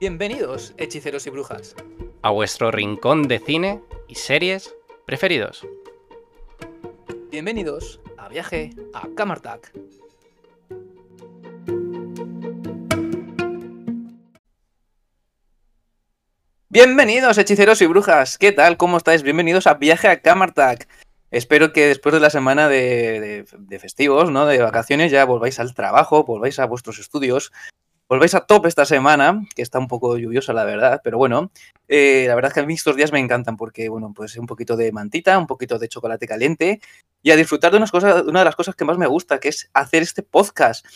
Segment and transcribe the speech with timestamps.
[0.00, 1.74] Bienvenidos, hechiceros y brujas.
[2.22, 4.72] A vuestro rincón de cine y series
[5.06, 5.66] preferidos.
[7.32, 9.72] Bienvenidos a Viaje a Camartac.
[16.68, 18.38] Bienvenidos, hechiceros y brujas.
[18.38, 18.76] ¿Qué tal?
[18.76, 19.24] ¿Cómo estáis?
[19.24, 20.86] Bienvenidos a Viaje a Camartac.
[21.32, 24.46] Espero que después de la semana de, de, festivos, ¿no?
[24.46, 27.52] De vacaciones, ya volváis al trabajo, volváis a vuestros estudios,
[28.08, 31.50] volváis a top esta semana, que está un poco lluviosa, la verdad, pero bueno,
[31.88, 34.46] eh, la verdad es que a mí estos días me encantan porque, bueno, pues un
[34.46, 36.80] poquito de mantita, un poquito de chocolate caliente
[37.22, 39.48] y a disfrutar de unas cosas, una de las cosas que más me gusta, que
[39.48, 40.86] es hacer este podcast.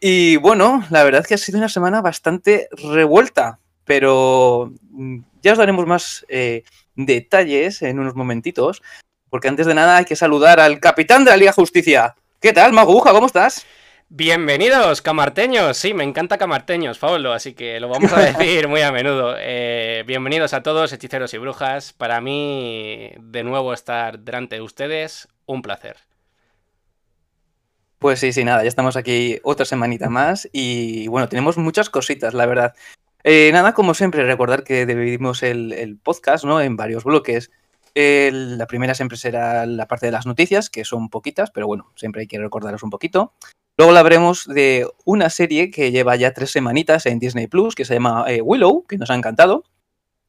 [0.00, 5.52] Y bueno, la verdad es que ha sido una semana bastante revuelta, pero mm, ya
[5.52, 6.64] os daremos más eh,
[6.96, 8.82] detalles en unos momentitos,
[9.28, 12.14] porque antes de nada hay que saludar al capitán de la Liga Justicia.
[12.40, 13.12] ¿Qué tal, Maguja?
[13.12, 13.66] ¿Cómo estás?
[14.10, 15.78] Bienvenidos, camarteños.
[15.78, 19.34] Sí, me encanta camarteños, Pablo, así que lo vamos a decir muy a menudo.
[19.38, 21.92] Eh, bienvenidos a todos, hechiceros y brujas.
[21.94, 25.96] Para mí, de nuevo estar delante de ustedes, un placer.
[27.98, 32.34] Pues sí, sí, nada, ya estamos aquí otra semanita más y bueno, tenemos muchas cositas,
[32.34, 32.74] la verdad.
[33.24, 36.60] Eh, nada, como siempre, recordar que dividimos el, podcast ¿no?
[36.60, 37.50] en varios bloques.
[37.94, 42.20] la primera siempre será la parte de las noticias, que son poquitas, pero bueno, siempre
[42.20, 43.32] hay que recordaros un poquito.
[43.76, 47.94] Luego hablaremos de una serie que lleva ya tres semanitas en Disney Plus, que se
[47.94, 49.64] llama eh, Willow, que nos ha encantado.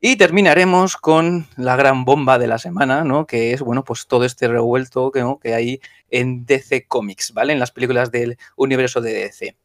[0.01, 3.27] Y terminaremos con la gran bomba de la semana, ¿no?
[3.27, 5.79] Que es, bueno, pues todo este revuelto que, hay
[6.09, 7.53] en DC Comics, ¿vale?
[7.53, 9.55] En las películas del universo de DC.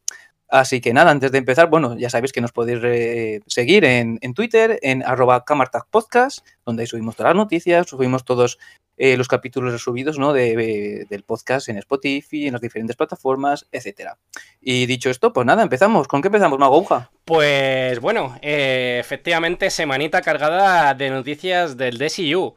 [0.49, 4.19] Así que nada, antes de empezar, bueno, ya sabéis que nos podéis eh, seguir en,
[4.35, 5.45] Twitter, en arroba
[5.91, 8.59] Podcast, donde ahí subimos todas las noticias, subimos todos
[8.97, 10.33] eh, los capítulos resubidos ¿no?
[10.33, 14.19] De, del podcast en Spotify, en las diferentes plataformas, etcétera.
[14.61, 16.09] Y dicho esto, pues nada, empezamos.
[16.09, 16.87] ¿Con qué empezamos, Mago
[17.25, 22.55] Pues bueno, eh, efectivamente, semanita cargada de noticias del DCU.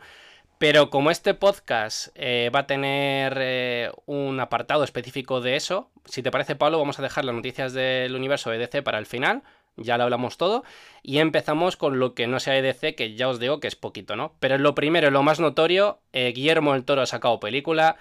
[0.58, 6.32] Pero como este podcast eh, va a tener un apartado específico de eso, si te
[6.32, 9.44] parece, Pablo, vamos a dejar las noticias del universo EDC para el final.
[9.76, 10.64] Ya lo hablamos todo.
[11.02, 14.16] Y empezamos con lo que no sea EDC, que ya os digo que es poquito,
[14.16, 14.36] ¿no?
[14.40, 17.98] Pero lo primero, lo más notorio, eh, Guillermo del Toro ha sacado película.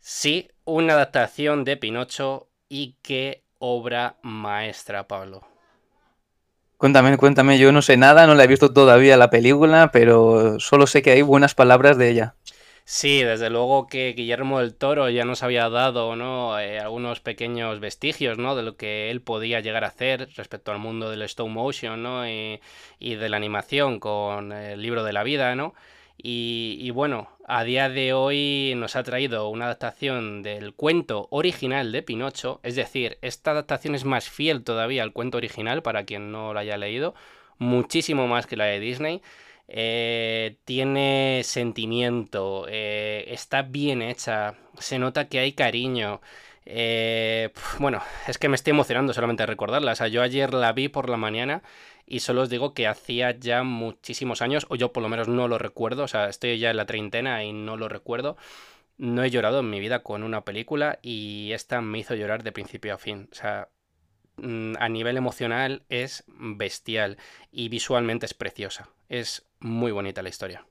[0.00, 2.48] Sí, una adaptación de Pinocho.
[2.68, 5.42] Y qué obra maestra, Pablo.
[6.78, 10.88] Cuéntame, cuéntame, yo no sé nada, no la he visto todavía la película, pero solo
[10.88, 12.34] sé que hay buenas palabras de ella.
[12.84, 16.58] Sí, desde luego que Guillermo del Toro ya nos había dado ¿no?
[16.58, 18.56] Eh, algunos pequeños vestigios ¿no?
[18.56, 22.28] de lo que él podía llegar a hacer respecto al mundo del stop motion ¿no?
[22.28, 22.60] y,
[22.98, 25.74] y de la animación con el libro de la vida, ¿no?
[26.24, 32.02] Y, bueno, a día de hoy nos ha traído una adaptación del cuento original de
[32.02, 36.52] Pinocho, es decir, esta adaptación es más fiel todavía al cuento original para quien no
[36.52, 37.14] lo haya leído,
[37.58, 39.20] muchísimo más que la de Disney.
[39.74, 46.20] Eh, tiene sentimiento, eh, está bien hecha, se nota que hay cariño.
[46.66, 49.92] Eh, bueno, es que me estoy emocionando solamente de recordarla.
[49.92, 51.62] O sea, yo ayer la vi por la mañana
[52.06, 55.48] y solo os digo que hacía ya muchísimos años, o yo por lo menos no
[55.48, 58.36] lo recuerdo, o sea, estoy ya en la treintena y no lo recuerdo.
[58.98, 62.52] No he llorado en mi vida con una película y esta me hizo llorar de
[62.52, 63.28] principio a fin.
[63.32, 63.68] O sea,
[64.36, 67.16] mm, a nivel emocional es bestial
[67.50, 68.90] y visualmente es preciosa.
[69.12, 70.64] Es muy bonita la historia.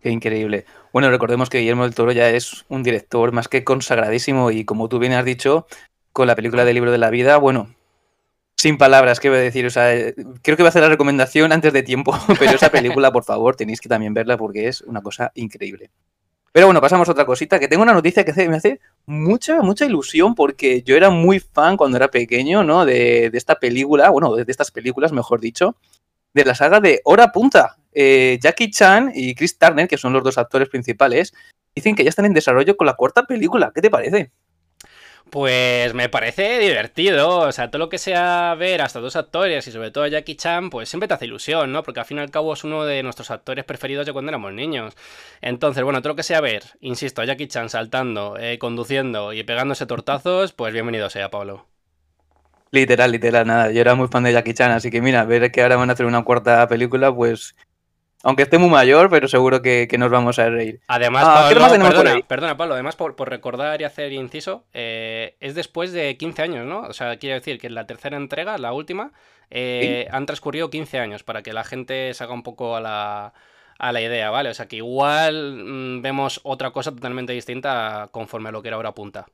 [0.00, 0.64] Qué increíble.
[0.92, 4.88] Bueno, recordemos que Guillermo del Toro ya es un director más que consagradísimo y como
[4.88, 5.68] tú bien has dicho,
[6.12, 7.72] con la película del libro de la vida, bueno,
[8.56, 9.64] sin palabras, ¿qué voy a decir?
[9.66, 9.92] O sea,
[10.42, 13.54] creo que voy a hacer la recomendación antes de tiempo, pero esa película, por favor,
[13.54, 15.92] tenéis que también verla porque es una cosa increíble.
[16.50, 19.86] Pero bueno, pasamos a otra cosita, que tengo una noticia que me hace mucha, mucha
[19.86, 22.84] ilusión porque yo era muy fan cuando era pequeño, ¿no?
[22.84, 25.76] De, esta película, bueno, de estas películas, mejor dicho,
[26.34, 27.76] de la saga de Hora Punta.
[27.92, 31.34] Eh, Jackie Chan y Chris Turner, que son los dos actores principales,
[31.74, 33.72] dicen que ya están en desarrollo con la cuarta película.
[33.74, 34.32] ¿Qué te parece?
[35.30, 39.72] Pues me parece divertido, o sea, todo lo que sea ver hasta dos actores y
[39.72, 41.82] sobre todo a Jackie Chan, pues siempre te hace ilusión, ¿no?
[41.82, 44.52] Porque al fin y al cabo es uno de nuestros actores preferidos de cuando éramos
[44.52, 44.94] niños.
[45.40, 49.42] Entonces, bueno, todo lo que sea ver, insisto, a Jackie Chan saltando, eh, conduciendo y
[49.42, 51.71] pegándose tortazos, pues bienvenido sea, Pablo.
[52.72, 53.70] Literal, literal, nada.
[53.70, 55.92] Yo era muy fan de Jackie Chan, así que mira, ver que ahora van a
[55.92, 57.54] hacer una cuarta película, pues
[58.22, 60.80] aunque esté muy mayor, pero seguro que, nos vamos a reír.
[60.86, 66.16] Además, ah, Pablo, perdona, Pablo, además por, recordar y hacer inciso, eh, es después de
[66.16, 66.80] 15 años, ¿no?
[66.82, 69.12] O sea, quiero decir que en la tercera entrega, la última,
[69.50, 73.34] eh, han transcurrido 15 años para que la gente se haga un poco a la,
[73.78, 74.50] a la idea, ¿vale?
[74.50, 78.76] O sea, que igual mm, vemos otra cosa totalmente distinta conforme a lo que era
[78.76, 79.26] ahora punta.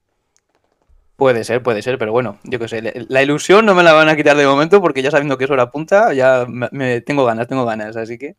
[1.18, 4.08] Puede ser, puede ser, pero bueno, yo qué sé, la ilusión no me la van
[4.08, 7.48] a quitar de momento porque ya sabiendo que es hora punta, ya me, tengo ganas,
[7.48, 8.36] tengo ganas, así que...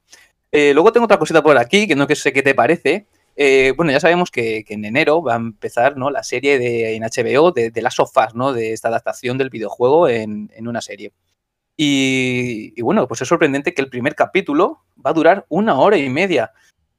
[0.54, 3.06] Eh, luego tengo otra cosita por aquí, que no sé qué te parece.
[3.36, 6.10] Eh, bueno, ya sabemos que, en enero va a empezar ¿no?
[6.10, 8.54] la serie de, en HBO de, las sofás, ¿no?
[8.54, 11.12] De esta adaptación del videojuego en, una serie.
[11.75, 16.10] Y, bueno, pues es sorprendente que el primer capítulo va a durar una hora y
[16.10, 16.54] media.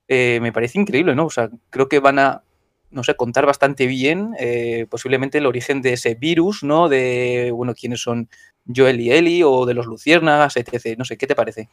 [0.08, 1.24] Eh, me parece increíble, ¿no?
[1.24, 2.42] O sea, creo que van a
[2.90, 6.88] no sé, contar bastante bien eh, posiblemente el origen de ese virus, ¿no?
[6.88, 8.28] De, bueno, quiénes son
[8.74, 10.96] Joel y Ellie o de los luciérnagas, etc.
[10.98, 11.68] No sé, ¿qué te parece?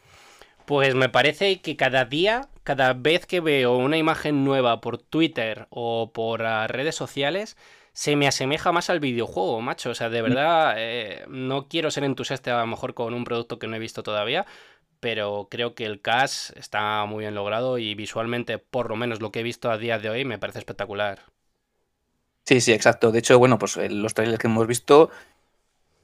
[0.66, 5.68] Pues me parece que cada día, cada vez que veo una imagen nueva por Twitter
[5.70, 7.56] o por ah, redes sociales,
[7.94, 9.90] se me asemeja más al videojuego, macho.
[9.92, 10.26] O sea, de mm.
[10.26, 13.80] verdad, eh, no quiero ser entusiasta a lo mejor con un producto que no he
[13.80, 14.46] visto todavía,
[15.00, 19.32] pero creo que el cast está muy bien logrado y visualmente, por lo menos lo
[19.32, 21.20] que he visto a día de hoy, me parece espectacular.
[22.46, 23.12] Sí, sí, exacto.
[23.12, 25.10] De hecho, bueno, pues eh, los trailers que hemos visto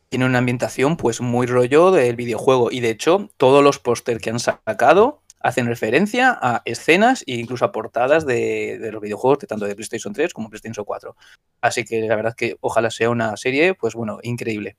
[0.10, 4.30] tienen una ambientación pues muy rollo del videojuego y de hecho todos los pósters que
[4.30, 9.48] han sacado hacen referencia a escenas e incluso a portadas de, de, los videojuegos de
[9.48, 11.16] tanto de PlayStation 3 como PlayStation 4.
[11.62, 14.78] Así que la verdad es que ojalá sea una serie, pues bueno, increíble.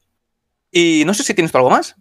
[0.70, 1.96] Y no sé si tienes algo más.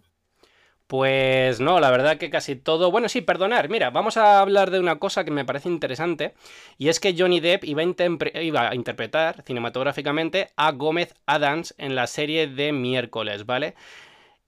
[0.86, 2.90] Pues no, la verdad que casi todo.
[2.90, 3.68] Bueno, sí, perdonar.
[3.70, 6.34] Mira, vamos a hablar de una cosa que me parece interesante.
[6.76, 12.48] Y es que Johnny Depp iba a, interpretar cinematográficamente a Gómez Adams en la serie
[12.48, 13.74] de miércoles, ¿vale?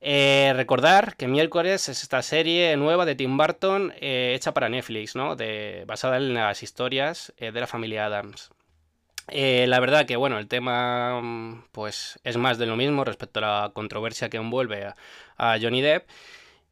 [0.01, 5.17] Eh, recordar que miércoles es esta serie nueva de Tim Burton eh, hecha para Netflix,
[5.17, 5.37] ¿no?
[5.37, 8.51] De, basada en las historias eh, de la familia Adams.
[9.29, 13.63] La verdad que, bueno, el tema mm, pues es más de lo mismo respecto a
[13.63, 14.93] la controversia que envuelve
[15.37, 16.09] a, Johnny Depp.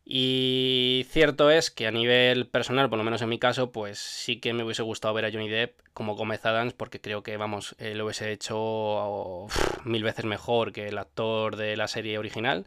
[0.06, 4.39] Y cierto es que a nivel personal, por lo menos en mi caso, pues sí
[4.39, 7.75] que me hubiese gustado ver a Johnny Depp como Gómez Adams, porque creo que, vamos,
[7.79, 9.47] lo hubiese hecho
[9.85, 12.67] mil veces mejor que el actor de la serie original,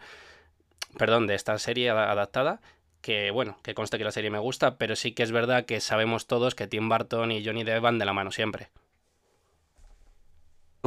[0.97, 2.61] perdón, de esta serie adaptada,
[3.01, 5.79] que bueno, que conste que la serie me gusta, pero sí que es verdad que
[5.79, 8.69] sabemos todos que Tim Burton y Johnny Depp van de la mano siempre.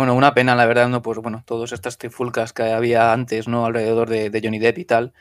[0.01, 1.03] Bueno, una pena, la verdad, ¿no?
[1.03, 3.67] Pues bueno, todas estas trifulcas que había antes, ¿no?
[3.67, 5.13] Alrededor de, Johnny Depp y tal.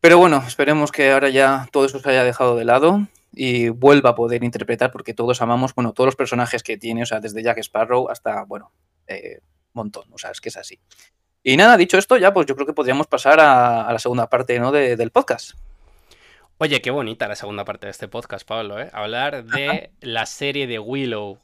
[0.00, 4.10] Pero bueno, esperemos que ahora ya todo eso se haya dejado de lado y vuelva
[4.10, 7.40] a poder interpretar, porque todos amamos, bueno, todos los personajes que tiene, o sea, desde
[7.44, 8.72] Jack Sparrow hasta, bueno,
[9.06, 9.38] eh,
[9.74, 10.80] montón, o sea, es que es así.
[11.44, 14.58] Y nada, dicho esto, ya pues yo creo que podríamos pasar a, la segunda parte,
[14.58, 14.72] ¿no?
[14.72, 15.52] del podcast.
[16.58, 18.90] Oye, qué bonita la segunda parte de este podcast, Pablo, ¿eh?
[18.92, 21.38] Hablar de la serie de Willow,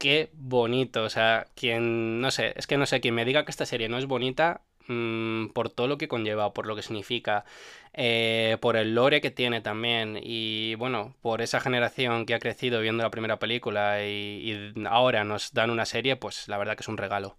[0.00, 1.04] qué bonito.
[1.04, 3.88] O sea, quien, no sé, es que no sé, quien me diga que esta serie
[3.88, 7.44] no es bonita mm, por todo lo que conlleva, por lo que significa,
[7.92, 12.80] eh, por el lore que tiene también y bueno, por esa generación que ha crecido
[12.80, 16.88] viendo la primera película y, ahora nos dan una serie, pues la verdad que es
[16.88, 17.36] un regalo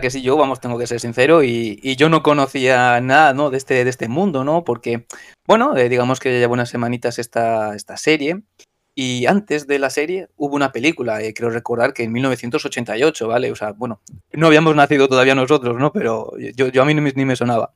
[0.00, 3.50] que sí, yo, vamos, tengo que ser sincero, y, yo no conocía nada, ¿no?
[3.50, 4.64] De este, de este mundo, ¿no?
[4.64, 5.06] Porque,
[5.46, 8.42] bueno, eh, digamos que ya lleva unas semanitas esta, esta serie,
[8.96, 13.50] y antes de la serie hubo una película, eh, creo recordar que en 1988, ¿vale?
[13.50, 14.00] O sea, bueno,
[14.32, 15.92] no habíamos nacido todavía nosotros, ¿no?
[15.92, 17.74] Pero yo, yo a mí ni me, sonaba.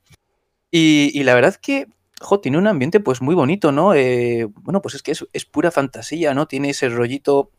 [0.71, 1.89] Y, la verdad que,
[2.21, 3.95] jo, tiene un ambiente pues muy bonito, ¿no?
[3.95, 6.47] Eh, bueno, pues es que es, pura fantasía, ¿no?
[6.47, 7.51] Tiene ese rollito,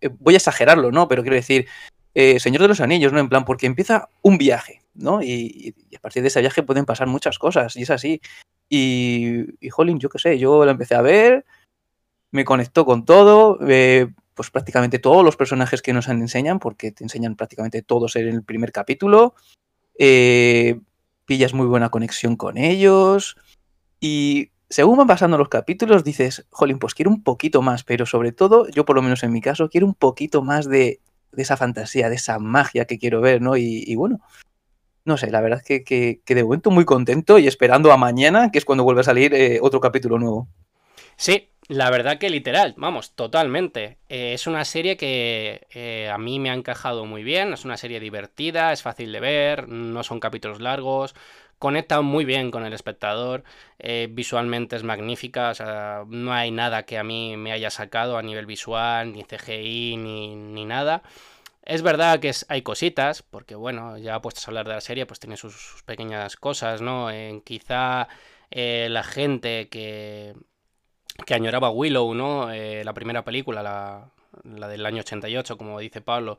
[0.00, 1.06] eh, voy a exagerarlo, ¿no?
[1.06, 1.66] Pero quiero decir,
[2.14, 3.20] Señor de los Anillos, ¿no?
[3.20, 5.22] En plan, porque empieza un viaje, ¿no?
[5.22, 8.20] Y, a partir de ese viaje pueden pasar muchas cosas, y es así.
[8.68, 11.44] Y, y jolín, yo qué sé, yo la empecé a ver
[12.30, 17.04] me conectó con todo, eh, pues prácticamente todos los personajes que nos enseñan, porque te
[17.04, 19.34] enseñan prácticamente todos en el primer capítulo,
[19.98, 20.80] eh,
[21.24, 23.36] pillas muy buena conexión con ellos
[24.00, 28.32] y según van pasando los capítulos dices, jolín, pues quiero un poquito más, pero sobre
[28.32, 31.00] todo, yo por lo menos en mi caso, quiero un poquito más de,
[31.36, 33.56] esa fantasía, de esa magia que quiero ver, ¿no?
[33.56, 34.20] Y, bueno,
[35.04, 38.58] no sé, la verdad es que, de momento muy contento y esperando a mañana, que
[38.58, 40.48] es cuando vuelve a salir eh, otro capítulo nuevo.
[41.16, 43.98] Sí, la verdad que literal, vamos, totalmente.
[44.08, 47.76] Eh, es una serie que eh, a mí me ha encajado muy bien, es una
[47.76, 51.14] serie divertida, es fácil de ver, no son capítulos largos,
[51.58, 53.44] conecta muy bien con el espectador,
[53.78, 58.16] eh, visualmente es magnífica, o sea, no hay nada que a mí me haya sacado
[58.16, 61.02] a nivel visual, ni CGI, ni, ni nada.
[61.64, 65.20] Es verdad que hay cositas, porque bueno, ya puestos a hablar de la serie, pues
[65.20, 67.08] tiene sus, pequeñas cosas, ¿no?
[67.44, 68.08] Quizá
[68.50, 70.34] la gente que
[71.26, 72.50] que añoraba Willow, ¿no?
[72.52, 74.10] Eh, la primera película, la,
[74.44, 76.38] la, del año 88, como dice Pablo,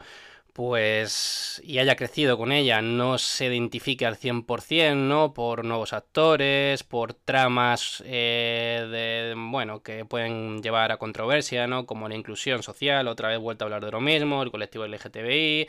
[0.54, 5.34] pues y haya crecido con ella no se identifique al 100%, ¿no?
[5.34, 11.86] Por nuevos actores, por tramas eh, de, bueno, que pueden llevar a controversia, ¿no?
[11.86, 15.68] Como la inclusión social, otra vez vuelta a hablar de lo mismo, el colectivo LGTBI.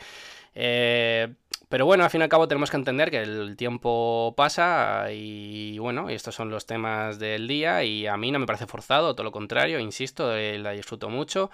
[0.55, 1.33] Eh,
[1.69, 5.79] pero bueno, al fin y al cabo tenemos que entender que el tiempo pasa y
[5.79, 9.23] bueno, estos son los temas del día y a mí no me parece forzado, todo
[9.23, 11.49] lo contrario, insisto, eh, la disfruto mucho.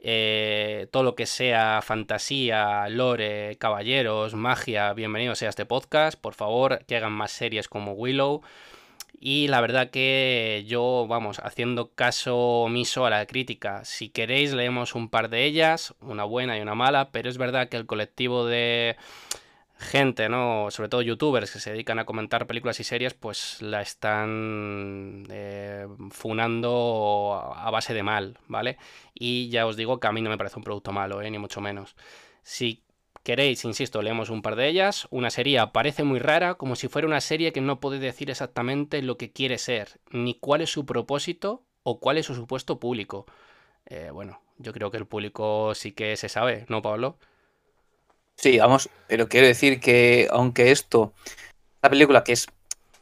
[0.00, 6.18] Eh, todo lo que sea fantasía, lore, caballeros, magia, bienvenidos sea este podcast.
[6.18, 8.42] Por favor, que hagan más series como Willow.
[9.20, 13.84] Y la verdad que yo, vamos, haciendo caso omiso a la crítica.
[13.84, 17.68] Si queréis, leemos un par de ellas, una buena y una mala, pero es verdad
[17.68, 18.96] que el colectivo de
[19.78, 20.70] gente, ¿no?
[20.70, 25.86] Sobre todo youtubers que se dedican a comentar películas y series, pues la están eh,
[26.10, 28.78] funando a base de mal, ¿vale?
[29.14, 31.30] Y ya os digo que a mí no me parece un producto malo, ¿eh?
[31.30, 31.96] Ni mucho menos.
[32.42, 32.82] Si
[33.28, 35.06] queréis, insisto, leemos un par de ellas.
[35.10, 39.02] Una serie parece muy rara, como si fuera una serie que no puede decir exactamente
[39.02, 43.26] lo que quiere ser, ni cuál es su propósito o cuál es su supuesto público.
[43.84, 47.18] Eh, bueno, yo creo que el público sí que se sabe, ¿no, Pablo?
[48.36, 51.12] Sí, vamos, pero quiero decir que aunque esto,
[51.82, 52.46] la película que es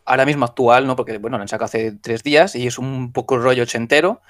[0.05, 0.97] ahora mismo actual, ¿no?
[0.97, 4.21] Porque, bueno, la han sacado hace tres días y es un poco rollo ochentero,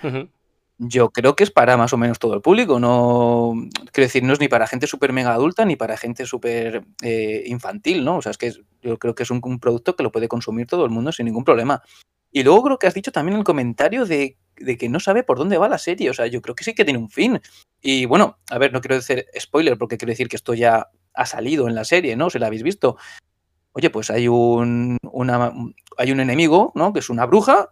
[0.79, 3.55] yo creo que es para más o menos todo el público, no,
[3.93, 7.45] quiero decir, no es ni para gente súper mega adulta ni para gente súper eh,
[7.47, 8.17] infantil, ¿no?
[8.17, 8.53] O sea, es que
[8.83, 11.45] yo creo que es un, producto que lo puede consumir todo el mundo sin ningún
[11.45, 11.83] problema.
[12.31, 15.39] Y luego creo que has dicho también el comentario de, de que no sabe por
[15.39, 17.41] dónde va la serie, o sea, yo creo que sí que tiene un fin.
[17.81, 21.27] Y bueno, a ver, no quiero decir spoiler porque quiero decir que esto ya ha
[21.27, 22.29] salido en la serie, ¿no?
[22.29, 22.97] Si la habéis visto.
[23.73, 25.53] Oye, pues hay un, una,
[25.97, 26.93] hay un enemigo, ¿no?
[26.93, 27.69] Que es una bruja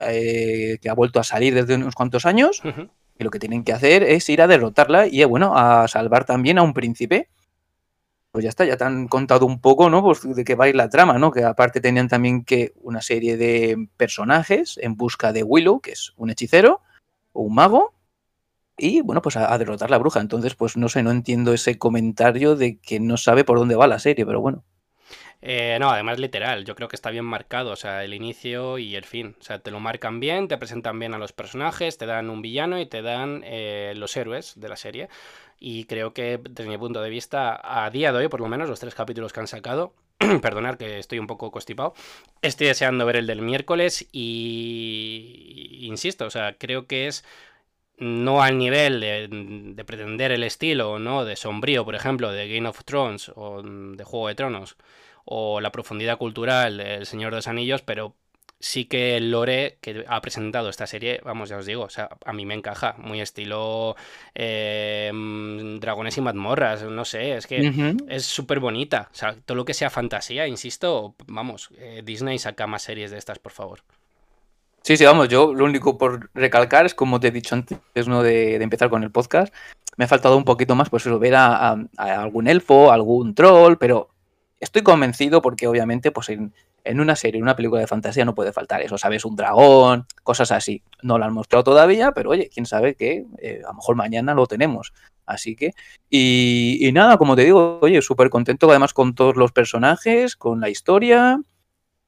[0.00, 2.62] eh, que ha vuelto a salir desde unos cuantos años.
[2.64, 2.90] Uh -huh.
[3.18, 6.58] Y lo que tienen que hacer es ir a derrotarla y, bueno, a salvar también
[6.58, 7.28] a un príncipe.
[8.30, 10.02] Pues ya está, ya te han contado un poco, ¿no?
[10.02, 11.32] Pues de qué va a ir la trama, ¿no?
[11.32, 16.12] Que aparte tenían también que una serie de personajes en busca de Willow, que es
[16.16, 16.80] un hechicero
[17.32, 17.94] o un mago,
[18.76, 20.20] y bueno, pues a, a, derrotar la bruja.
[20.20, 23.88] Entonces, pues no sé, no entiendo ese comentario de que no sabe por dónde va
[23.88, 24.62] la serie, pero bueno.
[25.40, 28.96] Eh, no, además literal, yo creo que está bien marcado, o sea, el inicio y
[28.96, 29.36] el fin.
[29.40, 32.42] O sea, te lo marcan bien, te presentan bien a los personajes, te dan un
[32.42, 35.08] villano y te dan eh, los héroes de la serie.
[35.60, 38.68] Y creo que, desde mi punto de vista, a día de hoy, por lo menos,
[38.68, 39.94] los tres capítulos que han sacado,
[40.42, 41.94] perdonad que estoy un poco constipado,
[42.42, 47.24] estoy deseando ver el del miércoles y, insisto, o sea, creo que es
[47.98, 51.24] no al nivel de, de, pretender el estilo, ¿no?
[51.24, 54.76] De sombrío, por ejemplo, de Game of Thrones o de Juego de Tronos,
[55.30, 58.14] o la profundidad cultural del Señor de los Anillos, pero
[58.60, 62.08] sí que el lore que ha presentado esta serie, vamos, ya os digo, o sea,
[62.24, 63.94] a mí me encaja, muy estilo
[64.34, 65.12] eh,
[65.80, 68.04] Dragones y mazmorras, no sé, es que uh -huh.
[68.08, 72.66] es súper bonita, o sea, todo lo que sea fantasía, insisto, vamos, eh, Disney saca
[72.66, 73.80] más series de estas, por favor.
[74.82, 78.22] Sí, sí, vamos, yo lo único por recalcar es como te he dicho antes, ¿no?
[78.22, 79.52] De, de empezar con el podcast,
[79.98, 83.34] me ha faltado un poquito más, pues eso, ver a, a, a, algún elfo, algún
[83.34, 84.08] troll, pero
[84.60, 86.52] estoy convencido porque obviamente, pues en,
[87.00, 89.24] una serie, en una película de fantasía no puede faltar eso, ¿sabes?
[89.24, 90.82] Un dragón, cosas así.
[91.02, 94.34] No lo han mostrado todavía, pero oye, quién sabe que eh, a lo mejor mañana
[94.34, 94.92] lo tenemos.
[95.26, 95.72] Así que,
[96.08, 100.70] y, nada, como te digo, oye, súper contento además con todos los personajes, con la
[100.70, 101.42] historia.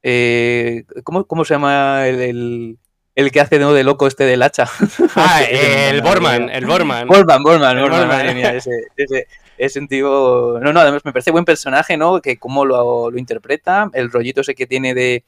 [0.02, 2.78] Eh, ¿cómo, ¿Cómo se llama el,
[3.20, 3.72] el que hace ¿no?
[3.72, 4.66] de loco este del hacha?
[5.16, 7.06] Ah, el Borman, el Borman.
[7.06, 9.26] Borman, Borman, Borman, madre mía, ese, ese,
[9.58, 10.58] es un tío.
[10.60, 12.20] No, no, además me parece buen personaje, ¿no?
[12.20, 15.24] Que cómo lo, lo interpreta, el rollito ese que tiene de,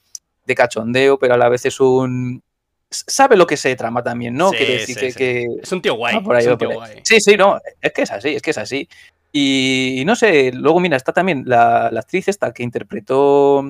[0.47, 2.43] de, cachondeo, pero a la vez es un.
[2.91, 4.51] Sabe lo que se trama también, ¿no?
[4.51, 5.19] Sí, Quiere decir sí, que, sí.
[5.19, 6.21] que, Es un tío guay.
[6.21, 6.77] por ahí, es un por tío ahí.
[6.77, 7.01] guay.
[7.05, 8.89] Sí, sí, no, es que es así, es que es así.
[9.33, 13.65] Y, y no sé, luego mira, está también la, la actriz esta que interpretó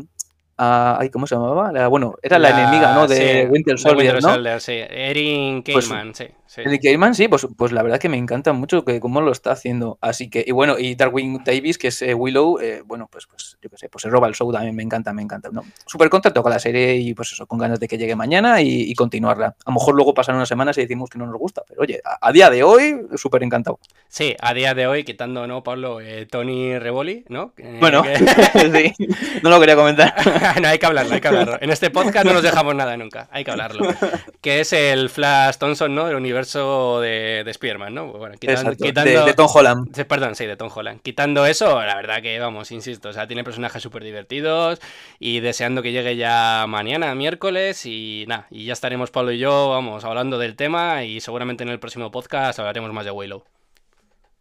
[0.62, 1.72] a, ay, ¿cómo se llamaba?
[1.72, 3.08] La, bueno, era la, la, enemiga, ¿no?
[3.08, 4.34] De sí, Winter Soldier, Winter ¿no?
[4.34, 4.72] Soldier, sí.
[4.88, 6.26] Erin Pues, Kaelman, sí.
[6.54, 6.62] Sí.
[6.64, 9.52] El Kaelman, sí, pues, pues la verdad que me encanta mucho que cómo lo está
[9.52, 9.98] haciendo.
[10.00, 13.56] Así que, y bueno, y Darwin Davis, que es eh, Willow, eh, bueno, pues, pues
[13.62, 15.48] yo qué sé, pues se roba el show también, me encanta, me encanta.
[15.50, 15.64] ¿no?
[15.86, 18.90] Súper contento con la serie y pues eso, con ganas de que llegue mañana y,
[18.90, 19.46] y continuarla.
[19.64, 22.00] A lo mejor luego pasan unas semanas y decimos que no nos gusta, pero oye,
[22.04, 23.78] a, a día de hoy, súper encantado.
[24.08, 26.00] Sí, a día de hoy, quitando, ¿no, Pablo?
[26.00, 27.54] Eh, Tony Revoli, ¿no?
[27.80, 28.16] Bueno, que...
[28.98, 29.06] sí,
[29.42, 30.14] no lo quería comentar.
[30.60, 31.56] no, hay que hablarlo, hay que hablarlo.
[31.60, 33.88] En este podcast no nos dejamos nada nunca, hay que hablarlo.
[34.42, 36.06] Que es el Flash Thompson, ¿no?
[36.06, 38.06] Del universo de, de Spider-Man, ¿no?
[38.12, 39.10] Bueno, quitando, quitando...
[39.10, 40.06] De, de, Tom Holland.
[40.06, 41.00] Perdón, sí, de Tom Holland.
[41.02, 44.80] Quitando eso, la verdad que, vamos, insisto, o sea, tiene personajes súper divertidos
[45.18, 49.70] y deseando que llegue ya mañana, miércoles, y nada, y ya estaremos Pablo y yo,
[49.70, 53.44] vamos, hablando del tema y seguramente en el próximo podcast hablaremos más de Willow.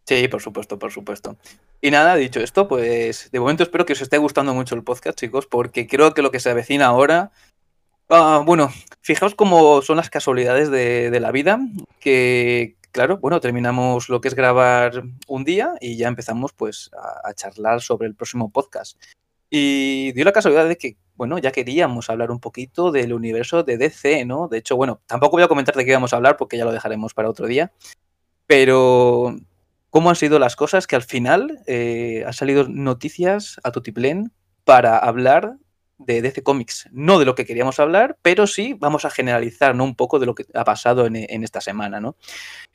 [0.04, 1.36] Sí, por supuesto, por supuesto.
[1.80, 5.18] Y nada, dicho esto, pues de momento espero que os esté gustando mucho el podcast,
[5.18, 7.32] chicos, porque creo que lo que se avecina ahora.
[8.14, 8.68] Ah, bueno,
[9.00, 11.58] fijaos cómo son las casualidades de, la vida,
[11.98, 16.90] que claro, bueno, terminamos lo que es grabar un día y ya empezamos pues
[17.24, 19.02] a, charlar sobre el próximo podcast.
[19.48, 23.78] Y dio la casualidad de que, bueno, ya queríamos hablar un poquito del universo de
[23.78, 24.46] DC, ¿no?
[24.46, 26.72] De hecho, bueno, tampoco voy a comentar de qué íbamos a hablar porque ya lo
[26.72, 27.72] dejaremos para otro día.
[28.46, 29.36] Pero
[29.88, 34.32] cómo han sido las cosas que al final eh, han salido noticias a Tutiplén
[34.64, 35.56] para hablar
[36.06, 36.88] de DC Comics.
[36.92, 39.84] No de lo que queríamos hablar, pero sí vamos a generalizar ¿no?
[39.84, 42.00] un poco de lo que ha pasado en, esta semana.
[42.00, 42.16] ¿no?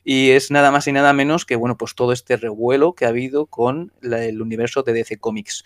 [0.04, 3.08] Y es nada más y nada menos que bueno, pues todo este revuelo que ha
[3.08, 5.64] habido con el universo de DC Comics.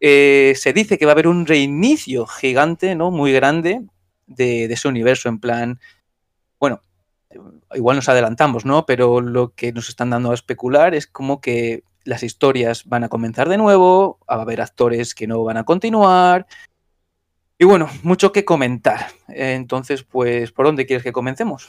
[0.00, 3.10] Eh, se dice que va a haber un reinicio gigante, ¿no?
[3.10, 3.82] Muy grande
[4.26, 5.80] de, de ese universo, en plan,
[6.58, 6.80] bueno,
[7.74, 8.86] igual nos adelantamos, ¿no?
[8.86, 13.08] Pero lo que nos están dando a especular es como que las historias van a
[13.08, 16.46] comenzar de nuevo, va a haber actores que no van a continuar.
[17.62, 19.06] Y bueno, mucho que comentar.
[19.28, 21.68] Entonces, pues, ¿por dónde quieres que comencemos?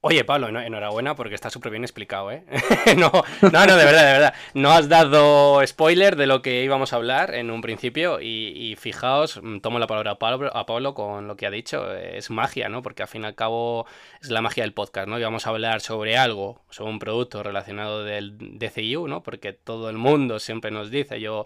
[0.00, 2.44] Oye, Pablo, enhorabuena porque está súper bien explicado, ¿eh?
[2.96, 3.10] no,
[3.42, 4.34] no, no, de verdad, de verdad.
[4.52, 9.40] No has dado spoiler de lo que íbamos a hablar en un principio y, fijaos,
[9.42, 11.92] mm, tomo la palabra a Pablo, a Pablo, con lo que ha dicho.
[11.92, 12.82] Es magia, ¿no?
[12.82, 13.86] Porque al fin y al cabo
[14.22, 15.18] es la magia del podcast, ¿no?
[15.18, 19.24] Y vamos a hablar sobre algo, sobre un producto relacionado del DCU, ¿no?
[19.24, 21.44] Porque todo el mundo siempre nos dice, yo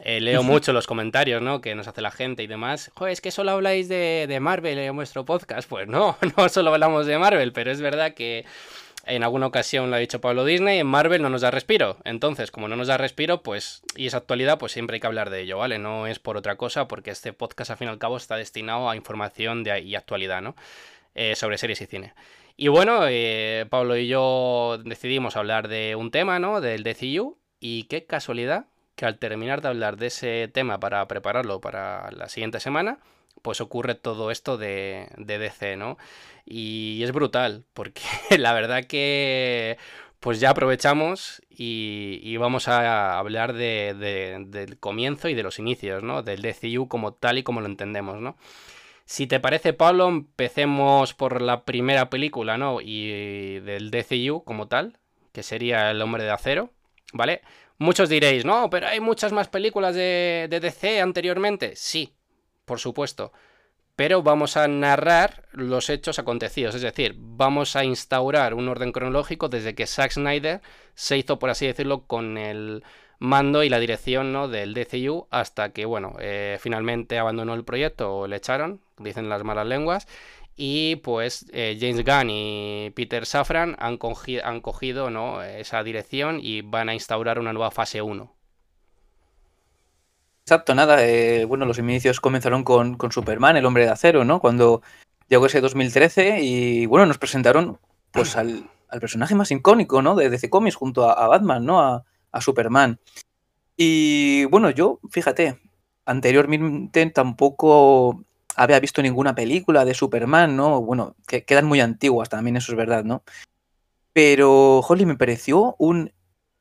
[0.00, 1.60] eh, leo mucho los comentarios, ¿no?
[1.60, 2.90] Que nos hace la gente y demás.
[2.94, 5.68] Joder, es que solo habláis de, Marvel en vuestro podcast.
[5.68, 8.44] Pues no, no solo hablamos de Marvel, pero es verdad que
[9.06, 11.98] en alguna ocasión lo ha dicho Pablo Disney, en Marvel no nos da respiro.
[12.04, 15.30] Entonces, como no nos da respiro, pues, y es actualidad, pues siempre hay que hablar
[15.30, 15.78] de ello, ¿vale?
[15.78, 18.88] No es por otra cosa, porque este podcast, al fin y al cabo, está destinado
[18.88, 20.56] a información de, y actualidad, ¿no?
[21.14, 22.14] Eh, sobre series y cine.
[22.56, 26.60] Y bueno, eh, Pablo y yo decidimos hablar de un tema, ¿no?
[26.60, 27.38] Del DCU.
[27.60, 32.28] Y qué casualidad que al terminar de hablar de ese tema para prepararlo para la
[32.28, 32.98] siguiente semana,
[33.42, 35.98] pues ocurre todo esto de, DC, ¿no?
[36.46, 38.02] Y es brutal, porque
[38.38, 39.78] la verdad que
[40.20, 46.22] pues ya aprovechamos y, vamos a hablar del comienzo y de los inicios, ¿no?
[46.22, 48.36] Del DCU como tal y como lo entendemos, ¿no?
[49.04, 52.80] Si te parece, Pablo, empecemos por la primera película, ¿no?
[52.80, 54.98] Y del DCU como tal,
[55.32, 56.70] que sería El Hombre de Acero,
[57.12, 57.42] ¿vale?
[57.78, 61.74] Muchos diréis, no, pero hay muchas más películas de, DC anteriormente.
[61.76, 62.14] Sí,
[62.64, 63.32] por supuesto.
[63.96, 69.48] Pero vamos a narrar los hechos acontecidos, es decir, vamos a instaurar un orden cronológico
[69.48, 70.62] desde que Zack Snyder
[70.94, 72.82] se hizo, por así decirlo, con el
[73.20, 74.48] mando y la dirección ¿no?
[74.48, 79.44] del DCU hasta que, bueno, eh, finalmente abandonó el proyecto o le echaron, dicen las
[79.44, 80.08] malas lenguas,
[80.56, 85.42] y pues eh, James Gunn y Peter Safran han, cogido, ¿no?
[85.42, 88.32] esa dirección y van a instaurar una nueva fase 1.
[90.44, 91.04] Exacto, nada.
[91.04, 94.40] Eh, bueno, los inicios comenzaron con, Superman, el hombre de acero, ¿no?
[94.40, 94.82] Cuando
[95.28, 97.78] llegó ese 2013 y bueno, nos presentaron
[98.10, 100.14] pues al, personaje más icónico, ¿no?
[100.14, 101.80] De DC Comics junto a, Batman, ¿no?
[101.80, 103.00] A, a, Superman.
[103.76, 105.58] Y bueno, yo, fíjate,
[106.04, 108.22] anteriormente tampoco
[108.56, 110.80] había visto ninguna película de Superman, ¿no?
[110.82, 113.22] Bueno, que quedan muy antiguas también, eso es verdad, ¿no?
[114.12, 116.12] Pero, Holly, me pareció un,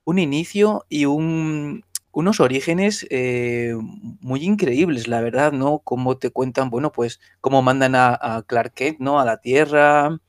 [0.05, 3.75] un inicio y un, unos orígenes eh,
[4.21, 5.79] muy increíbles, la verdad, ¿no?
[5.79, 9.19] Cómo te cuentan, bueno, pues cómo mandan a, a Clark Kent, ¿no?
[9.19, 10.19] A la Tierra,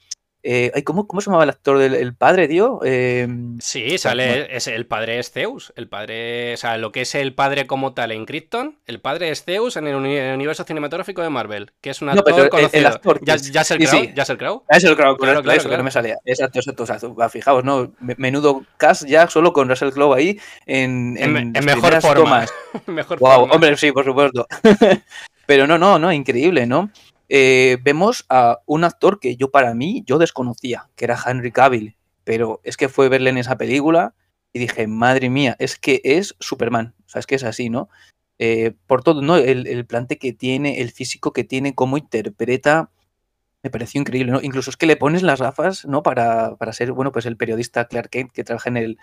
[0.46, 2.78] eh, ¿cómo, ¿Cómo se llamaba el actor del padre, tío?
[2.84, 5.72] Em, sí, sale, es, el padre es Zeus.
[5.74, 9.30] El padre, o sea, lo que es el padre como tal en Krypton, el padre
[9.30, 12.78] es Zeus en el, universo cinematográfico de Marvel, que es un actor conocido.
[12.78, 14.64] El, actor, ya, ya Crow, sí, el Crow.
[14.70, 16.18] Ya el Crow, claro, claro, eso que no me salía.
[16.26, 16.82] Exacto, exacto.
[16.82, 17.94] O sea, fijaos, ¿no?
[18.00, 22.44] Menudo cast ya solo con Russell Crowe ahí en, en, mejor forma.
[22.86, 24.46] mejor wow, hombre, sí, por supuesto.
[25.46, 26.90] Pero no, no, no, increíble, ¿no?
[27.28, 31.96] Eh, vemos a un actor que yo para mí, yo desconocía, que era Henry Cavill,
[32.24, 34.14] pero es que fue verle en esa película
[34.52, 37.88] y dije, madre mía, es que es Superman, o sea, es que es así, ¿no?
[38.38, 39.36] Eh, por todo, ¿no?
[39.36, 42.90] El, plante que tiene, el físico que tiene, cómo interpreta,
[43.62, 44.40] me pareció increíble, ¿no?
[44.42, 46.02] Incluso es que le pones las gafas, ¿no?
[46.02, 48.98] Para, para ser, bueno, pues el periodista Clark Kent que trabaja en el,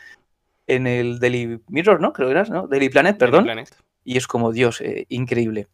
[0.68, 2.14] en el Daily Mirror, ¿no?
[2.14, 2.68] Creo que eras, ¿no?
[2.68, 3.48] Daily Planet, perdón.
[4.04, 5.68] Y es como, Dios, eh, increíble.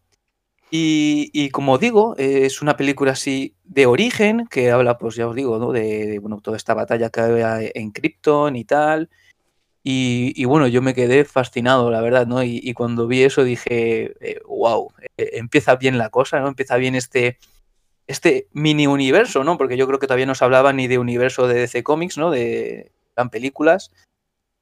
[0.70, 5.60] Y, como digo, es una película así de origen, que habla, pues ya os digo,
[5.60, 5.72] ¿no?
[5.72, 9.10] de, bueno, toda esta batalla que había en Krypton y tal.
[9.90, 12.44] Y, bueno, yo me quedé fascinado, la verdad, ¿no?
[12.44, 16.50] Y, cuando vi eso dije, wow, eh, eh, empieza bien la cosa, ¿no?
[16.50, 17.38] Empieza bien este,
[18.06, 19.58] este mini universo, ¿no?
[19.58, 22.32] Porque yo creo que todavía no se hablaba ni de universo de DC Comics, ¿no?
[22.32, 23.92] De tan películas.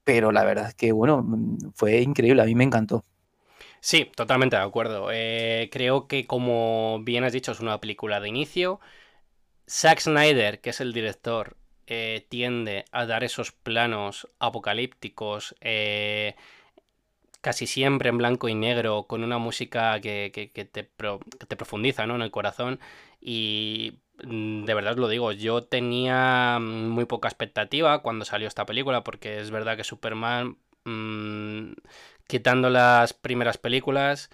[0.04, 3.04] pero la verdad es que, bueno, mm, fue increíble, a mí me encantó.
[3.86, 5.10] Sí, totalmente de acuerdo.
[5.12, 8.80] Eh, creo que, como bien has dicho, es una película de inicio.
[9.68, 16.36] Zack Snyder, que es el director, eh, tiende a dar esos planos apocalípticos, eh,
[17.40, 22.30] casi siempre en blanco y negro, con una música que, te, te, profundiza en el
[22.30, 22.80] corazón.
[23.20, 28.66] Y mm, de verdad os lo digo, yo tenía muy poca expectativa cuando salió esta
[28.66, 31.72] película, porque es verdad que Superman, mm,
[32.26, 34.30] quitando las primeras películas,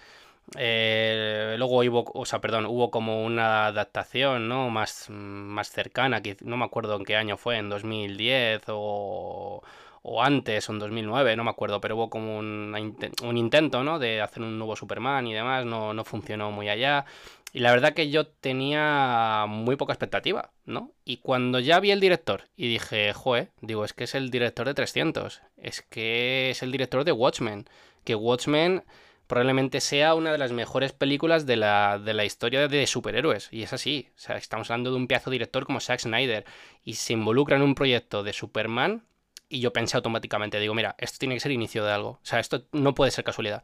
[0.57, 4.69] eh, luego hubo, o sea, perdón, hubo como una adaptación, ¿no?
[4.69, 9.63] Más, más cercana, que no me acuerdo en qué año fue, en 2010 o,
[10.03, 12.75] o antes, o en 2009, no me acuerdo, pero hubo como un,
[13.23, 13.99] un intento, ¿no?
[13.99, 17.05] De hacer un nuevo Superman y demás, no, no funcionó muy allá.
[17.53, 20.91] Y la verdad que yo tenía muy poca expectativa, ¿no?
[21.05, 24.65] Y cuando ya vi el director y dije, joe, digo, es que es el director
[24.65, 27.69] de 300, es que es el director de Watchmen,
[28.03, 28.83] que Watchmen
[29.27, 33.49] probablemente sea una de las mejores películas de la, de la historia de superhéroes.
[33.51, 34.09] Y es así.
[34.15, 36.45] O sea, estamos hablando de un pedazo director como Zack Snyder.
[36.83, 39.05] Y se involucra en un proyecto de Superman.
[39.49, 42.09] Y yo pensé automáticamente, digo, mira, esto tiene que ser inicio de algo.
[42.09, 43.63] O sea, esto no puede ser casualidad.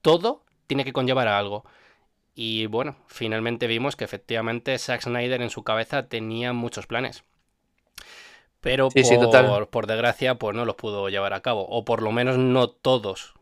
[0.00, 1.64] Todo tiene que conllevar a algo.
[2.34, 7.24] Y bueno, finalmente vimos que efectivamente Zack Snyder en su cabeza tenía muchos planes.
[8.60, 11.66] Pero por, por desgracia, pues no los pudo llevar a cabo.
[11.68, 13.34] O por lo menos no todos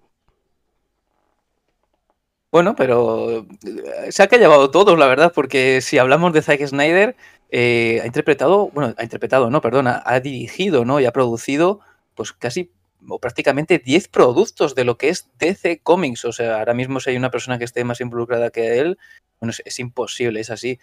[2.53, 7.16] bueno, pero eh, se ha llevado todos, la verdad, porque si hablamos de Zack Snyder,
[7.50, 10.98] eh, ha interpretado, bueno, ha interpretado, no, perdona, ha dirigido, ¿no?
[10.98, 11.81] Y ha producido,
[12.16, 12.72] pues casi
[13.09, 16.25] o prácticamente 10 productos de lo que es DC Comics.
[16.25, 18.99] O sea, ahora mismo si hay una persona que esté más involucrada que él,
[19.41, 20.79] bueno, es, imposible, es así.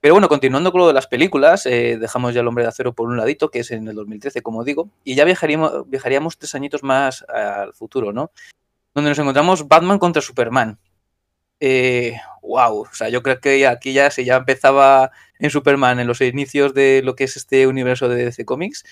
[0.00, 2.94] Pero bueno, continuando con lo de las películas, eh, dejamos ya el Hombre de Acero
[2.94, 6.54] por un ladito, que es en el 2013, como digo, y ya viajaríamos, viajaríamos tres
[6.54, 8.32] añitos más al futuro, ¿no?
[8.94, 10.78] Donde nos encontramos Batman contra Superman
[11.60, 16.06] eh, wow, o sea, yo creo que aquí ya se ya empezaba en Superman, en
[16.06, 18.84] los inicios de lo que es este universo de DC Comics,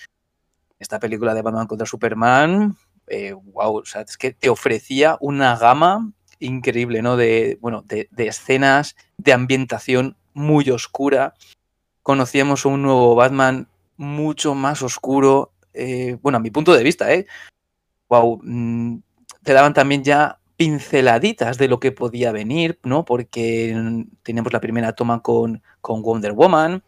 [0.79, 2.75] esta película de Batman contra Superman,
[3.07, 7.17] eh, wow, o sea, es que te ofrecía una gama increíble, ¿no?
[7.17, 11.33] De, bueno, de, escenas, de ambientación muy oscura.
[12.01, 17.27] Conocíamos un nuevo Batman mucho más oscuro, eh, bueno, a mi punto de vista, ¿eh?
[18.07, 19.01] Wow, mm,
[19.43, 23.05] te daban también ya pinceladitas de lo que podía venir, ¿no?
[23.05, 23.75] Porque
[24.23, 26.83] teníamos la primera toma con, con Wonder Woman,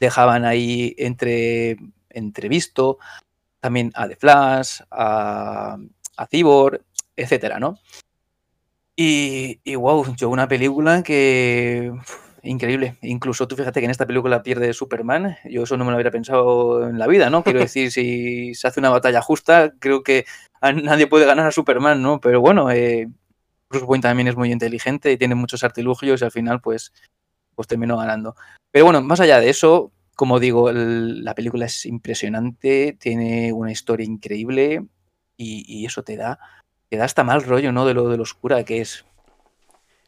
[0.00, 1.76] dejaban ahí entre,
[2.10, 2.98] entrevisto
[3.60, 5.78] también a The Flash, a,
[6.16, 6.82] a Cyborg,
[7.16, 7.78] etcétera, ¿no?
[8.96, 11.92] Y, y wow, yo una película que
[12.42, 12.96] increíble.
[13.02, 15.36] Incluso tú fíjate que en esta película pierde Superman.
[15.44, 17.42] Yo eso no me lo hubiera pensado en la vida, ¿no?
[17.44, 20.24] Quiero decir, si se hace una batalla justa, creo que
[20.62, 22.20] nadie puede ganar a Superman, ¿no?
[22.20, 23.08] Pero bueno, eh,
[23.68, 26.92] Bruce Wayne también es muy inteligente y tiene muchos artilugios y al final, pues,
[27.54, 28.34] pues terminó ganando.
[28.70, 34.04] Pero bueno, más allá de eso, como digo, la película es impresionante, tiene una historia
[34.04, 34.84] increíble
[35.38, 36.38] y, y, eso te da,
[36.90, 37.86] te da hasta mal rollo, ¿no?
[37.86, 39.06] De lo, de lo oscura que es.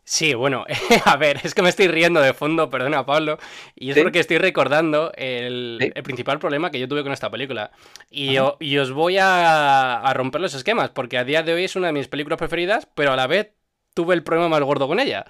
[0.05, 0.67] Sí, bueno,
[1.07, 3.39] a ver, es que me estoy riendo de fondo, perdona Pablo,
[3.75, 7.71] y es porque estoy recordando el, principal problema que yo tuve con esta película.
[8.11, 11.95] Y, os voy a, romper los esquemas, porque a día de hoy es una de
[11.95, 13.55] mis películas preferidas, pero a la vez
[13.95, 15.25] tuve el problema más gordo con ella.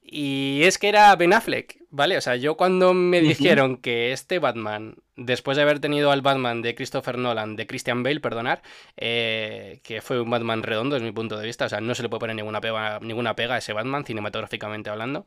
[0.00, 2.16] Y es que era Ben Affleck, ¿vale?
[2.16, 6.62] O sea, yo cuando me dijeron que este Batman, después de haber tenido al Batman
[6.62, 8.62] de Christopher Nolan, de Christian Bale, perdonar,
[8.96, 12.02] eh, que fue un Batman redondo desde mi punto de vista, o sea, no se
[12.02, 15.26] le puede poner ninguna pega, ninguna pega a ese Batman, cinematográficamente hablando,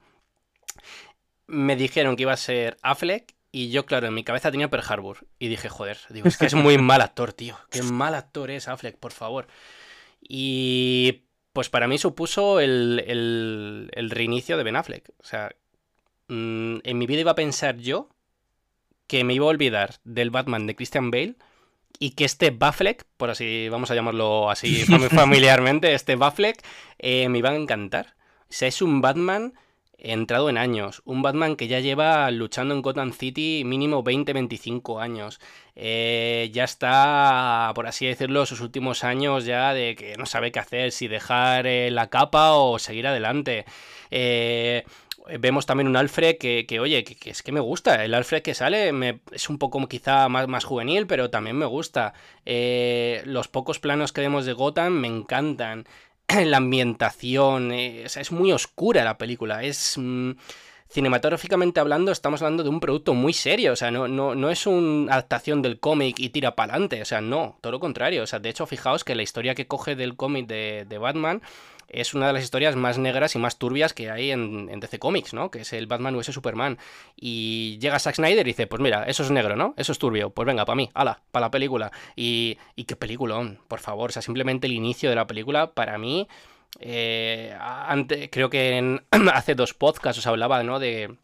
[1.47, 4.84] me dijeron que iba a ser Affleck y yo, claro, en mi cabeza tenía Pearl
[4.86, 5.19] Harbor.
[5.39, 7.58] Y dije, joder, digo, es que es muy mal actor, tío.
[7.69, 9.47] Qué mal actor es Affleck, por favor.
[10.19, 11.23] Y
[11.54, 15.10] pues para mí supuso el, reinicio de Ben Affleck.
[15.19, 15.56] O sea,
[16.28, 18.10] mm, en mi vida iba a pensar yo
[19.08, 21.36] que me iba a olvidar del Batman de Christian Bale
[22.00, 26.64] y que este Baffleck, por así vamos a llamarlo así familiarmente, este Baffleck
[27.00, 28.16] eh, me iba a encantar.
[28.42, 29.54] O sea, es un Batman
[29.98, 31.02] entrado en años.
[31.06, 35.40] Un Batman que ya lleva luchando en Gotham City mínimo 20-25 años.
[35.76, 40.60] Eh, ya está, por así decirlo, sus últimos años ya de que no sabe qué
[40.60, 43.66] hacer, si dejar eh, la capa o seguir adelante.
[44.12, 44.84] Eh,
[45.40, 48.04] vemos también un Alfred que, oye, que, es que me gusta.
[48.04, 48.92] El Alfred que sale
[49.32, 52.14] es un poco quizá más, más juvenil, pero también me gusta.
[52.46, 55.86] los pocos planos que vemos de Gotham me encantan.
[56.46, 59.96] la ambientación, eh, es muy oscura la película, es...
[59.98, 60.32] Mm,
[60.88, 63.74] cinematográficamente hablando, estamos hablando de un producto muy serio.
[63.74, 67.02] O sea, no, no, no es una adaptación del cómic y tira para adelante.
[67.02, 68.24] O sea, no, todo lo contrario.
[68.24, 71.42] O sea, de hecho, fijaos que la historia que coge del cómic de, de Batman
[71.88, 75.34] es una de las historias más negras y más turbias que hay en, DC Comics,
[75.34, 75.52] ¿no?
[75.52, 76.78] Que es el Batman vs Superman.
[77.15, 79.74] Y llega Zack Snyder y dice, pues mira, eso es negro, ¿no?
[79.78, 80.30] Eso es turbio.
[80.30, 81.91] Pues venga, para mí, ala, para la película.
[82.15, 84.10] Y, qué peliculón, por favor.
[84.10, 86.28] O sea, simplemente el inicio de la película, para mí...
[86.82, 87.56] Eh,
[88.32, 89.00] creo que
[89.34, 90.78] hace dos podcasts os hablaba, ¿no?
[90.78, 91.15] De,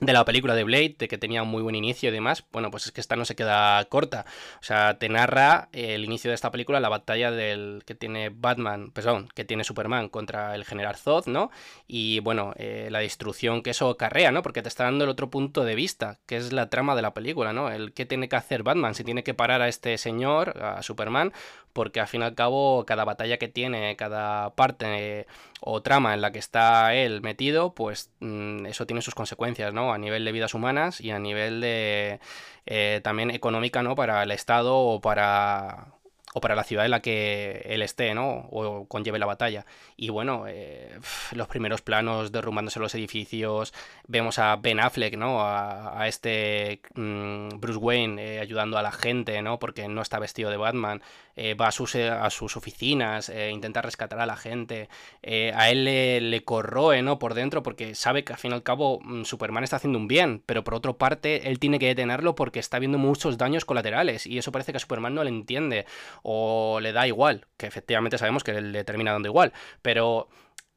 [0.00, 2.70] de la película de Blade, de que tenía un muy buen inicio y demás, bueno,
[2.70, 4.26] pues es que esta no se queda corta.
[4.60, 8.90] O sea, te narra el inicio de esta película, la batalla del que tiene Batman,
[8.90, 11.50] perdón, que tiene Superman contra el general Zod, ¿no?
[11.86, 14.42] Y bueno, eh, la destrucción que eso acarrea, ¿no?
[14.42, 17.14] Porque te está dando el otro punto de vista, que es la trama de la
[17.14, 17.70] película, ¿no?
[17.70, 21.32] El qué tiene que hacer Batman, si tiene que parar a este señor, a Superman,
[21.74, 25.26] porque al fin y al cabo cada batalla que tiene, cada parte
[25.60, 29.92] o trama en la que está él metido, pues mm, eso tiene sus consecuencias, ¿no?
[29.92, 32.20] A nivel de vidas humanas y a nivel de
[32.66, 33.94] eh, también económica, ¿no?
[33.96, 35.88] Para el Estado o para
[36.36, 38.48] o para la ciudad en la que él esté, ¿no?
[38.50, 39.66] O conlleve la batalla.
[39.96, 40.98] Y bueno, eh,
[41.30, 43.72] los primeros planos derrumbándose los edificios,
[44.08, 45.40] vemos a Ben Affleck, ¿no?
[45.40, 49.60] A, este mm, Bruce Wayne eh, ayudando a la gente, ¿no?
[49.60, 51.02] Porque no está vestido de Batman.
[51.36, 51.96] Eh, va a sus,
[52.30, 54.88] sus oficinas, intenta rescatar a la gente.
[55.22, 57.18] a él le, corroe, ¿no?
[57.18, 60.08] Por dentro, porque sabe que al fin y al cabo mm, Superman está haciendo un
[60.08, 64.26] bien, pero por otra parte él tiene que detenerlo porque está viendo muchos daños colaterales.
[64.26, 65.86] Y eso parece que a Superman no le entiende
[66.22, 70.28] o le da igual, que efectivamente sabemos que le termina dando igual, pero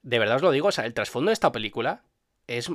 [0.02, 2.04] de verdad os lo digo, o sea, el trasfondo de esta película
[2.48, 2.72] es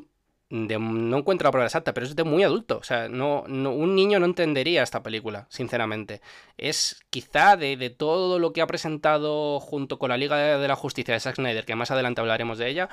[0.53, 2.77] de, no encuentro la palabra exacta, pero es de muy adulto.
[2.79, 6.21] O sea, no, un niño no entendería esta película, sinceramente.
[6.59, 10.77] Es quizá de, de, todo lo que ha presentado junto con la Liga de la
[10.77, 12.91] Justicia de Zack Snyder, que más adelante hablaremos de ella,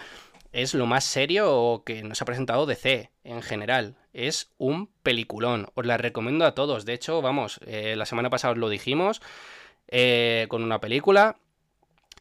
[0.54, 3.98] es lo más serio que nos ha presentado DC en general.
[4.14, 5.68] Es un peliculón.
[5.76, 6.86] Os la recomiendo a todos.
[6.86, 9.22] De hecho, vamos, eh, la semana pasada os lo dijimos.
[9.90, 11.38] Eh, con una película.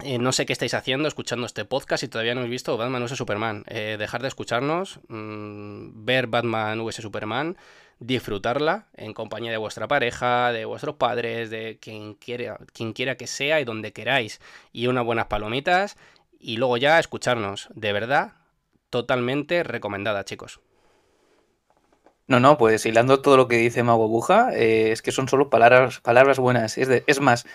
[0.04, 3.04] Eh, no sé qué estáis haciendo escuchando este podcast y todavía no habéis visto Batman
[3.04, 3.64] vs Superman.
[3.66, 7.56] Eh, dejar de escucharnos, mm, ver Batman vs Superman,
[7.98, 13.26] disfrutarla en compañía de vuestra pareja, de vuestros padres, de quien quiera, quien quiera que
[13.26, 14.40] sea y donde queráis.
[14.72, 15.96] Y unas buenas palomitas
[16.38, 17.68] y luego ya escucharnos.
[17.74, 18.34] De verdad,
[18.90, 20.60] totalmente recomendada, chicos.
[22.28, 25.48] No, no, pues hilando todo lo que dice Mago Buja, eh, es que son solo
[25.48, 26.76] palabras, palabras buenas.
[26.76, 27.46] Es, más,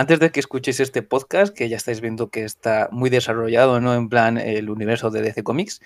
[0.00, 3.94] antes de que escuchéis este podcast, que ya estáis viendo que está muy desarrollado, ¿no?
[3.94, 5.82] En plan, el universo de DC Comics,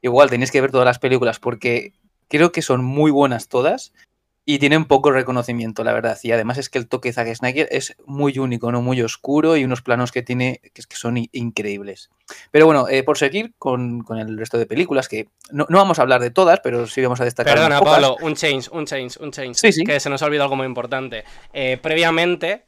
[0.00, 1.92] igual tenéis que ver todas las películas porque
[2.26, 3.92] creo que son muy buenas todas
[4.44, 6.18] y tienen poco reconocimiento, la verdad.
[6.24, 8.82] Y además es que el toque de Zack Snyder es muy único, ¿no?
[8.82, 12.10] Muy oscuro y unos planos que tiene que, son increíbles.
[12.50, 16.20] Pero bueno, eh, por seguir con, el resto de películas, que no, vamos a hablar
[16.20, 17.54] de todas, pero sí vamos a destacar.
[17.54, 19.54] Perdona, Pablo, un change, un change, un change.
[19.54, 19.84] Sí, sí.
[19.84, 21.22] Que se nos ha olvidado algo muy importante.
[21.52, 22.64] Eh, previamente.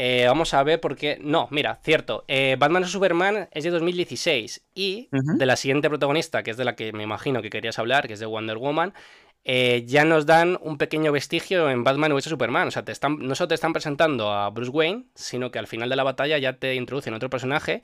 [0.00, 1.18] Eh, vamos a ver por qué.
[1.20, 2.24] No, mira, cierto.
[2.58, 6.76] Batman o Superman es de 2016 y de la siguiente protagonista, que es de la
[6.76, 8.94] que me imagino que querías hablar, que es de Wonder Woman,
[9.50, 12.68] eh, ya nos dan un pequeño vestigio en Batman vs Superman.
[12.68, 15.66] O sea, te están, no solo te están presentando a Bruce Wayne, sino que al
[15.66, 17.82] final de la batalla ya te introducen otro personaje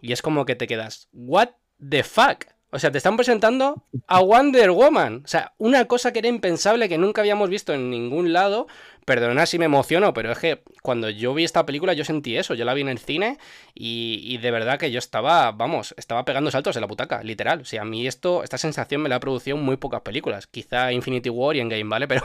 [0.00, 1.50] y es como que te quedas, ¿What
[1.88, 2.46] the fuck?
[2.70, 5.22] O sea, te están presentando a Wonder Woman.
[5.24, 8.66] O sea, una cosa que era impensable que nunca habíamos visto en ningún lado.
[9.04, 12.54] Perdona si me emociono, pero es que cuando yo vi esta película yo sentí eso.
[12.54, 13.38] Yo la vi en el cine
[13.74, 17.60] y, de verdad que yo estaba, vamos, estaba pegando saltos en la butaca, literal.
[17.60, 20.46] O sea, a mí esto, esta sensación me la ha producido muy pocas películas.
[20.46, 22.08] Quizá Infinity War y Endgame, ¿vale?
[22.14, 22.24] Pero,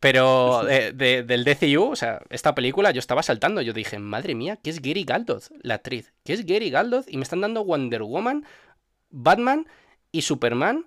[0.00, 3.62] pero del DCU, o sea, esta película yo estaba saltando.
[3.62, 6.12] Yo dije, madre mía, ¿qué es Gary Galdoth, la actriz?
[6.24, 7.06] ¿Qué es Gary Galdoth?
[7.08, 8.44] Y me están dando Wonder Woman,
[9.10, 9.68] Batman
[10.10, 10.86] y Superman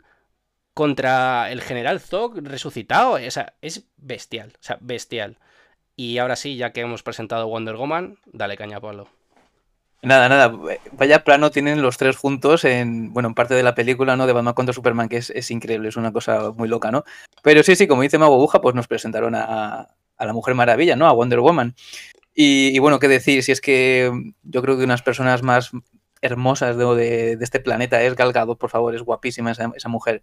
[0.76, 3.14] contra el general Zog resucitado.
[3.14, 4.54] O sea, es bestial.
[4.56, 5.40] O sea, bestial.
[5.96, 9.08] Y ahora sí, ya que hemos presentado Wonder Woman, dale caña, Pablo.
[10.02, 10.54] Nada, nada,
[10.92, 14.28] vaya plano tienen los tres juntos en, bueno, en parte de la película, ¿no?
[14.28, 17.06] De Batman contra Superman, que es, increíble, es una cosa muy loca, ¿no?
[17.42, 21.08] Pero sí, sí, como dice Mago Buja, pues nos presentaron a, la Mujer Maravilla, ¿no?
[21.08, 21.74] A Wonder Woman.
[22.36, 24.12] Y, bueno, qué decir, si es que
[24.44, 25.72] yo creo que unas personas más
[26.22, 30.22] hermosas de, este planeta es Galgado, por favor, es guapísima esa mujer.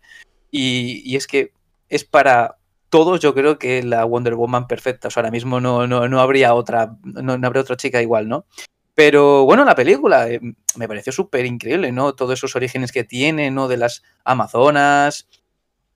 [0.53, 1.53] Y, es que
[1.88, 2.59] es para
[2.91, 5.09] todos, yo creo que la Wonder Woman perfecta.
[5.09, 8.47] O sea, ahora mismo no, no, habría otra, no, habría otra chica igual, ¿no?
[8.95, 10.41] Pero bueno, la película eh,
[10.77, 12.15] me pareció súper increíble, ¿no?
[12.15, 13.67] Todos esos orígenes que tiene, ¿no?
[13.67, 15.29] De las Amazonas,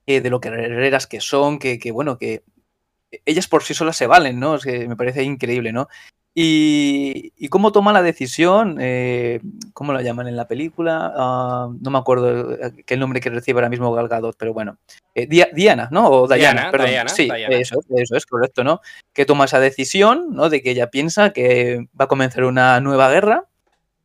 [0.07, 2.43] eh, de lo que guerreras que son, que, que, bueno, que
[3.25, 4.55] ellas por sí solas se valen, ¿no?
[4.55, 5.87] Es que me parece increíble, ¿no?
[6.39, 9.41] Y, cómo toma la decisión, eh,
[9.73, 11.11] ¿cómo la llaman en la película?
[11.15, 14.77] Ah, no me acuerdo eh, qué el nombre que recibe ahora mismo Galgadot, pero bueno.
[15.15, 16.07] Eh, Diana, ¿no?
[16.11, 17.09] O Diana, perdón.
[17.09, 18.81] sí, Eso, eso es correcto, ¿no?
[19.13, 20.51] Que toma esa decisión, ¿no?
[20.51, 23.45] De que ella piensa que va a comenzar una nueva guerra,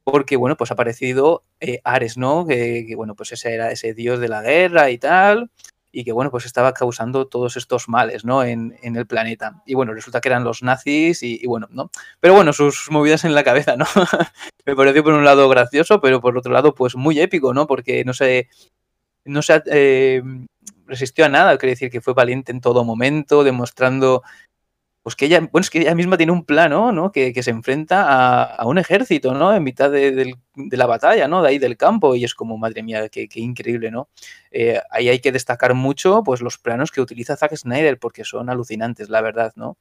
[0.02, 1.44] porque, bueno, pues ha aparecido
[1.84, 2.46] Ares, ¿no?
[2.46, 5.50] Que, que, bueno, pues ese era ese dios de la guerra y tal
[5.92, 8.42] y que bueno, pues estaba causando todos estos males, ¿no?
[8.42, 9.62] En, el planeta.
[9.66, 11.90] Y bueno, resulta que eran los nazis y, bueno, ¿no?
[12.18, 13.84] Pero bueno, sus movidas en la cabeza, ¿no?
[14.66, 17.66] Me pareció por un lado gracioso, pero por otro lado, pues muy épico, ¿no?
[17.66, 18.48] Porque no se,
[19.24, 20.22] no se eh,
[20.86, 24.22] resistió a nada, quiere decir que fue valiente en todo momento, demostrando
[25.02, 27.10] pues que ella, bueno, es que ella misma tiene un plano, ¿no?
[27.10, 29.52] Que, se enfrenta a, un ejército, ¿no?
[29.52, 31.42] En mitad de, la batalla, ¿no?
[31.42, 34.08] De ahí del campo, y es como, madre mía, qué, increíble, ¿no?
[34.52, 38.48] Eh, ahí hay que destacar mucho, pues, los planos que utiliza Zack Snyder, porque son
[38.48, 39.76] alucinantes, la verdad, ¿no?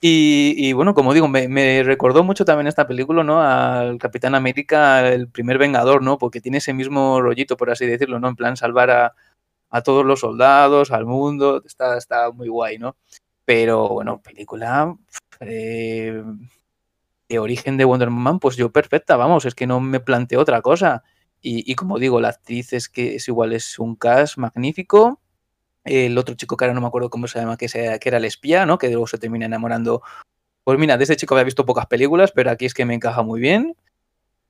[0.00, 3.42] Y, bueno, como digo, me, recordó mucho también esta película, ¿no?
[3.42, 6.18] Al Capitán América, el primer Vengador, ¿no?
[6.18, 8.28] Porque tiene ese mismo rollito, por así decirlo, ¿no?
[8.28, 9.14] En plan, salvar a,
[9.70, 12.96] a todos los soldados, al mundo, está, está muy guay, ¿no?
[13.48, 14.94] Pero bueno, película
[15.40, 16.22] eh,
[17.30, 20.60] de origen de Wonder Woman, pues yo perfecta, vamos, es que no me planteo otra
[20.60, 21.02] cosa.
[21.40, 25.22] Y, como digo, la actriz es que es igual, es un cast magnífico.
[25.82, 28.26] El otro chico que ahora no me acuerdo cómo se llama, que, que era el
[28.26, 28.76] espía, ¿no?
[28.76, 30.02] Que luego se termina enamorando.
[30.62, 33.22] Pues mira, de ese chico había visto pocas películas, pero aquí es que me encaja
[33.22, 33.74] muy bien.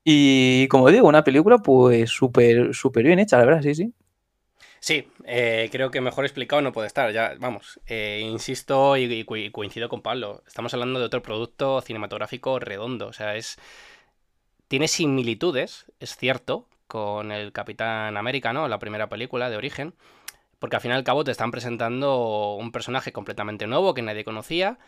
[0.02, 3.94] Y como digo, una película pues súper, súper bien hecha, la verdad, sí, sí.
[4.80, 7.12] Sí, eh, creo que mejor explicado no puede estar.
[7.12, 10.42] Ya, vamos, eh, insisto y, coincido con Pablo.
[10.46, 13.08] Estamos hablando de otro producto cinematográfico redondo.
[13.08, 13.58] O sea, es.
[14.68, 18.68] Tiene similitudes, es cierto, con el Capitán América, ¿no?
[18.68, 19.94] La primera película de origen.
[20.58, 24.24] Porque al fin y al cabo te están presentando un personaje completamente nuevo que nadie
[24.24, 24.78] conocía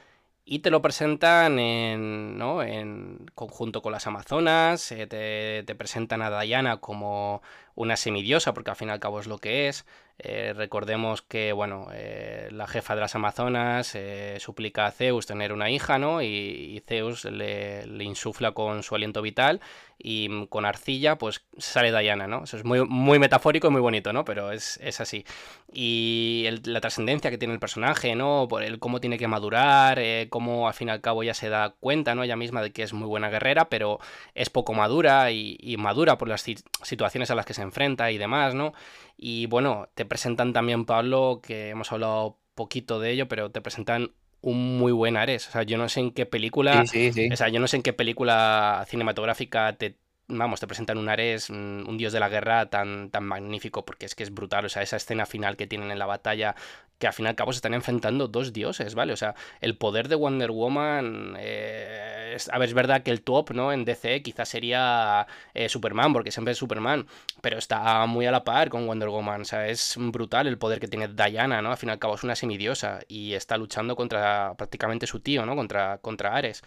[0.45, 2.63] y te lo presentan en, ¿no?
[2.63, 7.43] en conjunto con las Amazonas, eh, te, te, presentan a Diana como
[7.75, 9.85] una semidiosa, porque al fin y al cabo es lo que es.
[10.23, 15.51] Eh, recordemos que, bueno, eh, la jefa de las Amazonas eh, suplica a Zeus tener
[15.51, 16.21] una hija, ¿no?
[16.21, 19.61] Y, Zeus le, insufla con su aliento vital
[19.99, 22.45] y con arcilla, pues sale Diana, ¿no?
[22.45, 24.25] Eso es muy, muy metafórico y muy bonito, ¿no?
[24.27, 25.25] Pero es, así.
[25.73, 28.47] Y la trascendencia que tiene el personaje, ¿no?
[28.49, 31.71] Por el cómo tiene que madurar, cómo al fin y al cabo ya se da
[31.81, 32.25] cuenta, ¿no?
[32.25, 34.01] Ella misma de que es muy buena guerrera, pero
[34.35, 36.45] es poco madura y, y madura por las
[36.83, 38.73] situaciones a las que se enfrenta y demás, ¿no?
[39.17, 44.13] Y bueno, te presentan también, Pablo, que hemos hablado poquito de ello, pero te presentan
[44.43, 45.49] un muy buen Ares.
[45.49, 46.83] O sea, yo no sé en qué película.
[46.83, 49.97] O sea, yo no sé en qué película cinematográfica te.
[50.33, 54.15] Vamos, te presentan un Ares, un dios de la guerra tan, tan magnífico, porque es
[54.15, 54.65] que es brutal.
[54.65, 56.55] O sea, esa escena final que tienen en la batalla,
[56.99, 59.13] que al fin y al cabo se están enfrentando dos dioses, ¿vale?
[59.13, 61.35] O sea, el poder de Wonder Woman.
[61.39, 63.73] Eh, a ver, es verdad que el top, ¿no?
[63.73, 67.07] En DC quizás sería eh, Superman, porque siempre es Superman,
[67.41, 69.41] pero está muy a la par con Wonder Woman.
[69.41, 71.71] O sea, es brutal el poder que tiene Diana, ¿no?
[71.73, 75.45] Al fin y al cabo es una semidiosa y está luchando contra prácticamente su tío,
[75.47, 75.57] ¿no?
[75.57, 76.63] Contra, contra Ares.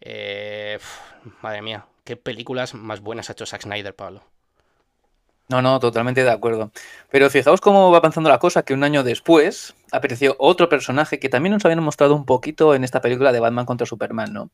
[0.00, 0.78] Eh,
[1.42, 4.22] madre mía, qué películas más buenas ha hecho Zack Snyder, Pablo.
[5.48, 6.72] No, no, totalmente de acuerdo.
[7.10, 11.28] Pero fijaos cómo va avanzando la cosa, que un año después apareció otro personaje que
[11.28, 14.50] también nos habían mostrado un poquito en esta película de Batman contra Superman, ¿no?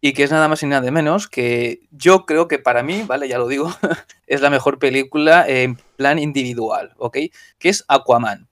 [0.00, 3.28] Y que es nada más y nada menos que yo creo que para mí, vale,
[3.28, 3.70] ya lo digo,
[4.26, 7.18] es la mejor película en plan individual, ¿ok?
[7.58, 8.48] Que es Aquaman.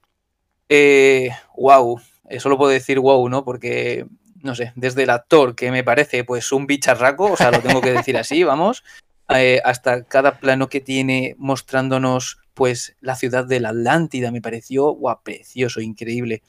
[0.69, 2.01] Eh, wow,
[2.39, 3.45] solo puedo decir wow, ¿no?
[3.45, 4.07] Porque,
[4.43, 7.81] no sé, desde el actor que me parece pues un bicharraco, o sea, lo tengo
[7.81, 8.85] que decir así, vamos,
[9.29, 14.91] eh, hasta cada plano que tiene mostrándonos pues la ciudad de la Atlántida, me pareció
[14.93, 16.43] guau, precioso, increíble.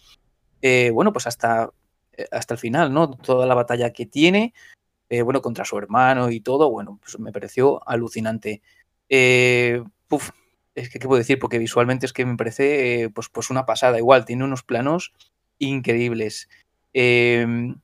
[0.62, 1.70] Eh, bueno, pues hasta,
[2.14, 3.12] eh, hasta el final, ¿no?
[3.12, 4.54] Toda la batalla que tiene,
[5.24, 8.62] bueno, contra su hermano y todo, bueno, pues me pareció alucinante.
[10.10, 10.30] Uf,
[10.76, 11.38] es que, ¿qué puedo decir?
[11.40, 13.98] Porque visualmente es que me parece, pues, pues una pasada.
[13.98, 15.14] Igual, tiene unos planos
[15.60, 16.50] increíbles.
[16.94, 17.80] Em,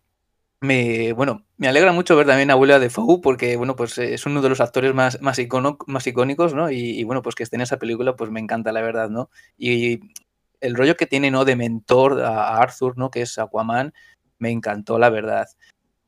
[0.61, 4.41] me, bueno, me alegra mucho ver también a William Defoe porque, bueno, pues es uno
[4.41, 5.39] de los actores más, más,
[5.87, 6.71] más icónicos, ¿no?
[6.71, 9.29] Y, bueno, pues que esté en esa película, pues me encanta, la verdad, ¿no?
[9.57, 9.99] Y
[10.61, 11.45] el rollo que tiene, ¿no?
[11.45, 13.11] De mentor a Arthur, ¿no?
[13.11, 13.93] Que es Aquaman,
[14.39, 15.47] me encantó, la verdad.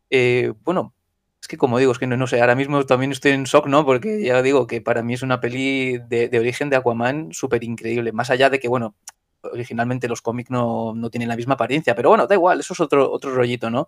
[0.09, 0.93] Eh, bueno,
[1.41, 3.67] es que como digo, es que no, no, sé, ahora mismo también estoy en shock,
[3.67, 3.85] ¿no?
[3.85, 8.11] Porque ya digo que para mí es una peli de, origen de Aquaman súper increíble.
[8.11, 8.95] Más allá de que, bueno,
[9.43, 12.79] originalmente los cómics no, no, tienen la misma apariencia, pero bueno, da igual, eso es
[12.79, 13.87] otro, otro rollito, ¿no?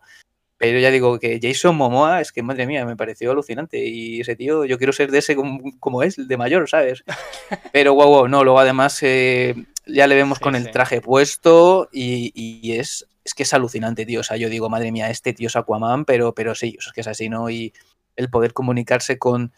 [0.61, 3.84] Pero ya digo que Jason Momoa es que, madre mía, me pareció alucinante.
[3.84, 7.03] Y ese tío, yo quiero ser de ese como, es, de mayor, ¿sabes?
[7.73, 9.55] Pero guau, wow, no, luego además eh,
[9.88, 14.19] ya le vemos con el traje puesto y, es es que es alucinante, tío.
[14.19, 17.01] O sea, yo digo, madre mía, este tío es Aquaman, pero, pero sí, es que
[17.01, 17.49] es así, ¿no?
[17.49, 17.73] Y
[18.15, 19.53] el poder comunicarse con,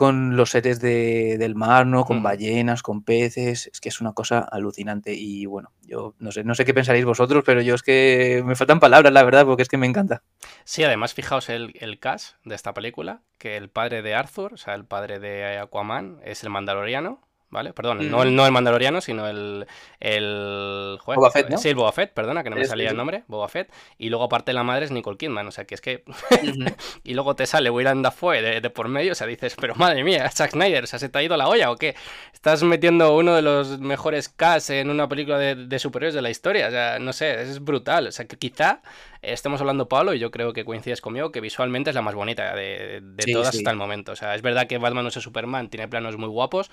[0.00, 2.06] con los seres de, del mar, ¿no?
[2.06, 5.12] Con ballenas, con peces, es que es una cosa alucinante.
[5.12, 8.56] Y bueno, yo no sé, no sé qué pensaréis vosotros, pero yo es que me
[8.56, 10.22] faltan palabras, la verdad, porque es que me encanta.
[10.64, 14.56] Sí, además, fijaos el, el cast de esta película, que el padre de Arthur, o
[14.56, 17.20] sea, el padre de Aquaman, es el mandaloriano,
[17.50, 17.72] ¿vale?
[17.72, 19.66] Perdón, no, el, no el Mandaloriano, sino el.
[19.98, 21.58] el Boba Fett, ¿no?
[21.58, 23.70] Sí, el Boba Fett, perdona, que no me salía el nombre, Boba Fett.
[23.98, 26.04] Y luego, aparte, la madre es Nicole Kidman, o sea, que es que.
[27.04, 30.04] y luego te sale Willem Dafoe de, de por medio, o sea, dices, pero madre
[30.04, 31.94] mía, Zack Snyder, o sea, ¿se te ha ido la olla o qué?
[32.32, 36.30] Estás metiendo uno de los mejores casts en una película de, de superhéroes de la
[36.30, 38.80] historia, o sea, no sé, es brutal, o sea, que quizá
[39.22, 42.54] estemos hablando, Pablo, y yo creo que coincides conmigo, que visualmente es la más bonita
[42.54, 43.02] de,
[43.32, 44.12] todas hasta el momento.
[44.12, 46.70] O sea, es verdad que Batman no es Superman, tiene planos muy guapos,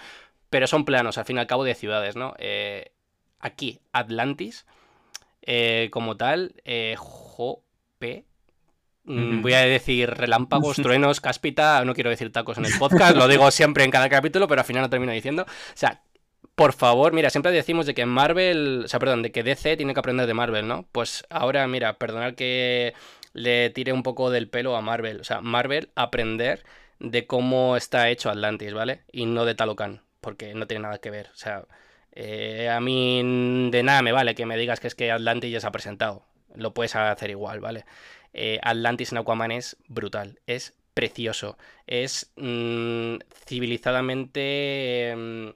[0.50, 2.34] pero son planos, al fin y al cabo, de ciudades, ¿no?
[2.38, 2.92] Eh,
[3.40, 4.66] aquí, Atlantis,
[5.42, 8.26] eh, como tal, eh, Jope.
[9.04, 13.28] Mm, voy a decir relámpagos, truenos, cáspita, no quiero decir tacos en el podcast, lo
[13.30, 15.44] digo siempre en cada capítulo, pero al final no termino diciendo.
[15.44, 16.02] O sea,
[16.58, 19.94] por favor, mira, siempre decimos de que Marvel, o sea, perdón, de que DC tiene
[19.94, 20.88] que aprender de Marvel, ¿no?
[20.92, 22.96] Pues ahora, mira, perdonad que
[23.34, 25.22] le tire un poco del pelo a Marvel.
[25.22, 26.66] O sea, Marvel aprender
[27.00, 29.04] de cómo está hecho Atlantis, ¿vale?
[29.12, 31.30] Y no de Talocan porque no tiene nada que ver.
[31.32, 31.64] O sea,
[32.14, 35.60] eh, a mí de nada me vale que me digas que es que Atlantis ya
[35.60, 36.24] se ha presentado.
[36.56, 37.86] Lo puedes hacer igual, ¿vale?
[38.34, 41.56] Eh, Atlantis en Aquaman es brutal, es precioso,
[41.86, 45.14] es mm, civilizadamente...
[45.16, 45.50] Mm,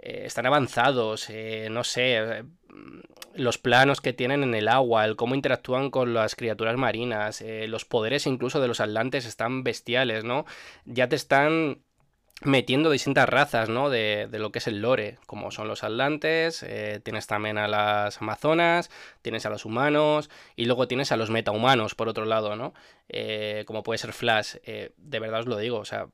[0.00, 1.28] eh, están avanzados,
[1.70, 2.44] no sé,
[3.34, 7.84] los planos que tienen en el agua, el cómo interactúan con las criaturas marinas, los
[7.84, 10.44] poderes incluso de los atlantes están bestiales, ¿no?
[10.84, 11.82] Ya te están
[12.42, 13.90] metiendo distintas razas, ¿no?
[13.90, 17.68] De, de, lo que es el lore, como son los atlantes, eh, tienes también a
[17.68, 18.90] las amazonas,
[19.22, 22.72] tienes a los humanos y luego tienes a los metahumanos, por otro lado, ¿no?
[23.08, 26.08] Eh, como puede ser Flash, eh, de verdad os lo digo, o sea,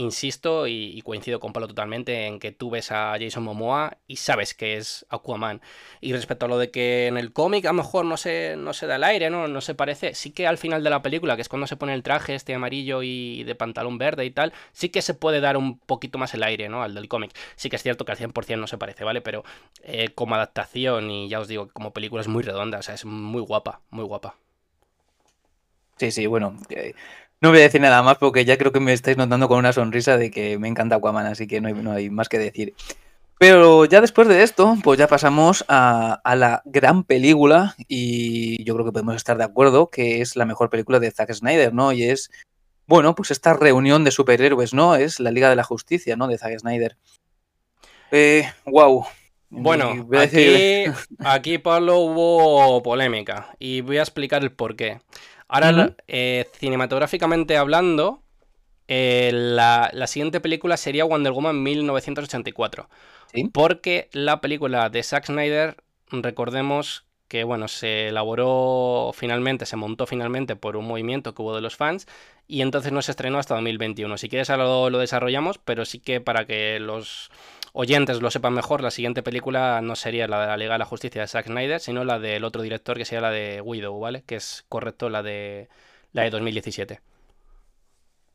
[0.00, 4.54] insisto y, coincido con Pablo totalmente en que tú ves a Jason Momoa y sabes
[4.54, 5.60] que es Aquaman.
[6.00, 8.72] Y respecto a lo de que en el cómic a lo mejor no se, no
[8.72, 9.48] se da el aire, ¿no?
[9.48, 11.94] no se parece, sí que al final de la película, que es cuando se pone
[11.94, 15.56] el traje este amarillo y de pantalón verde y tal, sí que se puede dar
[15.56, 16.82] un poquito más el aire, ¿no?
[16.82, 17.32] Al del cómic.
[17.56, 19.20] Sí que es cierto que al 100% no se parece, ¿vale?
[19.20, 19.44] Pero
[19.82, 23.04] eh, como adaptación y ya os digo, como película es muy redonda, o sea, es
[23.04, 24.36] muy guapa, muy guapa.
[26.00, 26.94] Sí, sí, bueno, eh,
[27.40, 29.72] no voy a decir nada más porque ya creo que me estáis notando con una
[29.72, 32.74] sonrisa de que me encanta Aquaman, así que no hay, más que decir.
[33.38, 38.84] Pero ya después de esto, pues ya pasamos a, la gran película y yo creo
[38.84, 41.92] que podemos estar de acuerdo que es la mejor película de Zack Snyder, ¿no?
[41.92, 42.30] Y es,
[42.86, 44.94] bueno, pues esta reunión de superhéroes, ¿no?
[44.94, 46.28] Es la Liga de la Justicia, ¿no?
[46.28, 46.98] De Zack Snyder.
[48.10, 49.06] Eh, wow.
[49.48, 50.84] Bueno, aquí,
[51.18, 54.52] aquí, Pablo, hubo polémica y voy a explicar el
[55.52, 58.22] Ahora, eh, cinematográficamente hablando,
[58.86, 62.88] eh, la, siguiente película sería Wonder Woman 1984.
[63.52, 65.76] Porque la película de Zack Snyder,
[66.12, 71.60] recordemos que bueno, se elaboró finalmente, se montó finalmente por un movimiento que hubo de
[71.60, 72.08] los fans
[72.48, 74.18] y entonces no se estrenó hasta 2021.
[74.18, 77.30] Si quieres ahora lo desarrollamos, pero sí que para que los
[77.72, 80.84] oyentes lo sepan mejor, la siguiente película no sería la de la Liga de la
[80.84, 84.22] Justicia de Zack Snyder, sino la del otro director que sería la de Widow, ¿vale?
[84.22, 85.68] Que es correcto la de
[86.12, 87.00] la de 2017.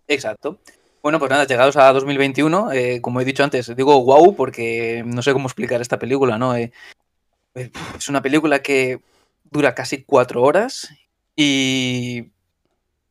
[0.07, 0.59] Exacto.
[1.01, 5.21] Bueno, pues nada, llegados a 2021, eh, como he dicho antes, digo wow porque no
[5.21, 6.55] sé cómo explicar esta película, ¿no?
[6.55, 6.71] Eh,
[7.53, 9.01] eh, es una película que
[9.43, 10.89] dura casi cuatro horas
[11.35, 12.31] y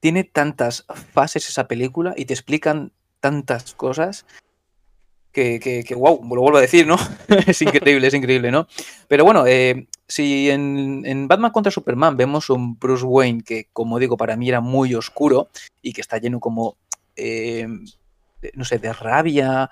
[0.01, 4.27] tiene tantas fases esa película y te explican tantas cosas
[5.35, 6.97] que, que, wow, lo vuelvo a decir, ¿no?
[7.47, 8.69] es increíble, es increíble, ¿no?
[9.09, 14.17] Pero bueno, eh, si en, Batman contra Superman vemos un Bruce Wayne que, como digo,
[14.17, 15.49] para mí era muy oscuro
[15.83, 16.79] y que está lleno como,
[17.17, 17.67] eh,
[18.55, 19.69] no sé, de rabia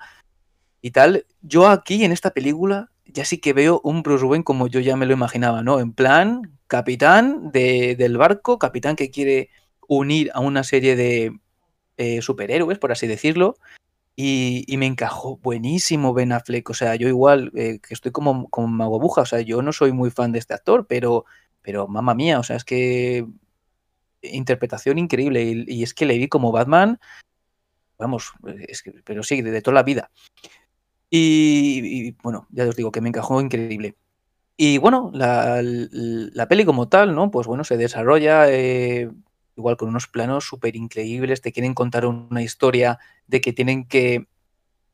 [0.81, 4.67] y tal, yo aquí en esta película ya sí que veo un Bruce Wayne como
[4.67, 5.79] yo ya me lo imaginaba, ¿no?
[5.79, 9.49] En plan, capitán del barco, capitán que quiere
[9.87, 11.39] unir a una serie de
[11.97, 13.55] eh, superhéroes, por así decirlo,
[14.15, 16.69] y, me encajó buenísimo Ben Affleck.
[16.69, 19.73] O sea, yo igual, eh, que estoy como, como mago buja, o sea, yo no
[19.73, 21.25] soy muy fan de este actor, pero,
[21.61, 23.25] pero mamá mía, o sea, es que
[24.21, 25.65] interpretación increíble.
[25.67, 26.99] Y, es que le vi como Batman,
[27.97, 28.33] vamos,
[28.67, 30.11] es que, pero sí, de, toda la vida.
[31.09, 33.95] Y, bueno, ya os digo que me encajó increíble.
[34.57, 37.31] Y bueno, la, la, peli como tal, ¿no?
[37.31, 39.09] Pues bueno, se desarrolla eh,
[39.55, 44.27] igual con unos planos súper increíbles, te quieren contar una historia de que tienen que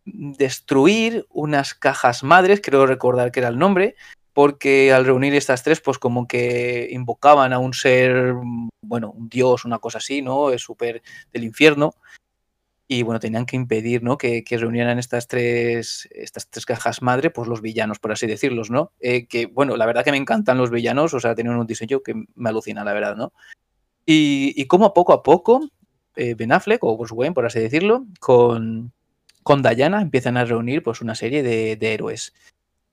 [0.05, 3.95] destruir unas cajas madres, creo recordar que era el nombre,
[4.33, 8.33] porque al reunir estas tres, pues como que invocaban a un ser,
[8.81, 10.51] bueno, un dios, una cosa así, ¿no?
[10.51, 11.01] Es súper
[11.33, 11.93] del infierno.
[12.87, 14.17] Y bueno, tenían que impedir, ¿no?
[14.17, 18.93] Que, reunieran estas tres, estas tres cajas madre, pues los villanos, por así decirlos, ¿no?
[18.99, 22.01] Eh, que bueno, la verdad que me encantan los villanos, o sea, tienen un diseño
[22.01, 23.31] que me alucina, la verdad, ¿no?
[24.11, 25.69] Y, y como poco a poco,
[26.15, 28.91] eh, Ben Affleck, o Bruce Wayne, por así decirlo, con,
[29.43, 32.33] con Diana empiezan a reunir pues una serie de, de héroes.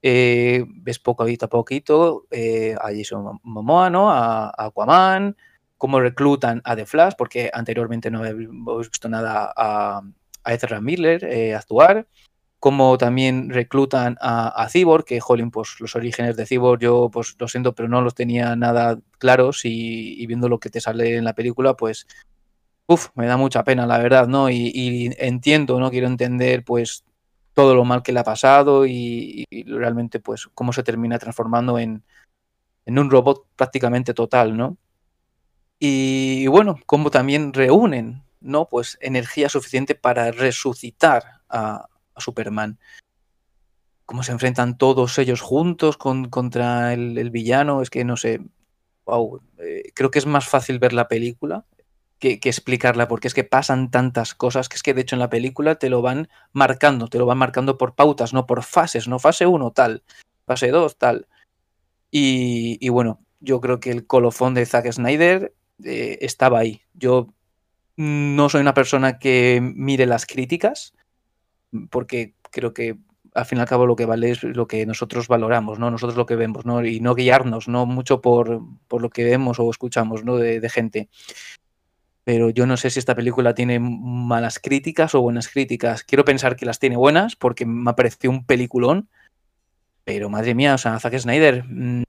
[0.03, 4.11] Eh, ves poquito a poquito eh, a Jason Momoa, ¿no?
[4.11, 5.35] A, a, Aquaman,
[5.75, 10.03] cómo reclutan a The Flash, porque anteriormente no habíamos visto nada a,
[10.43, 12.05] a Ezra Miller eh, actuar,
[12.59, 17.35] cómo también reclutan a, a, Cyborg, que, jolín, pues los orígenes de Cyborg yo, pues
[17.39, 21.23] lo siento, pero no los tenía nada claros y, viendo lo que te sale en
[21.23, 22.07] la película, pues,
[22.87, 24.49] uff, me da mucha pena, la verdad, ¿no?
[24.49, 25.91] Y, entiendo, ¿no?
[25.91, 27.03] Quiero entender, pues,
[27.53, 32.03] todo lo mal que le ha pasado y, realmente pues cómo se termina transformando en,
[32.85, 34.77] en, un robot prácticamente total, ¿no?
[35.79, 38.67] Y, bueno, cómo también reúnen, ¿no?
[38.67, 41.87] Pues energía suficiente para resucitar a,
[42.17, 42.79] a Superman.
[44.05, 48.41] Cómo se enfrentan todos ellos juntos con, contra el, villano, es que no sé,
[49.05, 51.65] wow, eh, creo que es más fácil ver la película
[52.19, 55.29] que, explicarla, porque es que pasan tantas cosas que es que de hecho en la
[55.29, 59.19] película te lo van marcando, te lo van marcando por pautas, no por fases, no
[59.19, 60.03] fase 1 tal,
[60.45, 61.27] fase 2 tal.
[62.09, 65.53] Y, bueno, yo creo que el colofón de Zack Snyder
[65.83, 66.81] eh, estaba ahí.
[66.93, 67.27] Yo
[67.97, 70.93] no soy una persona que mire las críticas,
[71.89, 72.97] porque creo que
[73.33, 75.91] al fin y al cabo lo que vale es lo que nosotros valoramos, ¿no?
[75.91, 76.83] Nosotros lo que vemos, ¿no?
[76.83, 80.37] Y no guiarnos, no mucho por, por lo que vemos o escuchamos, ¿no?
[80.37, 81.09] De, gente
[82.23, 86.03] pero yo no sé si esta película tiene malas críticas o buenas críticas.
[86.03, 89.07] Quiero pensar que las tiene buenas porque me ha parecido un peliculón,
[90.03, 92.03] pero madre mía, o sea, Zack Snyder, mmm,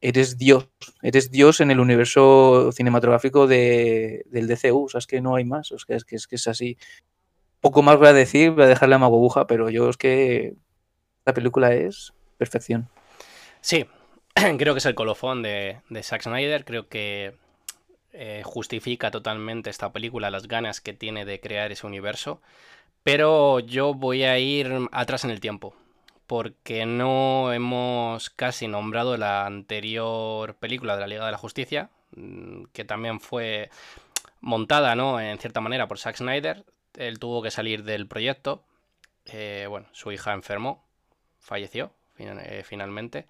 [0.00, 0.70] eres Dios,
[1.02, 5.44] eres Dios en el universo cinematográfico de, del DCU, o sea, es que no hay
[5.44, 6.76] más, o que, es que es así.
[7.64, 10.52] Poco más voy a decir, voy a dejarle a Magobuja, pero yo es que
[11.24, 12.90] la película es perfección.
[13.62, 13.86] Sí,
[14.58, 17.38] creo que es el colofón de, de Zack Snyder, creo que
[18.12, 22.42] eh, justifica totalmente esta película las ganas que tiene de crear ese universo.
[23.02, 25.74] Pero yo voy a ir atrás en el tiempo.
[26.26, 31.88] Porque no hemos casi nombrado la anterior película de la Liga de la Justicia.
[32.14, 33.70] Mm, que también fue
[34.42, 35.18] montada, ¿no?
[35.18, 36.66] En cierta manera por Zack Snyder.
[36.96, 38.64] Él tuvo que salir del proyecto.
[39.26, 40.84] Eh, bueno, su hija enfermó.
[41.40, 43.26] Falleció eh, finalmente.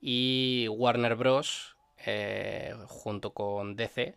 [0.00, 4.16] Y Warner Bros eh, junto con DC,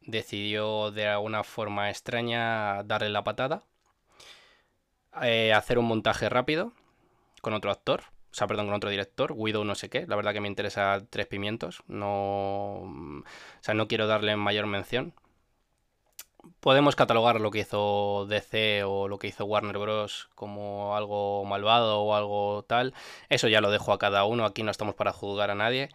[0.00, 3.64] decidió de alguna forma extraña darle la patada,
[5.12, 6.72] hacer un montaje rápido
[7.40, 10.32] con otro actor, o sea, perdón, con otro director, Widow no sé qué, la verdad
[10.32, 13.24] que me interesa tres pimientos, no, o
[13.60, 15.14] sea, no quiero darle mayor mención.
[16.60, 20.28] Podemos catalogar lo que hizo DC o lo que hizo Warner Bros.
[20.34, 22.94] como algo malvado o algo tal.
[23.28, 24.44] Eso ya lo dejo a cada uno.
[24.44, 25.90] Aquí no estamos para juzgar a nadie.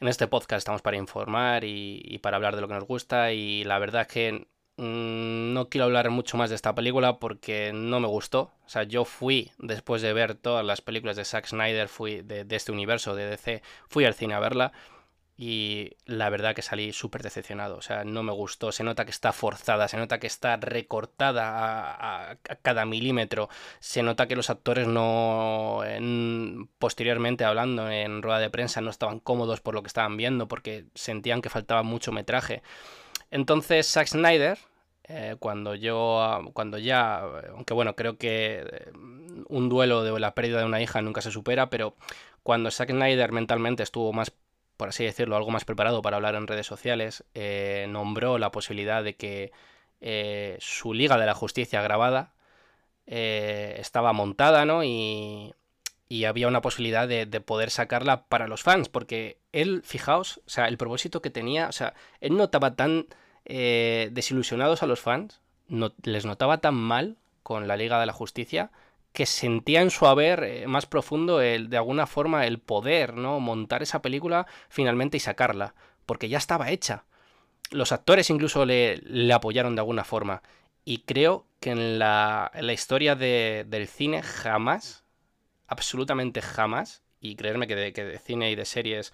[0.00, 3.64] En este podcast estamos para informar y, para hablar de lo que nos gusta y
[3.64, 4.46] la verdad es que
[4.78, 8.52] mmm, no quiero hablar mucho más de esta película porque no me gustó.
[8.64, 12.44] O sea, yo fui, después de ver todas las películas de Zack Snyder, fui de,
[12.44, 14.72] de este universo de DC, fui al cine a verla
[15.42, 17.78] y la verdad que salí súper decepcionado.
[17.78, 18.72] O sea, no me gustó.
[18.72, 23.48] Se nota que está forzada, se nota que está recortada a, a, cada milímetro.
[23.78, 25.80] Se nota que los actores no.
[25.82, 30.46] En, posteriormente hablando en rueda de prensa no estaban cómodos por lo que estaban viendo
[30.46, 32.62] porque sentían que faltaba mucho metraje.
[33.30, 34.58] Entonces, Zack Snyder.
[35.04, 37.20] Eh, cuando yo, cuando ya,
[37.54, 38.92] aunque bueno, creo que eh,
[39.48, 41.96] un duelo de la pérdida de una hija nunca se supera, pero
[42.42, 44.32] cuando Zack Snyder mentalmente estuvo más
[44.80, 49.04] por así decirlo, algo más preparado para hablar en redes sociales, eh, nombró la posibilidad
[49.04, 49.52] de que
[50.00, 52.32] eh, su Liga de la Justicia grabada
[53.06, 54.82] eh, estaba montada, ¿no?
[54.82, 55.52] Y,
[56.08, 60.48] y había una posibilidad de, de, poder sacarla para los fans, porque él, fijaos, o
[60.48, 63.06] sea, el propósito que tenía, o sea, él notaba tan
[63.44, 68.70] desilusionados a los fans, no, les notaba tan mal con la Liga de la Justicia,
[69.12, 73.40] que sentía en su haber eh, más profundo el, de alguna forma el poder, ¿no?
[73.40, 75.74] Montar esa película finalmente y sacarla,
[76.06, 77.04] porque ya estaba hecha.
[77.70, 80.42] Los actores incluso le, apoyaron de alguna forma.
[80.84, 85.04] Y creo que en la, en la historia de, del cine jamás,
[85.66, 89.12] absolutamente jamás, y creerme que de, que de cine y de series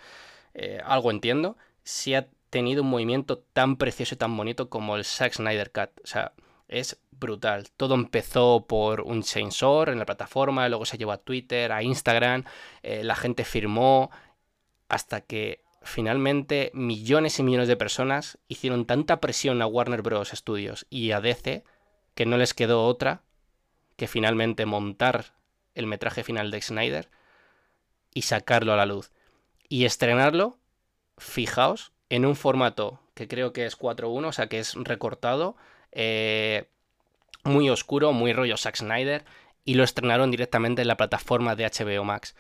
[0.55, 5.05] eh, algo entiendo, si ha tenido un movimiento tan precioso y tan bonito como el
[5.05, 5.91] Zack Snyder Cut.
[6.03, 6.33] O sea,
[6.69, 7.69] es brutal.
[7.77, 12.45] Todo empezó por un chainsaw en la plataforma, luego se llevó a Twitter, a Instagram,
[12.83, 14.11] eh, la gente firmó,
[14.89, 20.31] hasta que finalmente millones y millones de personas hicieron tanta presión a Warner Bros.
[20.31, 21.65] Studios y a DC
[22.15, 23.23] que no les quedó otra
[23.97, 25.35] que finalmente montar
[25.75, 27.11] el metraje final de Snyder
[28.13, 29.13] y sacarlo a la luz.
[29.69, 30.59] Y estrenarlo,
[31.19, 35.57] fijaos, en un formato que creo que es 4.1, o sea que es recortado,
[35.97, 36.69] eh,
[37.45, 39.25] muy oscuro, muy rollo Zack Snyder,
[39.65, 42.37] y lo estrenaron directamente en la plataforma de HBO Max.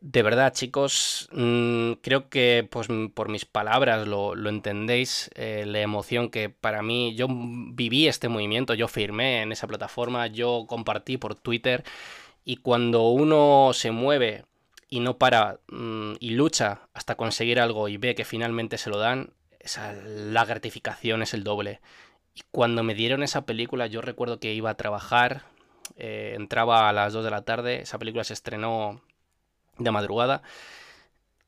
[0.00, 6.30] De verdad, chicos, mm, creo que pues, por mis palabras lo, entendéis, eh, la emoción
[6.30, 11.34] que para mí, yo viví este movimiento, yo firmé en esa plataforma, yo compartí por
[11.34, 11.84] Twitter,
[12.44, 14.44] y cuando uno se mueve
[14.88, 18.98] y no para mm, y lucha hasta conseguir algo y ve que finalmente se lo
[18.98, 21.80] dan, esa, la gratificación es el doble.
[22.50, 25.44] Cuando me dieron esa película, yo recuerdo que iba a trabajar,
[25.96, 29.02] eh, entraba a las 2 de la tarde, esa película se estrenó
[29.78, 30.42] de madrugada.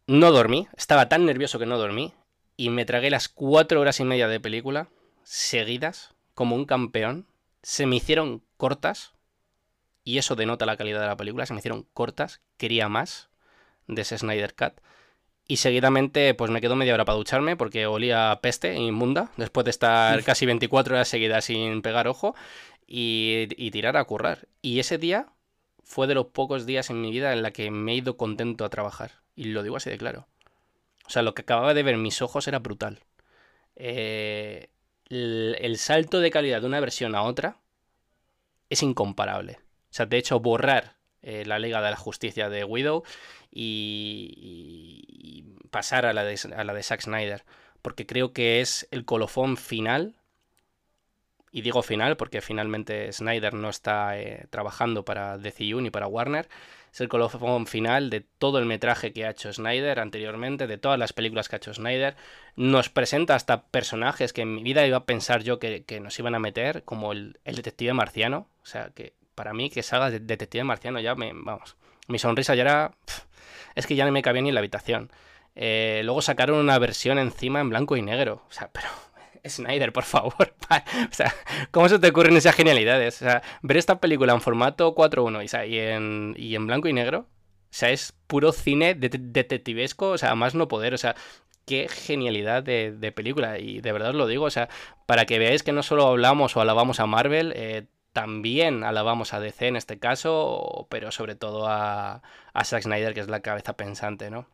[0.06, 2.12] No dormí, estaba tan nervioso que no dormí
[2.56, 4.88] y me tragué las 4 horas y media de película
[5.22, 7.26] seguidas como un campeón.
[7.62, 9.12] Se me hicieron cortas
[10.04, 13.30] y eso denota la calidad de la película, se me hicieron cortas, quería más
[13.86, 14.80] de ese Snyder Cut.
[15.50, 19.72] Y seguidamente, pues me quedo media hora para ducharme porque olía peste inmunda después de
[19.72, 22.36] estar casi 24 horas seguidas sin pegar ojo
[22.86, 24.46] y, tirar a currar.
[24.62, 25.26] Y ese día
[25.82, 28.64] fue de los pocos días en mi vida en la que me he ido contento
[28.64, 29.10] a trabajar.
[29.34, 30.28] Y lo digo así de claro.
[31.04, 33.00] O sea, lo que acababa de ver en mis ojos era brutal.
[33.74, 34.68] Eh,
[35.08, 37.56] el, salto de calidad de una versión a otra
[38.68, 39.58] es incomparable.
[39.90, 43.02] O sea, de hecho, borrar eh, la Liga de la Justicia de Widow
[43.50, 47.44] y, pasar a la, de, a la de Zack Snyder.
[47.82, 50.16] Porque creo que es el colofón final.
[51.52, 56.48] Y digo final porque finalmente Snyder no está eh, trabajando para DCU ni para Warner.
[56.92, 60.98] Es el colofón final de todo el metraje que ha hecho Snyder anteriormente, de todas
[60.98, 62.16] las películas que ha hecho Snyder.
[62.56, 66.34] Nos presenta hasta personajes que en mi vida iba a pensar yo que, nos iban
[66.34, 68.48] a meter, como el, el detective marciano.
[68.62, 71.76] O sea, que para mí que salga de detective marciano ya me, vamos,
[72.08, 72.94] mi sonrisa ya era,
[73.80, 75.10] es que ya no me cabía ni en la habitación.
[75.56, 78.88] Eh, luego sacaron una versión encima en blanco y negro, o sea, pero
[79.46, 80.54] Snyder, por favor.
[80.70, 81.34] o sea,
[81.70, 83.20] ¿cómo se te ocurren esas genialidades?
[83.22, 87.26] O sea, ver esta película en formato 4.1 y, en, y en blanco y negro,
[87.70, 91.14] o sea, es puro cine detectivesco, o sea, más no poder, o sea,
[91.66, 93.60] qué genialidad de, película.
[93.60, 94.68] Y de verdad os lo digo, o sea,
[95.06, 99.40] para que veáis que no solo hablamos o alabamos a Marvel, eh, también alabamos a
[99.40, 103.76] DC en este caso, pero sobre todo a, a Zack Snyder, que es la cabeza
[103.76, 104.46] pensante, ¿no?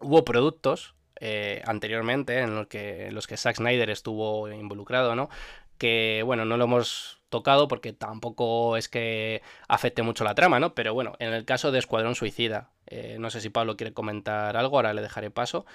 [0.00, 5.28] Hubo productos eh, anteriormente en los, que, los que Zack Snyder estuvo involucrado, ¿no?
[5.76, 10.74] Que, bueno, no lo hemos tocado porque tampoco es que afecte mucho la trama, ¿no?
[10.74, 14.56] Pero bueno, en el caso de Escuadrón Suicida, eh, no sé si Pablo quiere comentar
[14.56, 15.66] algo, ahora le dejaré paso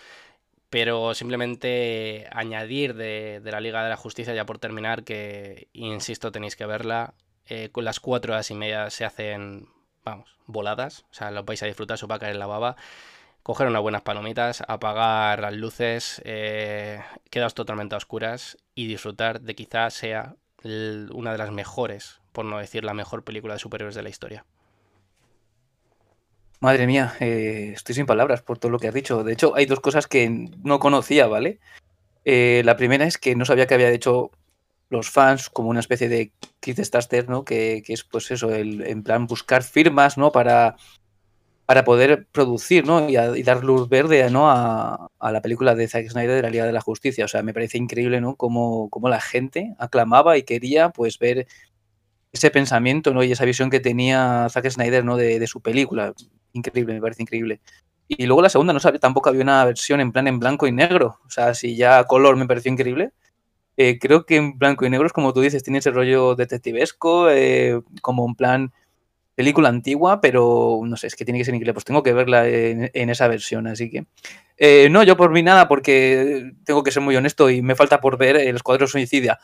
[0.74, 6.56] pero simplemente añadir de, la Liga de la Justicia, ya por terminar, que, insisto, tenéis
[6.56, 7.14] que verla,
[7.46, 9.68] eh, con las cuatro horas y media se hacen,
[10.04, 12.76] vamos, voladas, o sea, lo vais a disfrutar, se va a caer la baba,
[13.44, 19.54] coger unas buenas palomitas, apagar las luces, eh, quedaos totalmente a oscuras y disfrutar de
[19.54, 24.02] quizás sea una de las mejores, por no decir la mejor película de superhéroes de
[24.02, 24.44] la historia.
[26.64, 29.26] Madre mía, eh, estoy sin palabras por todo lo que has dicho.
[29.26, 30.30] De hecho, hay dos cosas que
[30.64, 31.60] no conocía, ¿vale?
[32.24, 34.32] Eh, la primera es que no sabía que había hecho
[34.88, 37.44] los fans como una especie de Kickstarter, ¿no?
[37.44, 40.32] Que, es pues eso, el, en plan buscar firmas, ¿no?
[40.32, 40.78] Para,
[41.66, 43.10] para poder producir, ¿no?
[43.10, 44.50] Y, dar luz verde, ¿no?
[44.50, 47.26] A, la película de Zack Snyder de la Liga de la Justicia.
[47.26, 48.38] O sea, me parece increíble, ¿no?
[48.38, 51.46] Cómo, cómo la gente aclamaba y quería, pues, ver
[52.34, 53.24] ese pensamiento, ¿no?
[53.24, 55.16] Y esa visión que tenía Zack Snyder, ¿no?
[55.16, 56.14] De, su película
[56.52, 57.62] increíble, me parece increíble.
[58.08, 60.72] Y luego la segunda, no sabía, tampoco había una versión en plan en blanco y
[60.72, 61.20] negro.
[61.26, 63.12] O sea, si ya color me pareció increíble.
[63.78, 67.30] Eh, creo que en blanco y negro es como tú dices, tiene ese rollo detectivesco,
[67.32, 68.74] eh, como en plan
[69.36, 71.74] película antigua, pero no sé, es que tiene que ser increíble.
[71.74, 74.06] Pues tengo que verla en, esa versión, así que.
[74.58, 78.02] Eh, no, yo por mí nada, porque tengo que ser muy honesto y me falta
[78.02, 79.40] por ver el Escuadrón Suicida.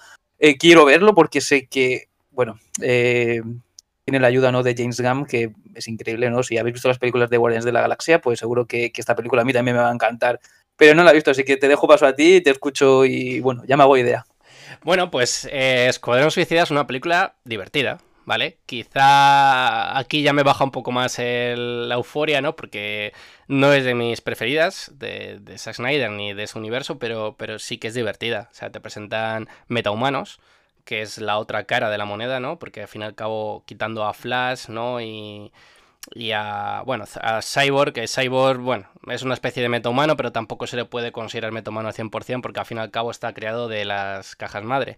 [0.60, 2.09] quiero verlo porque sé que,
[2.40, 4.64] bueno, tiene la ayuda ¿no?
[4.64, 6.42] de James Gunn, que es increíble, ¿no?
[6.42, 9.42] Si habéis visto las películas de Guardians de la Galaxia, pues seguro que, esta película
[9.42, 10.40] a mí también me va a encantar.
[10.78, 13.42] Pero no la he visto, así que te dejo paso a ti, te escucho y
[13.42, 14.26] bueno, ya me hago idea.
[14.84, 18.60] Bueno, pues eh, Escuadrón Suicida es una película divertida, ¿vale?
[18.66, 22.56] Quizá aquí ya me baja un poco más la euforia, ¿no?
[22.56, 23.12] Porque
[23.50, 27.60] no es de mis preferidas de, de Zack Snyder ni de su universo, pero, pero
[27.60, 28.48] sí que es divertida.
[28.50, 30.40] O sea, te presentan metahumanos
[30.86, 32.60] que es la otra cara de la moneda, ¿no?
[32.60, 35.02] Porque al fin y al cabo, quitando a Flash, ¿no?
[35.02, 35.52] Y,
[36.14, 40.68] y a, bueno, a Cyborg, que Cyborg, bueno, es una especie de metahumano, pero tampoco
[40.68, 43.68] se le puede considerar metahumano al 100% porque al fin y al cabo está creado
[43.68, 44.98] de las cajas madre.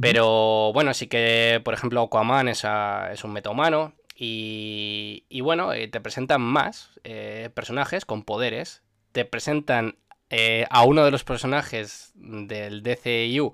[0.00, 2.64] Pero bueno, sí que, por ejemplo, Aquaman es,
[3.12, 8.82] es un metahumano y, y bueno, eh, te presentan más eh, personajes con poderes.
[9.12, 9.96] Te presentan
[10.28, 13.52] eh, a uno de los personajes del DCU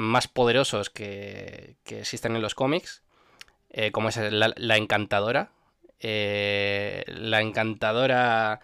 [0.00, 3.02] más poderosos que, que existen en los cómics,
[3.92, 5.52] como es la Encantadora,
[6.00, 8.60] eh, la encantadora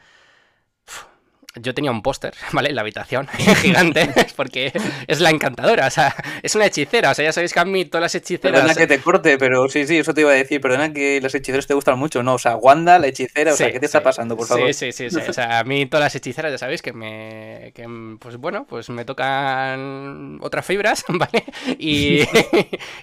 [1.60, 2.70] yo tenía un póster, ¿vale?
[2.70, 3.28] En la habitación,
[3.62, 4.72] gigante, porque
[5.06, 7.84] es la encantadora, o sea, es una hechicera, o sea, ya sabéis que a mí
[7.84, 8.60] todas las hechiceras...
[8.60, 11.34] Perdona que te corte, pero sí, sí, eso te iba a decir, perdona que las
[11.34, 12.34] hechiceras te gustan mucho, ¿no?
[12.34, 14.72] O sea, Wanda, la hechicera, o sea, ¿qué te está pasando, por favor?
[14.74, 17.72] Sí, sí, sí, o sea, a mí todas las hechiceras ya sabéis que me...
[17.74, 17.86] Que,
[18.18, 21.44] pues bueno, pues me tocan otras fibras, ¿vale?
[21.78, 22.20] Y,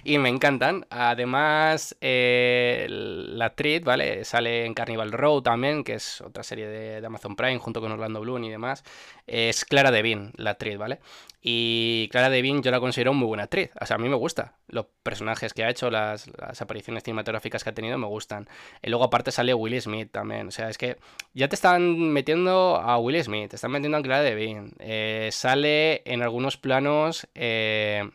[0.04, 0.86] y me encantan.
[0.90, 4.24] Además, eh, la actriz, ¿vale?
[4.24, 7.92] Sale en Carnival Row también, que es otra serie de, de Amazon Prime, junto con
[7.92, 8.84] Orlando Bloom y demás,
[9.26, 11.00] es Clara Devine, la actriz, ¿vale?
[11.46, 13.70] Y Clara Devine yo la considero muy buena actriz.
[13.78, 14.54] O sea, a mí me gusta.
[14.66, 18.48] Los personajes que ha hecho, las, apariciones cinematográficas que ha tenido, me gustan.
[18.82, 20.48] Y luego aparte sale Will Smith también.
[20.48, 20.96] O sea, es que
[21.34, 24.70] ya te están metiendo a Will Smith, te están metiendo a Clara Devine.
[24.78, 27.28] Eh, sale en algunos planos...
[27.34, 28.08] Eh,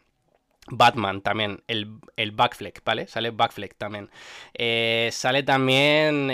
[0.71, 3.07] Batman también, el, el Backfleck, ¿vale?
[3.07, 4.11] Sale Backfleck también.
[4.53, 6.29] Eh, sale también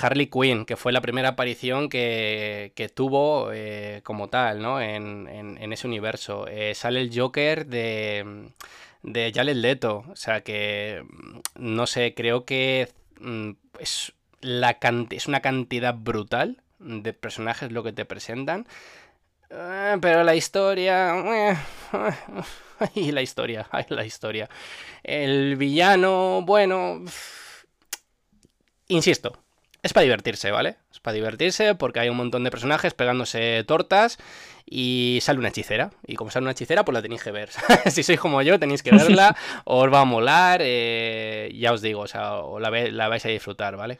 [0.00, 4.80] Harley Quinn, que fue la primera aparición que, tuvo eh, como tal, ¿no?
[4.80, 5.28] En,
[5.72, 6.46] ese universo.
[6.48, 8.50] Eh, sale el Joker de,
[9.02, 10.04] de Jared Leto.
[10.10, 12.88] O sea que, mm, no sé, creo que
[13.20, 14.78] mm, es, la
[15.10, 18.66] es una cantidad brutal de personajes lo que te presentan.
[19.50, 21.14] Eh, pero la historia...
[22.94, 24.48] y la historia, ay, la historia.
[25.02, 27.02] El villano, bueno...
[28.88, 29.38] Insisto,
[29.82, 30.76] es para divertirse, ¿vale?
[30.92, 34.18] Es para divertirse porque hay un montón de personajes pegándose tortas
[34.64, 35.90] y sale una hechicera.
[36.06, 37.50] Y como sale una hechicera, pues la tenéis que ver.
[37.90, 42.02] si sois como yo, tenéis que verla, os va a molar, eh, ya os digo,
[42.02, 43.98] o sea, la, la, vais a disfrutar, ¿vale?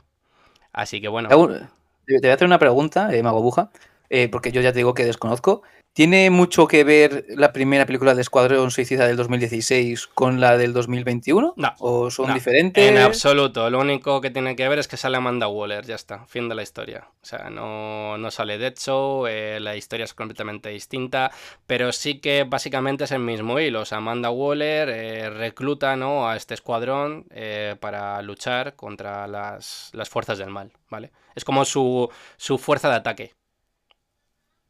[0.72, 1.28] Así que bueno.
[1.28, 3.70] Te voy a hacer una pregunta, eh, Mago Buja,
[4.10, 5.62] eh, porque yo ya te digo que desconozco.
[5.94, 10.72] ¿Tiene mucho que ver la primera película de Escuadrón Suicida del 2016 con la del
[10.72, 11.52] 2021?
[11.54, 11.74] No.
[11.80, 12.82] ¿O son diferentes?
[12.82, 13.68] En absoluto.
[13.68, 16.24] Lo único que tiene que ver es que sale Amanda Waller, ya está.
[16.24, 17.08] Fin de la historia.
[17.22, 21.30] O sea, no, no sale Dead Show, eh, la historia es completamente distinta,
[21.66, 23.82] pero sí que básicamente es el mismo hilo.
[23.82, 26.26] O sea, Amanda Waller eh, recluta ¿no?
[26.26, 31.12] a este escuadrón eh, para luchar contra las, las, fuerzas del mal, ¿vale?
[31.34, 33.32] Es como su, su fuerza de ataque.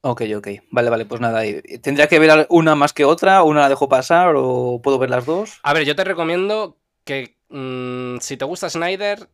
[0.02, 0.48] Ok, ok.
[0.70, 1.42] Vale, vale, pues nada.
[1.80, 3.44] ¿Tendría que ver una más que otra?
[3.44, 5.60] ¿Una la dejo pasar o puedo ver las dos?
[5.62, 9.28] A ver, yo te recomiendo que mm, si te gusta Snyder,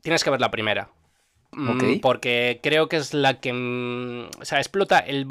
[0.00, 0.88] tienes que ver la primera.
[1.52, 3.52] Mm, porque creo que es la que.
[3.52, 5.26] Mm, o sea, explota el,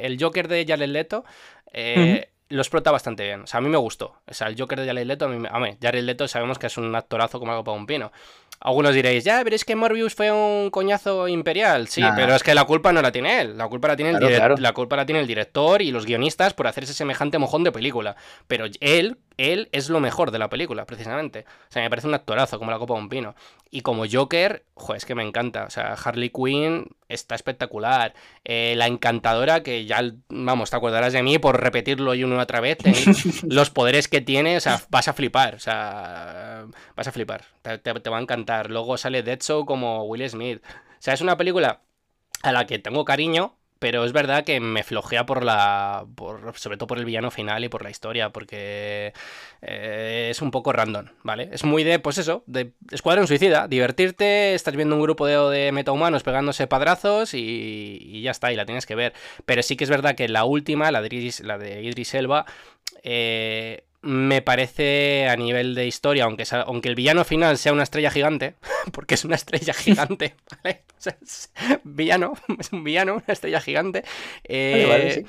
[0.00, 1.26] el, Joker de Jared Leto.
[1.70, 3.42] Eh, lo explota bastante bien.
[3.42, 4.16] O sea, a mí me gustó.
[4.26, 6.68] O sea, el Joker de Jared Leto, a mí, a mí Jared Leto sabemos que
[6.68, 8.12] es un actorazo como algo para un pino.
[8.60, 11.88] Algunos diréis, ya, veréis que Morbius fue un coñazo imperial.
[11.88, 13.58] Sí, pero es que la culpa no la tiene él.
[13.58, 16.66] La culpa la tiene, el la culpa la tiene el director y los guionistas por
[16.66, 18.16] hacerse semejante mojón de película.
[18.46, 21.44] Pero él, él es lo mejor de la película, precisamente.
[21.68, 23.34] O sea, me parece un actorazo como la copa de un pino.
[23.70, 25.64] Y como Joker, joder, es que me encanta.
[25.64, 28.14] O sea, Harley Quinn está espectacular.
[28.44, 32.38] Eh, la encantadora, que ya, vamos, te acordarás de mí por repetirlo y una y
[32.38, 32.78] otra vez.
[33.44, 35.56] los poderes que tiene, o sea, vas a flipar.
[35.56, 37.44] O sea, vas a flipar.
[37.62, 38.70] Te, va a encantar.
[38.70, 40.62] Luego sale Dead Show como Will Smith.
[40.64, 41.80] O sea, es una película
[42.42, 46.06] a la que tengo cariño, pero es verdad que me flojea por la.
[46.14, 49.12] Por, sobre todo por el villano final y por la historia, porque
[49.62, 51.50] eh, es un poco random, ¿vale?
[51.52, 55.72] Es muy de, pues eso, de escuadrón suicida, divertirte, estás viendo un grupo de, de
[55.72, 59.12] metahumanos pegándose padrazos y, ya está, y la tienes que ver.
[59.44, 62.46] Pero sí que es verdad que la última, la de Idris, la de Idris Elba,
[63.02, 68.10] eh, me parece a nivel de historia, aunque, aunque el villano final sea una estrella
[68.10, 68.56] gigante,
[68.92, 70.84] porque es una estrella gigante, ¿vale?
[71.04, 71.50] es
[71.84, 74.04] villano, es un villano, una estrella gigante.
[74.44, 75.24] Eh,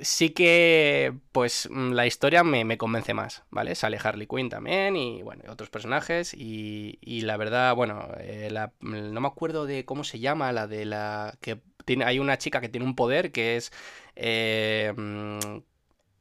[0.00, 0.30] sí.
[0.30, 3.74] que, pues, mm, la historia me, convence más, ¿vale?
[3.74, 9.20] Sale Harley Quinn también y, bueno, otros personajes y, y la verdad, bueno, eh, no
[9.20, 11.34] me acuerdo de cómo se llama, la de la...
[11.40, 13.72] que tiene, hay una chica que tiene un poder que es...
[14.14, 15.58] Eh, mm,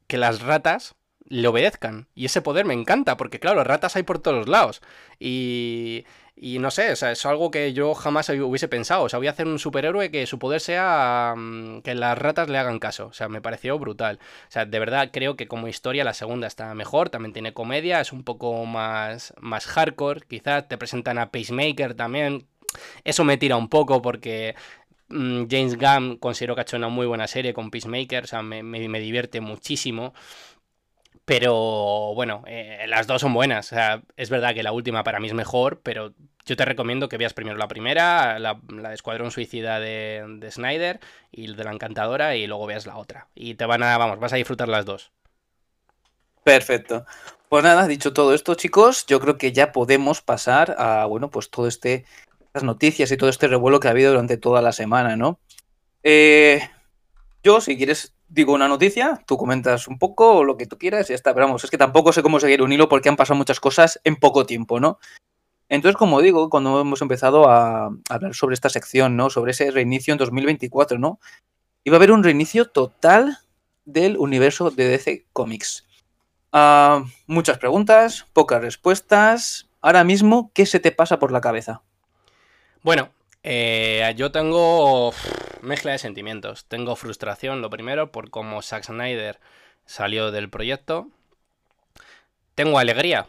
[0.07, 0.95] que las ratas
[1.31, 2.07] le obedezcan.
[2.13, 4.81] Y ese poder me encanta, porque claro, ratas hay por todos lados.
[5.17, 6.05] Y,
[6.35, 9.03] y no sé, o sea, es algo que yo jamás hubiese pensado.
[9.03, 12.49] O sea, voy a hacer un superhéroe que su poder sea mm, que las ratas
[12.49, 13.07] le hagan caso.
[13.07, 14.19] O sea, me pareció brutal.
[14.49, 18.01] O sea, de verdad creo que como historia la segunda está mejor, también tiene comedia,
[18.01, 20.21] es un poco más, más hardcore.
[20.27, 22.45] Quizás te presentan a Pacemaker también.
[23.05, 24.55] Eso me tira un poco porque
[25.09, 28.41] mm, James Gunn considero que ha hecho una muy buena serie con Peacemaker, o sea,
[28.41, 30.13] me, me divierte muchísimo.
[31.25, 33.71] Pero bueno, eh, las dos son buenas.
[33.71, 36.13] O sea, es verdad que la última para mí es mejor, pero
[36.45, 40.99] yo te recomiendo que veas primero la primera, la, de Escuadrón Suicida de, de, Snyder
[41.31, 43.27] y de la Encantadora, y luego veas la otra.
[43.35, 45.11] Y te van a, vamos, vas a disfrutar las dos.
[46.43, 47.05] Perfecto.
[47.49, 51.49] Pues nada, dicho todo esto, chicos, yo creo que ya podemos pasar a, bueno, pues
[51.49, 52.05] todo este,
[52.53, 55.39] las noticias y todo este revuelo que ha habido durante toda la semana, ¿no?
[56.01, 56.61] Eh,
[57.43, 61.13] yo, si quieres, digo una noticia, tú comentas un poco lo que tú quieras y
[61.13, 61.33] ya está.
[61.33, 63.99] Pero vamos, es que tampoco sé cómo seguir un hilo porque han pasado muchas cosas
[64.03, 64.99] en poco tiempo, ¿no?
[65.69, 69.29] Entonces, como digo, cuando hemos empezado a hablar sobre esta sección, ¿no?
[69.29, 71.19] Sobre ese reinicio en 2024, ¿no?
[71.83, 73.37] Iba a haber un reinicio total
[73.85, 75.85] del universo de DC Comics.
[76.51, 79.69] Ah, muchas preguntas, pocas respuestas.
[79.81, 81.81] Ahora mismo, ¿qué se te pasa por la cabeza?
[82.83, 83.09] Bueno,
[83.43, 85.13] eh, yo tengo
[85.61, 86.65] mezcla de sentimientos.
[86.65, 89.39] Tengo frustración, lo primero, por cómo Zack Snyder
[89.85, 91.07] salió del proyecto.
[92.55, 93.27] Tengo alegría,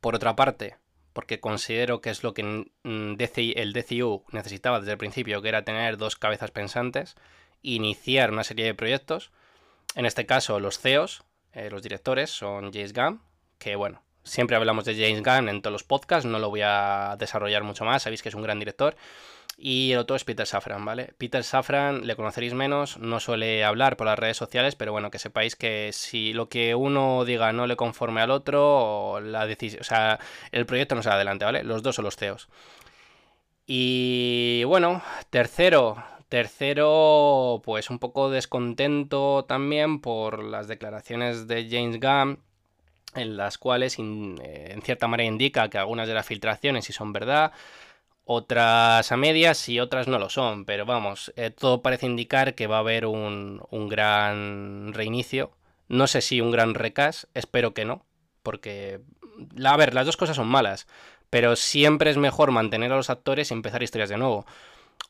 [0.00, 0.76] por otra parte,
[1.12, 5.96] porque considero que es lo que el DCU necesitaba desde el principio, que era tener
[5.96, 7.14] dos cabezas pensantes,
[7.62, 9.30] iniciar una serie de proyectos.
[9.94, 11.22] En este caso, los CEOs,
[11.52, 13.20] eh, los directores, son James Gunn,
[13.58, 17.16] que bueno, siempre hablamos de James Gunn en todos los podcasts, no lo voy a
[17.18, 18.96] desarrollar mucho más, sabéis que es un gran director.
[19.56, 21.12] Y el otro es Peter Safran, ¿vale?
[21.18, 25.18] Peter Safran le conoceréis menos, no suele hablar por las redes sociales, pero bueno, que
[25.18, 29.84] sepáis que si lo que uno diga no le conforme al otro, la decisión, o
[29.84, 30.18] sea,
[30.50, 31.62] el proyecto no sale adelante, ¿vale?
[31.64, 32.48] Los dos son los CEOs.
[33.66, 42.40] Y bueno, tercero, tercero, pues un poco descontento también por las declaraciones de James Gunn
[43.14, 44.02] en las cuales eh,
[44.72, 47.52] en cierta manera indica que algunas de las filtraciones sí son verdad,
[48.32, 52.66] otras a medias y otras no lo son, pero vamos, eh, todo parece indicar que
[52.66, 55.52] va a haber un, gran reinicio.
[55.88, 58.04] No sé si un gran recas, espero que no,
[58.42, 59.00] porque,
[59.64, 60.86] a ver, las dos cosas son malas,
[61.30, 64.46] pero siempre es mejor mantener a los actores y empezar historias de nuevo.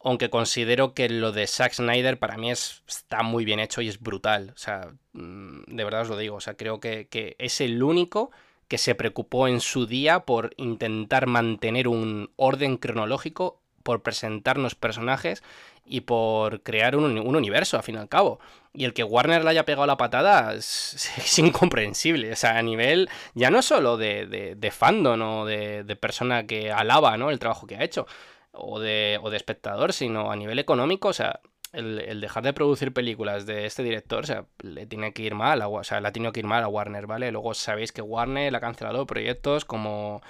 [0.05, 3.89] Aunque considero que lo de Zack Snyder para mí es, está muy bien hecho y
[3.89, 4.53] es brutal.
[4.55, 6.37] O sea, mm, de verdad os lo digo.
[6.37, 7.09] O sea, creo que
[7.39, 8.33] es el único
[8.73, 15.43] que se preocupó en su día por intentar mantener un orden cronológico, por presentarnos personajes
[15.85, 18.41] y por crear un, universo, al fin y al cabo.
[18.73, 21.07] Y el que Warner le haya pegado la patada es,
[21.39, 22.33] incomprensible.
[22.33, 26.73] O sea, a nivel ya no solo de, de, de fandom o de, persona que
[26.73, 27.29] alaba ¿no?
[27.29, 28.07] el trabajo que ha hecho,
[28.53, 31.41] o de, o de espectador, sino a nivel económico, o sea,
[31.73, 35.62] el, dejar de producir películas de este director, o sea, le tiene que ir mal,
[35.62, 37.33] a, o sea, le ha tenido que ir mal a Warner, ¿vale?
[37.33, 40.23] Luego sabéis que Warner ha cancelado proyectos como...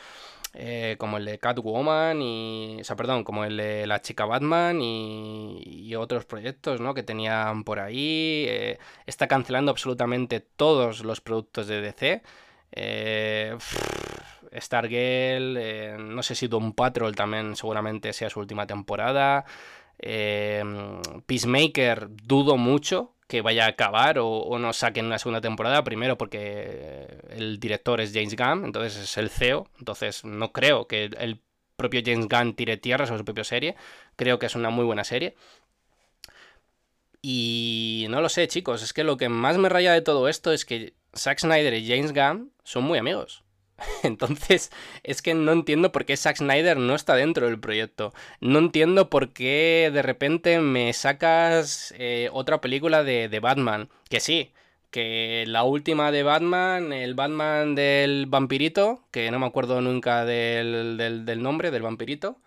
[0.55, 2.77] Eh, como el de Catwoman y.
[2.83, 6.93] O sea, perdón, como el de la chica Batman y, otros proyectos, ¿no?
[6.93, 8.45] Que tenían por ahí.
[8.49, 12.23] Eh, está cancelando absolutamente todos los productos de DC.
[12.73, 13.57] Eh,
[14.55, 19.47] Stargirl, no sé si Don Patrol también seguramente sea su última temporada.
[19.99, 26.19] Em, Peacemaker dudo mucho que vaya a acabar o, no saquen una segunda temporada, primero
[26.19, 31.41] porque el director es James Gunn, entonces es el CEO, entonces no creo que el
[31.77, 33.75] propio James Gunn tire tierra sobre su propia serie,
[34.17, 35.35] creo que es una muy buena serie.
[37.23, 40.53] Y no lo sé, chicos, es que lo que más me raya de todo esto
[40.53, 43.45] es que Zack Snyder y James Gunn son muy amigos.
[44.03, 44.71] Entonces,
[45.03, 48.13] es que no entiendo por qué Zack Snyder no está dentro del proyecto.
[48.41, 53.89] No entiendo por qué de repente me sacas eh, otra película de, Batman.
[54.09, 54.53] Que sí,
[54.91, 60.97] que la última de Batman, el Batman del vampirito, que no me acuerdo nunca del,
[60.97, 62.39] del, del nombre del vampirito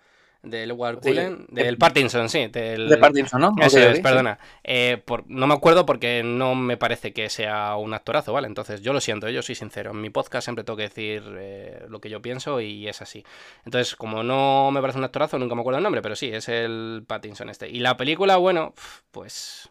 [0.46, 2.48] del Edward Cullen, del Parkinson, sí.
[2.48, 3.56] Del, de Parkinson, ¿no?
[3.62, 4.38] Eso es, perdona.
[4.64, 8.48] Eh, por, no me acuerdo porque no me parece que sea un actorazo, ¿vale?
[8.48, 9.92] Entonces, yo lo siento, yo soy sincero.
[9.92, 13.26] En mi podcast siempre tengo que decir eh, lo que yo pienso y es así.
[13.66, 16.48] Entonces, como no me parece un actorazo, nunca me acuerdo el nombre, pero sí, es
[16.48, 17.70] el Pattinson este.
[17.70, 18.74] Y la película, bueno,
[19.12, 19.70] pues...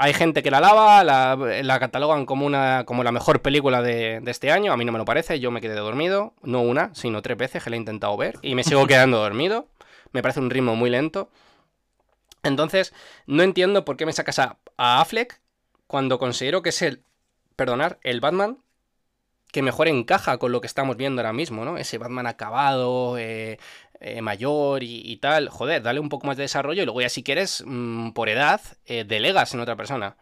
[0.00, 4.20] Hay gente que la alaba, la, la, catalogan como, una, como la mejor película de,
[4.20, 4.72] de, este año.
[4.72, 6.34] A mí no me lo parece, yo me quedé dormido.
[6.42, 9.66] No una, sino tres veces que la he intentado ver y me sigo quedando dormido
[10.12, 11.30] me parece un ritmo muy lento.
[12.42, 12.94] Entonces,
[13.26, 15.40] no entiendo por qué me sacas a, Affleck
[15.86, 17.02] cuando considero que es el,
[17.56, 18.58] perdonar, el Batman
[19.50, 21.78] que mejor encaja con lo que estamos viendo ahora mismo, ¿no?
[21.78, 23.58] Ese Batman acabado, eh,
[24.00, 25.48] eh, mayor y, tal.
[25.48, 28.60] Joder, dale un poco más de desarrollo y luego ya si quieres, mm, por edad,
[28.84, 30.16] eh, delegas en otra persona.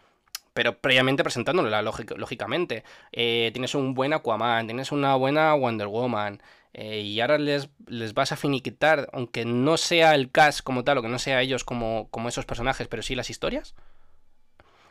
[0.57, 2.83] Pero previamente presentándola, lógicamente.
[3.13, 6.43] tienes un buen Aquaman, tienes una buena Wonder Woman.
[6.75, 11.03] y ahora les, les, vas a finiquitar, aunque no sea el cast como tal, o
[11.03, 13.75] que no sea ellos como, como esos personajes, pero sí las historias.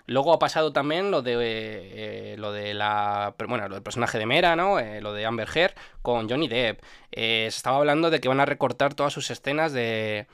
[0.08, 4.28] Luego ha pasado también lo de eh, lo de la bueno, lo del personaje de
[4.28, 4.80] Mera, ¿no?
[4.80, 6.82] Eh, lo de Amber Heard con Johnny Depp.
[7.12, 10.28] Eh, se estaba hablando de que van a recortar todas sus escenas de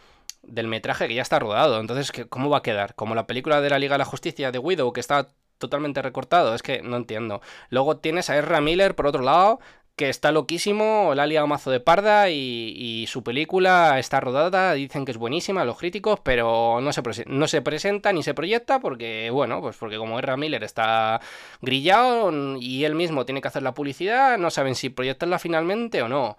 [0.44, 1.80] del metraje que ya está rodado.
[1.80, 2.96] Entonces, ¿cómo va a quedar?
[2.96, 6.56] Como la película de la Liga de la Justicia de Widow que está totalmente recortado,
[6.56, 7.42] es que no entiendo.
[7.70, 9.60] Luego tienes a Ezra Miller por otro lado,
[9.96, 15.06] que está loquísimo, la ha liado mazo de parda y, su película está rodada, dicen
[15.06, 19.30] que es buenísima, los críticos, pero no se, no se presenta ni se proyecta porque,
[19.32, 20.38] bueno, pues porque como R.
[20.38, 21.22] Miller está
[21.62, 26.08] grillado y él mismo tiene que hacer la publicidad, no saben si proyectarla finalmente o
[26.08, 26.38] no.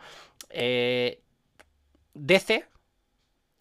[0.51, 1.21] Eh,
[2.15, 2.72] DC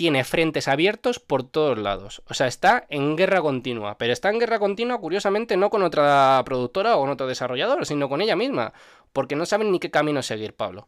[0.02, 2.24] tiene frentes abiertos por todos lados.
[2.28, 4.00] O sea, está en guerra continua.
[4.00, 8.10] Pero está en guerra continua, curiosamente, no con otra productora o con otro desarrollador, sino
[8.10, 8.74] con ella misma
[9.14, 10.88] porque no saben ni qué camino seguir, Pablo.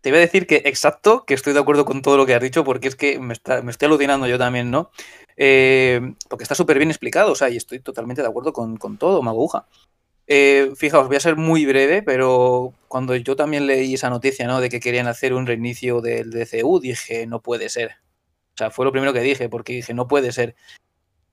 [0.00, 2.40] Te iba a decir que exacto, que estoy de acuerdo con todo lo que has
[2.40, 4.92] dicho, porque es que me, estoy alucinando yo también, ¿no?
[5.36, 9.22] Eh, porque está súper bien explicado, o sea, y estoy totalmente de acuerdo con, todo,
[9.22, 9.66] Maguja.
[10.34, 14.62] Eh, fijaos, voy a ser muy breve, pero cuando yo también leí esa noticia, ¿no?
[14.62, 17.96] De que querían hacer un reinicio del DCU, dije, no puede ser.
[18.54, 20.56] O sea, fue lo primero que dije, porque dije, no puede ser.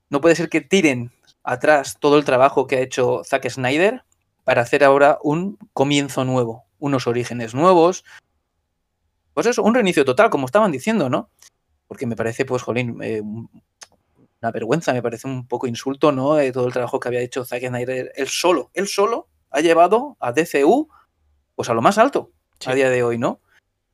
[0.10, 4.04] No puede ser que tiren atrás todo el trabajo que ha hecho Zack Snyder
[4.43, 8.04] para hacer ahora un comienzo nuevo, unos orígenes nuevos.
[9.34, 11.30] Pues eso, un reinicio total, como estaban diciendo, ¿no?
[11.88, 13.22] Porque me parece, pues, jolín, eh,
[14.42, 16.36] una vergüenza, me parece un poco insulto, ¿no?
[16.36, 20.18] De todo el trabajo que había hecho Zack Snyder, él solo, él solo ha llevado
[20.20, 20.90] a DCU,
[21.56, 22.32] pues a lo más alto
[22.66, 23.42] a día de hoy, ¿no?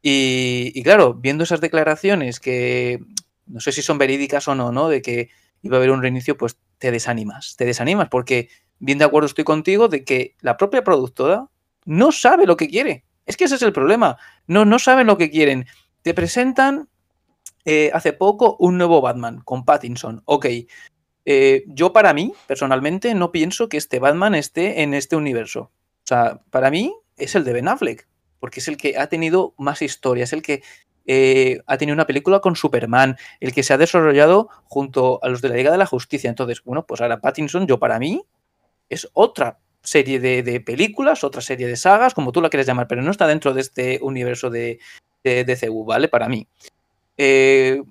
[0.02, 3.00] Y, y, claro, viendo esas declaraciones que
[3.48, 4.90] no sé si son verídicas o no, ¿no?
[4.90, 5.30] De que
[5.62, 9.44] iba a haber un reinicio, pues te desanimas, te desanimas, porque bien de acuerdo estoy
[9.44, 11.48] contigo de que la propia productora
[11.86, 13.06] no sabe lo que quiere.
[13.26, 14.18] Es que ese es el problema.
[14.48, 15.66] No, no saben lo que quieren.
[16.02, 16.90] Te presentan
[17.66, 20.22] eh, hace poco un nuevo Batman con Pattinson.
[20.26, 20.46] Ok.
[21.26, 25.72] Eh, yo para mí, personalmente, no pienso que este Batman esté en este universo.
[26.04, 28.08] O sea, para mí es el de Ben Affleck,
[28.40, 30.62] porque es el que ha tenido más historia, es el que
[31.08, 35.42] eh, ha tenido una película con Superman, el que se ha desarrollado junto a los
[35.42, 36.30] de la Liga de la Justicia.
[36.30, 38.24] Entonces, bueno, pues ahora Pattinson, yo para mí,
[38.90, 43.02] es otra serie de, películas, otra serie de sagas, como tú la quieres llamar, pero
[43.02, 44.80] no está dentro de este universo de,
[45.24, 46.08] de DCU, ¿vale?
[46.08, 46.48] Para mí.
[47.18, 47.82] Eh,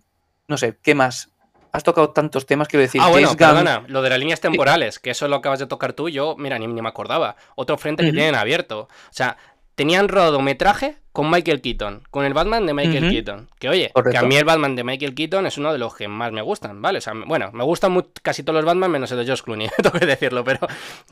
[0.48, 1.30] no sé, ¿qué más?
[1.72, 3.00] Has tocado tantos temas, quiero decir.
[3.02, 5.66] Ah, bueno, perdona, lo de las líneas temporales, que eso es lo que acabas de
[5.66, 7.36] tocar tú, yo, mira, ni, me acordaba.
[7.56, 8.82] Otro frente que tienen abierto.
[8.82, 9.36] O sea,
[9.74, 13.48] tenían rodometraje con Michael Keaton, con el Batman de Michael Keaton.
[13.60, 16.08] Que oye, que a mí el Batman de Michael Keaton es uno de los que
[16.08, 16.98] más me gustan, ¿vale?
[16.98, 19.96] O sea, bueno, me gustan casi todos los Batman menos el de Josh Clooney, tengo
[19.96, 20.66] que decirlo, pero,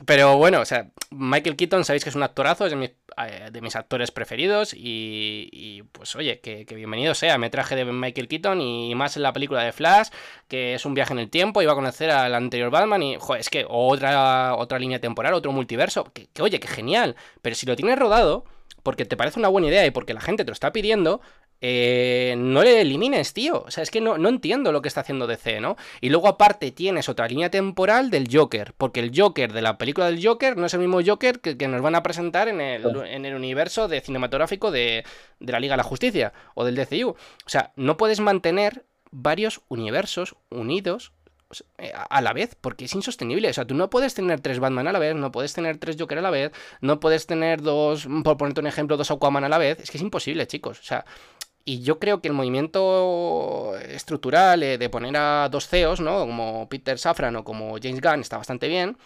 [0.05, 3.49] pero bueno, o sea, Michael Keaton sabéis que es un actorazo, es de mis, eh,
[3.49, 8.59] de mis actores preferidos y, pues oye, que, bienvenido sea, me traje de Michael Keaton
[8.59, 10.09] y más en la película de Flash,
[10.49, 13.39] que es un viaje en el tiempo, iba a conocer al anterior Batman y, joder,
[13.39, 17.65] es que otra, otra línea temporal, otro multiverso, que, que oye, que genial, pero si
[17.65, 18.43] lo tienes rodado
[18.83, 21.21] porque te parece una buena idea y porque la gente te lo está pidiendo,
[21.65, 23.63] eh, no le elimines, tío.
[23.65, 25.77] O sea, es que no, no, entiendo lo que está haciendo DC, ¿no?
[26.01, 30.07] Y luego aparte tienes otra línea temporal del Joker, porque el Joker de la película
[30.07, 33.25] del Joker no es el mismo Joker que, nos van a presentar en el, en
[33.25, 35.05] el universo de cinematográfico de,
[35.39, 37.11] de la Liga de la Justicia o del DCU.
[37.11, 37.17] O
[37.49, 41.13] sea, no puedes mantener varios universos unidos
[42.09, 43.49] a la vez, porque es insostenible.
[43.49, 45.95] O sea, tú no puedes tener tres Batman a la vez, no puedes tener tres
[45.99, 46.51] Joker a la vez,
[46.81, 49.79] no puedes tener dos, por ponerte un ejemplo, dos Aquaman a la vez.
[49.79, 50.79] Es que es imposible, chicos.
[50.79, 51.05] O sea,
[51.65, 56.19] y yo creo que el movimiento estructural eh, de poner a dos CEOs, ¿no?
[56.21, 58.97] Como Peter Safran o como James Gunn está bastante bien.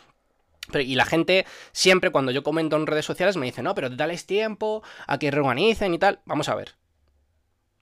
[0.71, 3.89] Pero, y la gente siempre cuando yo comento en redes sociales me dice, no, pero
[3.89, 6.19] dales tiempo a que reorganicen y tal.
[6.25, 6.75] Vamos a ver.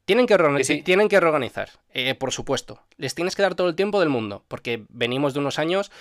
[0.06, 2.80] Tienen que, tienen que reorganizar, eh, por supuesto.
[2.98, 5.92] Les tienes que dar todo el tiempo del mundo, porque venimos de unos años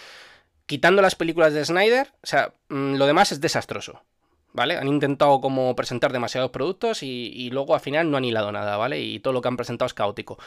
[0.67, 4.03] quitando las películas de Snyder, o sea, mm, lo demás es desastroso,
[4.53, 4.77] ¿vale?
[4.77, 9.01] Han intentado como presentar demasiados productos y, luego al final no han hilado nada, ¿vale?
[9.01, 10.39] Y todo lo que han presentado es caótico.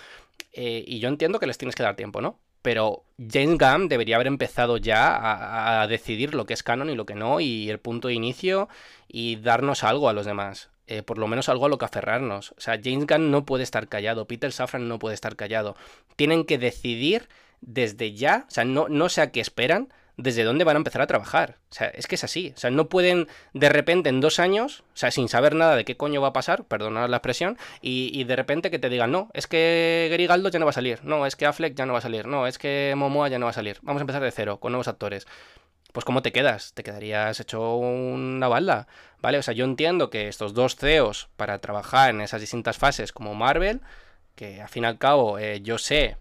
[0.54, 2.40] Eh, y yo entiendo que les tienes que dar tiempo, ¿no?
[2.62, 7.06] Pero James Gunn debería haber empezado ya a decidir lo que es canon y lo
[7.06, 8.68] que no, y el punto de inicio,
[9.08, 10.70] y darnos algo a los demás.
[10.88, 12.52] Eh, por lo menos algo a lo que aferrarnos.
[12.52, 15.76] O sea, James Gunn no puede estar callado, Peter Safran no puede estar callado.
[16.16, 17.28] Tienen que decidir
[17.60, 21.02] desde ya, o sea, no, no sé a qué esperan, desde dónde van a empezar
[21.02, 21.58] a trabajar.
[21.70, 22.52] O sea, es que es así.
[22.56, 25.86] O sea, no pueden de repente en dos años, o sea, sin saber nada de
[25.86, 29.30] qué coño va a pasar, perdonad la expresión, y, de repente que te digan, no,
[29.34, 32.00] es que Grigaldo ya no va a salir, no, es que Affleck ya no va
[32.00, 33.78] a salir, no, es que Momoa ya no va a salir.
[33.84, 35.28] Vamos a empezar de cero, con nuevos actores.
[35.98, 36.74] Pues ¿cómo te quedas?
[36.76, 38.88] Te quedarías hecho una balda,
[39.20, 39.40] ¿vale?
[39.40, 43.34] O sea, yo entiendo que estos dos CEOs para trabajar en esas distintas fases como
[43.34, 43.82] Marvel,
[44.36, 46.18] que al fin y al cabo eh, yo sé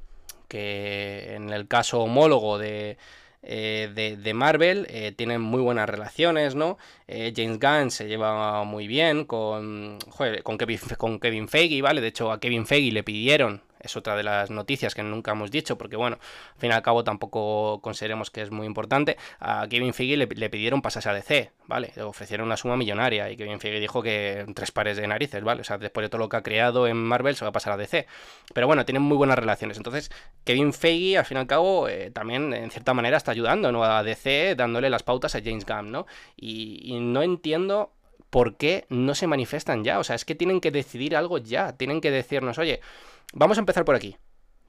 [0.48, 2.96] que en el caso homólogo de,
[3.42, 6.78] eh, de, Marvel eh, tienen muy buenas relaciones, ¿no?
[7.06, 9.98] James Gunn se lleva muy bien con,
[10.42, 12.00] con, Kevin, con Kevin Feige, ¿vale?
[12.00, 15.50] De hecho, a Kevin Feige le pidieron es otra de las noticias que nunca hemos
[15.50, 16.18] dicho, porque bueno,
[16.54, 19.16] al fin y al cabo tampoco consideremos que es muy importante.
[19.40, 21.92] A Kevin Feige le, pidieron pasarse a DC, ¿vale?
[21.96, 25.60] Le ofrecieron una suma millonaria y Kevin Feige dijo que tres pares de narices, ¿vale?
[25.60, 27.72] O sea, después de todo lo que ha creado en Marvel se va a pasar
[27.72, 28.06] a DC.
[28.54, 29.76] Pero bueno, tienen muy buenas relaciones.
[29.76, 30.10] Entonces,
[30.44, 33.84] Kevin Feige, al fin y al cabo, eh, también en cierta manera está ayudando ¿no?
[33.84, 36.06] a DC, dándole las pautas a James Gunn, ¿no?
[36.36, 37.92] y no entiendo
[38.30, 39.98] ¿por qué no se manifiestan ya?
[39.98, 42.80] O sea, es que tienen que decidir algo ya, tienen que decirnos, oye,
[43.32, 44.16] Vamos a empezar por aquí.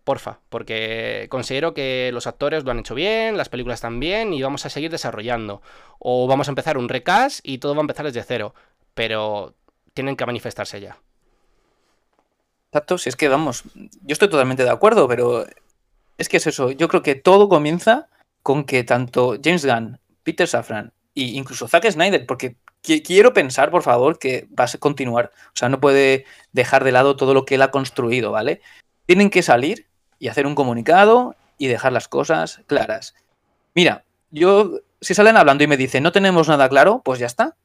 [0.04, 4.42] Porfa, porque considero que los actores lo han hecho bien, las películas están bien y
[4.42, 5.62] vamos a seguir desarrollando.
[6.00, 8.56] O vamos a empezar un recast y todo va a empezar desde cero.
[8.94, 9.56] Pero
[9.94, 10.98] tienen que manifestarse ya.
[12.72, 15.46] Exacto, si es que vamos, yo estoy totalmente de acuerdo, pero
[16.18, 16.72] es que es eso.
[16.72, 18.10] Yo creo que todo comienza
[18.44, 23.84] con que tanto James Gunn, Peter Safran e incluso Zack Snyder, porque quiero pensar, por
[23.84, 25.32] favor, que va a continuar.
[25.48, 28.62] O sea, no puede dejar de lado todo lo que él ha construido, ¿vale?
[29.06, 29.88] Tienen que salir
[30.20, 33.16] y hacer un comunicado y dejar las cosas claras.
[33.74, 37.56] Mira, yo, si salen hablando y me dicen, no tenemos nada claro, pues ya está.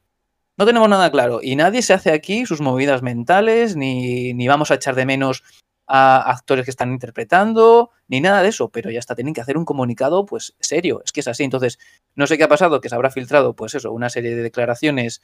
[0.57, 1.39] No tenemos nada claro.
[1.41, 5.43] Y nadie se hace aquí sus movidas mentales, ni, ni vamos a echar de menos
[5.87, 9.57] a actores que están interpretando, ni nada de eso, pero ya está, tienen que hacer
[9.57, 11.43] un comunicado, pues serio, es que es así.
[11.43, 11.79] Entonces,
[12.13, 15.23] no sé qué ha pasado, que se habrá filtrado, pues eso, una serie de declaraciones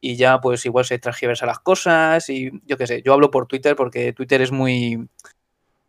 [0.00, 3.46] y ya, pues igual se transgiversa las cosas y yo qué sé, yo hablo por
[3.46, 5.08] Twitter porque Twitter es muy.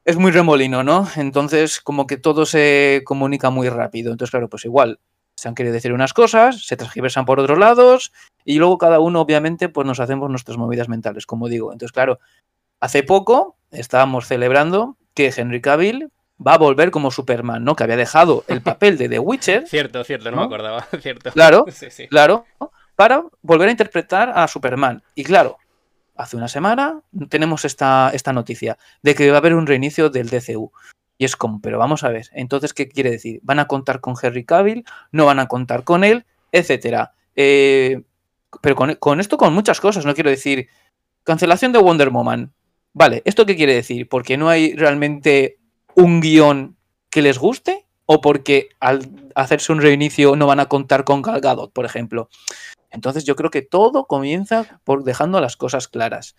[0.06, 1.08] Es muy remolino, ¿no?
[1.16, 4.12] Entonces, como que todo se comunica muy rápido.
[4.12, 5.00] Entonces, claro, pues igual
[5.36, 9.20] se han querido decir unas cosas, se transgiversan por otros lados y luego cada uno,
[9.20, 11.74] obviamente, pues nos hacemos nuestras movidas mentales, como digo.
[11.74, 12.20] Entonces, claro,
[12.80, 16.12] hace poco estábamos celebrando que Henry Cavill
[16.46, 17.76] va a volver como Superman, ¿no?
[17.76, 19.68] Que había dejado el papel de The Witcher.
[19.68, 21.32] Cierto, cierto, no, me acordaba, cierto.
[21.32, 21.66] Claro,
[22.10, 22.46] claro,
[22.96, 25.04] para volver a interpretar a Superman.
[25.16, 25.58] Y claro,
[26.16, 30.30] hace una semana tenemos esta, esta noticia de que va a haber un reinicio del
[30.30, 30.72] DCU.
[31.18, 33.40] Y es como, pero vamos a ver, entonces, ¿qué quiere decir?
[33.44, 34.84] ¿Van a contar con Henry Cavill?
[35.12, 36.26] ¿No van a contar con él?
[36.52, 37.14] Etcétera.
[37.38, 38.02] Eh,
[38.62, 40.68] pero con, con, esto, con muchas cosas, no quiero decir,
[41.24, 42.54] cancelación de Wonder Woman.
[42.92, 44.10] Vale, ¿esto qué quiere decir?
[44.10, 45.58] Porque no hay realmente
[45.96, 46.78] un guion
[47.10, 51.42] que les guste o porque al hacerse un reinicio no van a contar con Gal
[51.42, 52.30] Gadot, por ejemplo.
[52.92, 56.36] Entonces yo creo que todo comienza por dejando las cosas claras.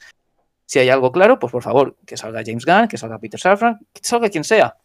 [0.65, 3.79] Si hay algo claro, pues por favor, que salga James Gunn, que salga Peter Safran,
[3.93, 4.77] que salga quien sea.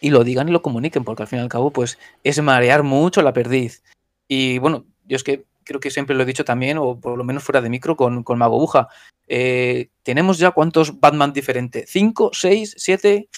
[0.00, 2.82] Y lo digan y lo comuniquen, porque al fin y al cabo, pues es marear
[2.82, 3.82] mucho la perdiz.
[4.28, 7.24] Y bueno, yo es que creo que siempre lo he dicho también, o por lo
[7.24, 8.88] menos fuera de micro, con, con Mago Buja.
[9.26, 13.28] Eh, tenemos ya cuántos Batman diferentes, ¿cinco, seis, siete?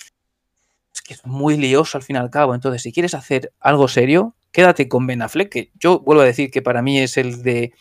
[1.06, 2.52] Es que es muy lioso al fin y al cabo.
[2.52, 6.50] Entonces, si quieres hacer algo serio, quédate con Ben Affleck, que yo vuelvo a decir
[6.50, 7.72] que para mí es el de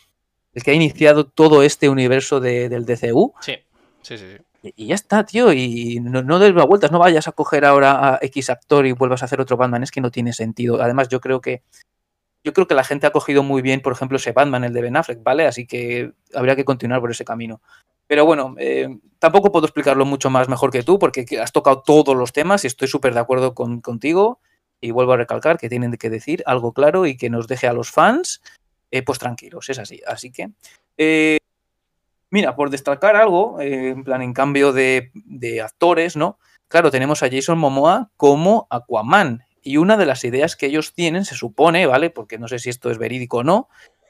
[0.54, 3.34] el que ha iniciado todo este universo del DCU.
[3.40, 3.56] Sí,
[4.02, 4.36] sí, sí.
[4.76, 5.52] Y, ya está, tío.
[5.52, 9.22] Y no, no des vueltas, no vayas a coger ahora a X actor y vuelvas
[9.22, 9.82] a hacer otro Batman.
[9.82, 10.80] Es que no tiene sentido.
[10.80, 11.62] Además, yo creo que
[12.44, 14.82] yo creo que la gente ha cogido muy bien, por ejemplo, ese Batman, el de
[14.82, 15.48] Ben Affleck, ¿vale?
[15.48, 17.60] Así que habría que continuar por ese camino.
[18.06, 22.16] Pero bueno, eh, tampoco puedo explicarlo mucho más mejor que tú, porque has tocado todos
[22.16, 24.40] los temas y estoy súper de acuerdo con, contigo.
[24.80, 27.72] Y vuelvo a recalcar que tienen que decir algo claro y que nos deje a
[27.72, 28.42] los fans,
[28.90, 30.02] eh, pues tranquilos, es así.
[30.06, 30.50] Así que,
[30.98, 31.38] eh,
[32.30, 36.38] mira, por destacar algo, en plan, en cambio de, de actores, ¿no?
[36.68, 41.24] Claro, tenemos a Jason Momoa como Aquaman y una de las ideas que ellos tienen,
[41.24, 42.10] se supone, ¿vale?
[42.10, 43.68] Porque no sé si esto es verídico o no,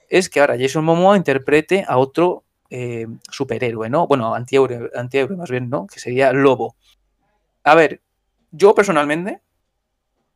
[0.09, 4.07] es que ahora Jason Momoa interprete a otro eh, superhéroe, ¿no?
[4.07, 5.87] Bueno, antihéroe, antihéroe más bien, ¿no?
[5.87, 6.77] Que sería Lobo.
[7.65, 8.01] A ver,
[8.51, 9.41] yo personalmente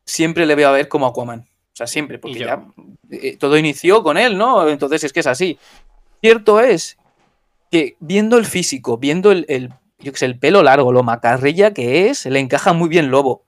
[0.05, 1.41] siempre le veo a ver como Aquaman.
[1.41, 2.67] O sea, siempre, porque ya
[3.11, 4.69] eh, todo inició con él, ¿no?
[4.69, 5.59] Entonces es que es así.
[6.21, 6.99] Cierto es
[7.71, 11.73] que viendo el físico, viendo el, el yo que sé, el pelo largo, lo macarrilla
[11.73, 13.45] que es, le encaja muy bien Lobo.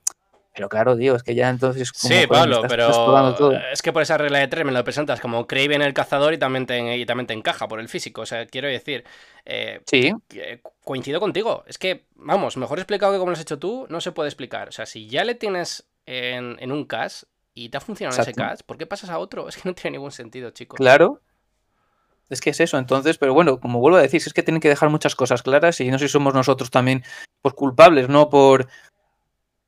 [0.54, 1.90] Pero claro, digo, es que ya entonces.
[1.94, 5.80] sí, Pablo, pero es que por esa regla de tres me lo presentas como Craven
[5.80, 8.22] el cazador y también te, y también te encaja por el físico.
[8.22, 9.04] O sea, quiero decir.
[9.46, 10.12] Eh, sí.
[10.84, 11.64] Coincido contigo.
[11.66, 14.68] Es que, vamos, mejor explicado que como lo has hecho tú, no se puede explicar.
[14.68, 17.24] O sea, si ya le tienes en, un cast,
[17.54, 19.48] y te ha funcionado ese cast, ¿por qué pasas a otro?
[19.48, 20.76] Es que no tiene ningún sentido, chicos.
[20.76, 21.20] Claro.
[22.28, 24.70] Es que es eso, entonces, pero bueno, como vuelvo a decir, es que tienen que
[24.70, 27.04] dejar muchas cosas claras y no sé si somos nosotros también
[27.42, 28.30] pues, culpables, ¿no?
[28.30, 28.68] Por,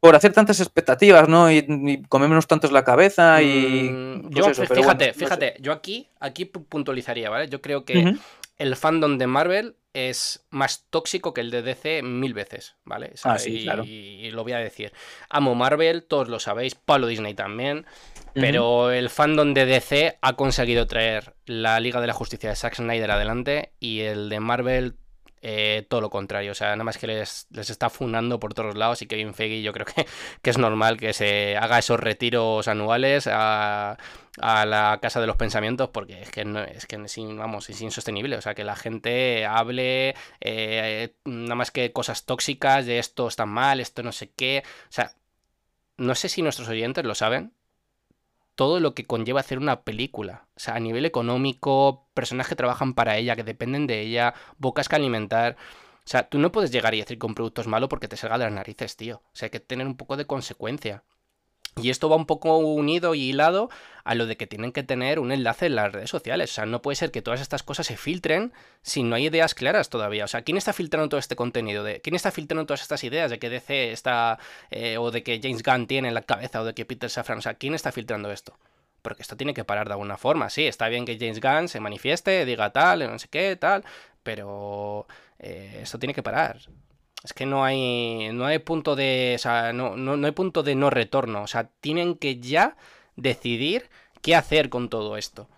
[0.05, 1.51] por hacer tantas expectativas, ¿no?
[1.51, 3.89] Y, y comernos tantos la cabeza y.
[3.90, 7.48] Mm, pues yo, fíjate, fíjate, yo aquí, aquí puntualizaría, ¿vale?
[7.48, 8.14] Yo creo que
[8.59, 13.14] el fandom de Marvel es más tóxico que el de DC mil veces, ¿vale?
[13.22, 13.85] ah, sí, claro.
[13.86, 14.93] y, lo voy a decir.
[15.31, 17.86] Amo Marvel, todos lo sabéis, Pablo Disney también,
[18.35, 22.74] pero el fandom de DC ha conseguido traer la Liga de la Justicia de Zack
[22.74, 24.97] Snyder adelante y el de Marvel
[25.46, 26.52] eh, todo lo contrario.
[26.52, 29.74] O sea, nada más que les, está fundando por todos lados y Kevin Feige yo
[29.74, 30.06] creo que,
[30.42, 33.98] que, es normal que se haga esos retiros anuales a,
[34.38, 38.36] la Casa de los Pensamientos porque es que, no, es, que es, vamos, es insostenible.
[38.36, 43.44] O sea, que la gente hable eh, nada más que cosas tóxicas de esto está
[43.44, 44.62] mal, esto no sé qué.
[44.88, 45.12] O sea,
[45.98, 47.52] no sé si nuestros oyentes lo saben,
[48.55, 50.47] todo lo que conlleva hacer una película.
[50.56, 54.89] O sea, a nivel económico, personas que trabajan para ella, que dependen de ella, bocas
[54.89, 55.56] que alimentar.
[55.98, 58.16] O sea, tú no puedes llegar y decir que un producto es malo porque te
[58.16, 59.22] salga de las narices, tío.
[59.24, 61.02] O sea, hay que tener un poco de consecuencia.
[61.80, 63.68] Y esto va un poco unido y hilado
[64.05, 66.51] a lo de que tienen que tener un enlace en las redes sociales.
[66.52, 68.52] O sea, no puede ser que todas estas cosas se filtren
[68.82, 70.24] si no hay ideas claras todavía.
[70.24, 71.82] O sea, ¿quién está filtrando todo este contenido?
[71.82, 74.38] De, ¿Quién está filtrando todas estas ideas de que DC está.
[74.70, 77.38] Eh, o de que James Gunn tiene en la cabeza o de que Peter Safran.
[77.38, 78.56] O sea, ¿quién está filtrando esto?
[79.02, 80.51] Porque esto tiene que parar de alguna forma.
[80.51, 83.84] Sí, está bien que James Gunn se manifieste, diga tal, no sé qué, tal.
[84.22, 85.06] Pero
[85.38, 86.59] eh, esto tiene que parar.
[87.24, 90.74] Es que no hay, no hay punto de, o sea, no, no, hay punto de
[90.74, 91.42] no retorno.
[91.42, 92.76] O sea, tienen que ya
[93.16, 93.88] decidir
[94.20, 95.48] qué hacer con todo esto.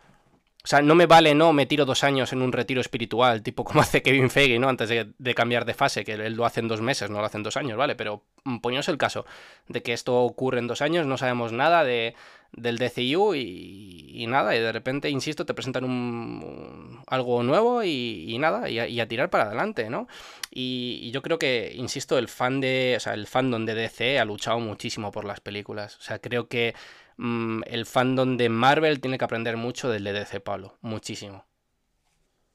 [0.64, 3.64] O sea, no me vale, no, me tiro dos años en un retiro espiritual, tipo
[3.64, 4.68] como hace Kevin Feige, ¿no?
[4.68, 7.36] Antes de, cambiar de fase, que él lo hace en dos meses, no lo hace
[7.36, 7.96] en dos años, ¿vale?
[7.96, 9.26] Pero mm, poníos el caso
[9.68, 12.14] de que esto ocurre en dos años, no sabemos nada de,
[12.56, 18.68] del DCU y, nada, y de repente, insisto, te presentan un, algo nuevo y, nada,
[18.68, 20.08] y a, tirar para adelante, ¿no?
[20.50, 24.24] Y, yo creo que, insisto, el fan de, o sea, el fandom de DC ha
[24.24, 25.96] luchado muchísimo por las películas.
[25.98, 26.74] O sea, creo que
[27.18, 31.44] mm, el fandom de Marvel tiene que aprender mucho del de DC, Pablo, muchísimo.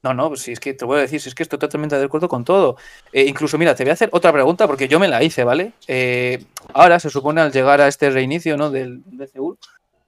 [0.04, 1.96] No, no, pues si es que te voy a decir, si es que estoy totalmente
[1.96, 2.76] de acuerdo con todo.
[3.14, 5.74] Eh, incluso, mira, te voy a hacer otra pregunta porque yo me la hice, ¿vale?
[5.88, 8.72] Eh, ahora se supone al llegar a este reinicio, ¿no?
[8.72, 9.60] Del DCU,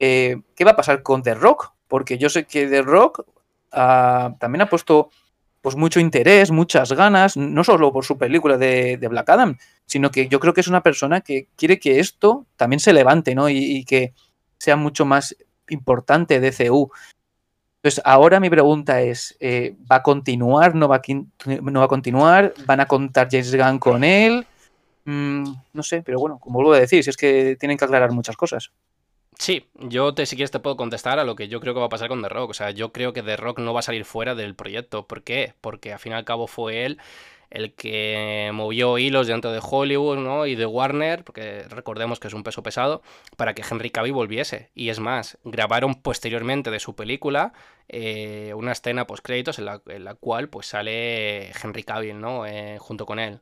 [0.06, 1.72] eh, ¿qué va a pasar con The Rock?
[1.88, 3.26] Porque yo sé que The Rock
[3.72, 5.10] ah, también ha puesto
[5.62, 10.28] pues mucho interés, muchas ganas, no solo por su película de, Black Adam, sino que
[10.28, 13.48] yo creo que es una persona que quiere que esto también se levante, ¿no?
[13.48, 14.14] Y, que
[14.58, 15.38] sea mucho más
[15.70, 16.92] importante DCU.
[17.78, 20.76] Entonces, ahora mi pregunta es, eh, ¿va a continuar?
[20.76, 22.54] ¿No va a, continuar?
[22.66, 24.46] ¿Van a contar James Gunn con él?
[25.06, 28.12] Mm, no sé, pero bueno, como vuelvo a decir, si es que tienen que aclarar
[28.12, 28.72] muchas cosas.
[29.40, 31.88] Sí, yo te, si quieres te puedo contestar a lo que yo creo que va
[31.88, 32.52] a pasar con The Rock.
[32.52, 35.08] O sea, yo creo que The Rock no va a salir fuera del proyecto.
[35.08, 35.54] ¿Por qué?
[35.62, 37.00] Porque al fin y al cabo fue él
[37.54, 40.48] el que movió hilos dentro de Hollywood ¿no?
[40.48, 43.04] y de Warner, porque recordemos que es un peso pesado,
[43.38, 44.72] para que Henry Cavill volviese.
[44.74, 47.54] Y es más, grabaron posteriormente de su película
[47.90, 52.48] eh, una escena post créditos en la, en la, cual pues sale Henry Cavill ¿no?
[52.48, 53.40] Eh, junto con él.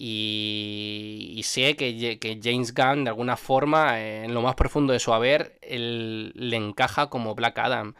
[0.00, 5.58] Y, sé que, James Gunn, de alguna forma, en lo más profundo de su haber,
[5.68, 7.94] le encaja como Black Adam.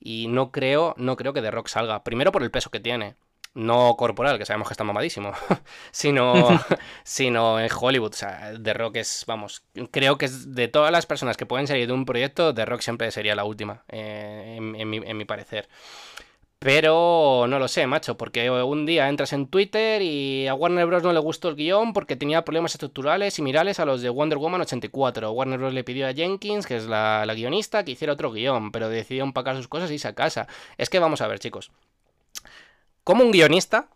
[0.00, 2.02] Y no creo, no creo que The Rock salga.
[2.02, 3.14] Primero por el peso que tiene.
[3.54, 5.32] No corporal, que sabemos que está mamadísimo.
[5.92, 6.34] sino,
[7.04, 8.10] sino en Hollywood.
[8.10, 9.62] O sea, The Rock es, vamos,
[9.92, 12.80] creo que es de todas las personas que pueden salir de un proyecto, The Rock
[12.80, 15.68] siempre sería la última, eh, en, mi, en mi parecer.
[16.64, 21.02] Pero no lo sé, macho, porque un día entras en Twitter y a Warner Bros.
[21.02, 24.62] no le gustó el guion porque tenía problemas estructurales similares a los de Wonder Woman
[24.62, 25.30] 84.
[25.30, 25.74] Warner Bros.
[25.74, 29.56] le pidió a Jenkins, que es la, guionista, que hiciera otro guion, pero decidió empacar
[29.56, 30.48] sus cosas y irse a casa.
[30.78, 31.70] Es que vamos a ver, chicos.
[33.04, 33.90] Como un guionista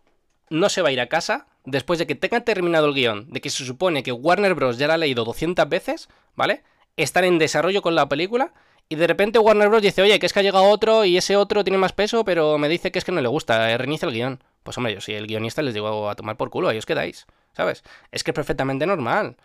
[0.51, 3.41] no se va a ir a casa después de que tenga terminado el guion, de
[3.41, 4.77] que se supone que Warner Bros.
[4.77, 6.61] ya lo ha leído 200 veces, ¿vale?
[6.97, 8.53] Estar en desarrollo con la película
[8.89, 9.83] y de repente Warner Bros.
[9.83, 12.57] dice, oye, que es que ha llegado otro y ese otro tiene más peso, pero
[12.57, 14.43] me dice que es que no le gusta, eh, reinicia el guion.
[14.63, 17.27] Pues hombre, yo si el guionista les digo a tomar por culo, ahí os quedáis,
[17.53, 17.83] ¿sabes?
[18.11, 19.37] Es que es perfectamente normal.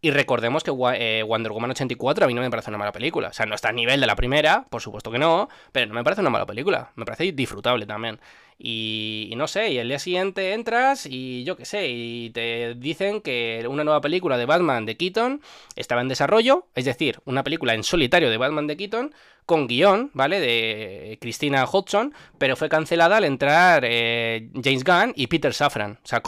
[0.00, 3.28] Y recordemos que eh, Wonder Woman 84 a mí no me parece una mala película.
[3.28, 5.94] O sea, no está a nivel de la primera, por supuesto que no, pero no
[5.94, 6.92] me parece una mala película.
[6.94, 8.20] Me parece disfrutable también.
[8.60, 13.20] Y, no sé, y el día siguiente entras y yo qué sé, y te dicen
[13.20, 15.40] que una nueva película de Batman de Keaton
[15.76, 19.14] estaba en desarrollo, es decir, una película en solitario de Batman de Keaton
[19.46, 20.40] con guion, ¿vale?
[20.40, 26.00] De Christina Hodgson, pero fue cancelada al entrar eh, James Gunn y Peter Safran.
[26.02, 26.20] O sea,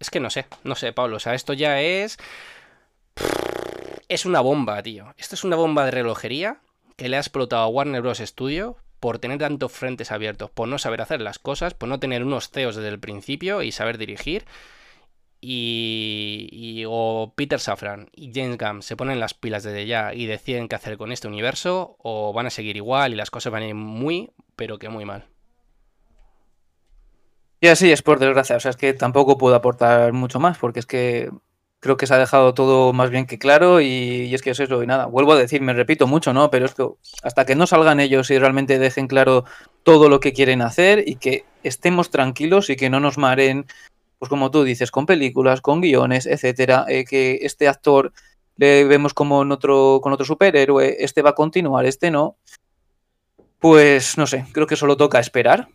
[0.00, 2.18] es que no sé, no sé, Pablo, o sea, esto ya es
[4.08, 5.14] es una bomba, tío.
[5.18, 6.60] Esto es una bomba de relojería
[6.96, 8.18] que le ha explotado a Warner Bros.
[8.18, 12.24] Studio por tener tantos frentes abiertos, por no saber hacer las cosas, por no tener
[12.24, 14.44] unos CEOs desde el principio y saber dirigir.
[15.40, 20.66] Y, o Peter Safran y James Gunn se ponen las pilas desde ya y deciden
[20.66, 23.68] qué hacer con este universo, o van a seguir igual y las cosas van a
[23.68, 25.26] ir muy, pero que muy mal.
[27.60, 28.56] Y así es, por desgracia.
[28.56, 31.30] O sea, es que tampoco puedo aportar mucho más, porque es que
[31.80, 34.70] creo que se ha dejado todo más bien que claro y, es que eso es
[34.70, 35.06] lo y nada.
[35.06, 36.50] Vuelvo a decir, me repito mucho, ¿no?
[36.50, 36.86] Pero es que
[37.22, 39.44] hasta que no salgan ellos y realmente dejen claro
[39.82, 43.66] todo lo que quieren hacer y que estemos tranquilos y que no nos maren,
[44.18, 48.12] pues como tú dices, con películas, con guiones, etcétera, eh, que este actor
[48.56, 52.36] le vemos como en otro, con otro superhéroe, este va a continuar, este no.
[53.58, 55.68] Pues no sé, creo que solo toca esperar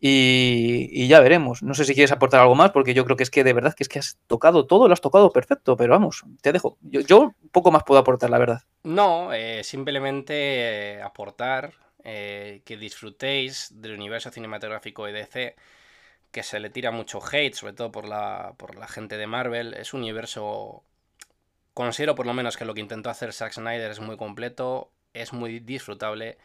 [0.00, 1.62] y, ya veremos.
[1.62, 3.74] No sé si quieres aportar algo más, porque yo creo que es que de verdad
[3.74, 6.78] que es que has tocado todo, lo has tocado perfecto, pero vamos, te dejo.
[6.82, 8.62] Yo, yo poco más puedo aportar, la verdad.
[8.84, 15.56] No, eh, simplemente eh, aportar eh, que disfrutéis del universo cinematográfico de DC,
[16.30, 19.74] que se le tira mucho hate, sobre todo por la, por la gente de Marvel.
[19.74, 20.84] Es un universo,
[21.74, 25.32] considero por lo menos que lo que intentó hacer Zack Snyder es muy completo, es
[25.32, 26.38] muy disfrutable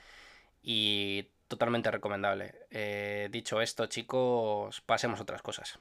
[0.63, 2.55] y totalmente recomendable.
[2.71, 5.79] Eh, dicho esto, chicos, pasemos a otras cosas.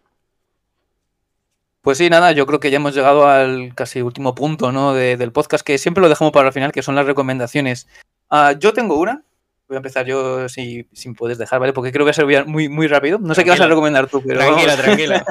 [1.82, 4.94] Pues sí, nada, yo creo que ya hemos llegado al casi último punto ¿no?
[4.94, 7.89] del podcast, que siempre lo dejamos para el final, que son las recomendaciones.
[8.30, 9.24] Ah, yo tengo una,
[9.66, 11.72] voy a empezar yo si, sin puedes dejar, ¿vale?
[11.72, 13.18] Porque creo que voy a ser muy, muy rápido.
[13.18, 14.39] No sé qué vas a recomendar tú, pero...
[14.39, 15.24] Tranquila, tranquila.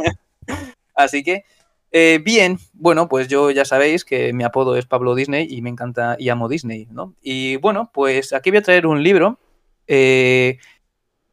[0.93, 1.45] Así que,
[1.91, 5.69] eh, bien, bueno, pues yo ya sabéis que mi apodo es Pablo Disney y me
[5.69, 7.15] encanta y amo Disney, ¿no?
[7.21, 9.39] Y bueno, pues aquí voy a traer un libro
[9.93, 10.57] eh,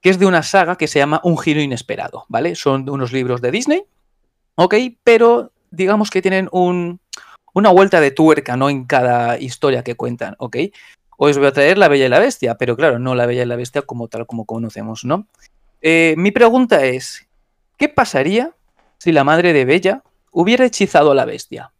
[0.00, 2.56] que es de una saga que se llama Un giro inesperado, ¿vale?
[2.56, 3.84] Son unos libros de Disney,
[4.56, 4.74] ¿ok?
[5.04, 6.98] Pero digamos que tienen un,
[7.54, 8.68] una vuelta de tuerca, ¿no?
[8.68, 10.56] En cada historia que cuentan, ¿ok?
[11.18, 13.44] Hoy os voy a traer La Bella y la Bestia, pero claro, no La Bella
[13.44, 15.28] y la Bestia como tal como conocemos, ¿no?
[15.80, 17.28] Eh, mi pregunta es,
[17.76, 18.50] ¿qué pasaría
[18.98, 20.02] si la madre de Bella
[20.32, 21.70] hubiera hechizado a la bestia?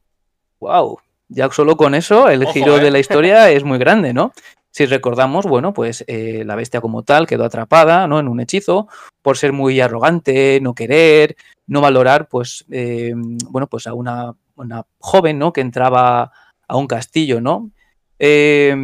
[0.61, 1.01] ¡Wow!
[1.29, 2.91] Ya solo con eso el giro de eh.
[2.93, 4.33] la historia es muy grande, ¿no?
[4.79, 8.21] Si recordamos, bueno, pues eh, la bestia como tal quedó atrapada ¿no?
[8.21, 8.87] en un hechizo
[9.23, 11.35] por ser muy arrogante, no querer,
[11.67, 13.13] no valorar, pues, eh,
[13.51, 14.37] bueno, pues a una,
[15.01, 15.53] joven, ¿no?
[15.53, 16.31] Que entraba
[16.69, 17.73] a un castillo, ¿no?
[18.21, 18.77] Eh,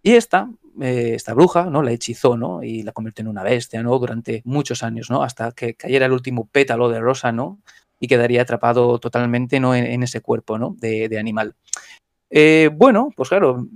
[0.00, 0.48] y esta,
[0.80, 1.82] esta bruja, ¿no?
[1.82, 2.62] La hechizó, ¿no?
[2.62, 3.98] Y la convirtió en una bestia, ¿no?
[3.98, 5.24] Durante muchos años, ¿no?
[5.24, 7.58] Hasta que cayera el último pétalo de rosa, ¿no?
[7.98, 9.74] Y quedaría atrapado totalmente, ¿no?
[9.74, 10.76] En, ese cuerpo, ¿no?
[10.78, 11.56] De animal.
[12.76, 13.66] bueno, pues claro,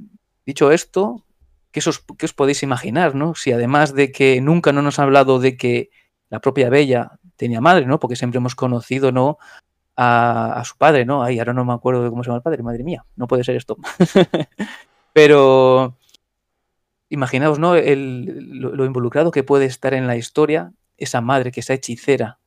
[0.46, 1.24] dicho esto,
[1.70, 3.34] ¿qué os, os podéis imaginar, no?
[3.34, 5.90] Si además de que nunca no nos ha hablado de que
[6.28, 7.98] la propia Bella tenía madre, ¿no?
[7.98, 9.38] Porque siempre hemos conocido, ¿no?
[9.96, 11.22] A, su padre, ¿no?
[11.22, 13.44] Ay, ahora no me acuerdo de cómo se llama el padre, madre mía, no puede
[13.44, 13.76] ser esto.
[15.12, 15.96] Pero
[17.10, 17.74] imaginaos, ¿no?
[17.74, 22.38] lo, involucrado que puede estar en la historia esa madre, que esa hechicera.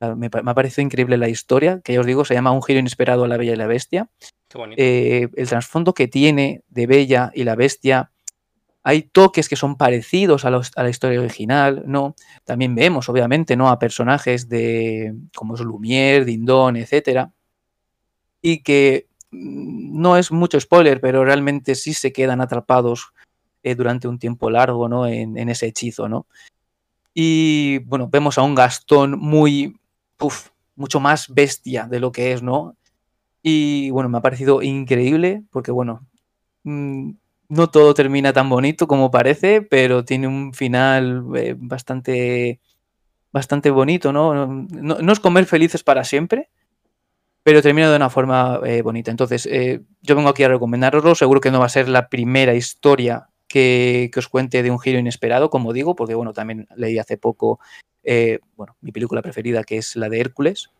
[0.00, 2.78] me, me, ha parecido increíble la historia, que ya os digo, se llama Un giro
[2.78, 4.08] inesperado a la Bella y la Bestia.
[4.76, 8.10] Eh, el trasfondo que tiene de Bella y la Bestia
[8.82, 12.14] hay toques que son parecidos a, la historia original, ¿no?
[12.44, 13.68] También vemos, obviamente, ¿no?
[13.68, 17.32] A personajes de como es Lumière, Dindon, etcétera,
[18.40, 23.12] y que mm, no es mucho spoiler, pero realmente sí se quedan atrapados
[23.62, 25.06] eh, durante un tiempo largo, ¿no?
[25.06, 26.26] En, ese hechizo, ¿no?
[27.12, 29.78] Y bueno, vemos a un Gastón muy,
[30.76, 32.76] mucho más bestia de lo que es, ¿no?
[33.42, 36.06] Y bueno, me ha parecido increíble porque bueno,
[36.64, 37.10] mm,
[37.50, 42.60] no todo termina tan bonito como parece, pero tiene un final eh, bastante,
[43.32, 44.46] bastante bonito, ¿no?
[44.46, 45.12] ¿no?
[45.12, 46.48] es comer felices para siempre,
[47.42, 49.10] pero termina de una forma eh, bonita.
[49.10, 51.16] Entonces, eh, yo vengo aquí a recomendaroslo.
[51.16, 55.00] Seguro que no va a ser la primera historia que, os cuente de un giro
[55.00, 57.58] inesperado, como digo, porque bueno, también leí hace poco,
[58.56, 60.70] bueno, mi película preferida, que es la de Hércules,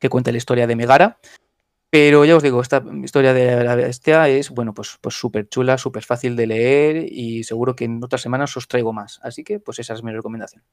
[0.00, 1.18] que cuenta la historia de Megara.
[1.94, 6.02] Pero ya os digo, esta historia de la bestia es, bueno, pues súper chula, súper
[6.04, 9.20] fácil de leer y seguro que en otras semanas os traigo más.
[9.22, 10.64] Así que, pues esa es mi recomendación.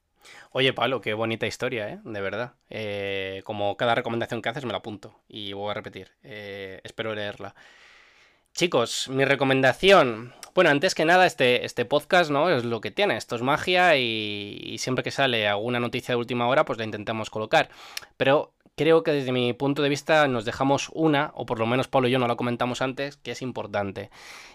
[0.51, 1.99] Oye, Pablo, qué bonita historia, ¿eh?
[2.05, 2.53] De verdad.
[2.69, 6.13] Eh, como cada recomendación que haces me la apunto y voy a repetir.
[6.23, 7.53] Eh, espero leerla.
[8.53, 10.33] Chicos, mi recomendación.
[10.55, 12.49] Bueno, antes que nada, este, este podcast, ¿no?
[12.49, 13.17] Es lo que tiene.
[13.17, 16.85] Esto es magia y, y siempre que sale alguna noticia de última hora, pues la
[16.85, 17.69] intentamos colocar.
[18.15, 21.89] Pero creo que desde mi punto de vista nos dejamos una, o por lo menos
[21.89, 24.09] Pablo y yo no la comentamos antes, que es importante.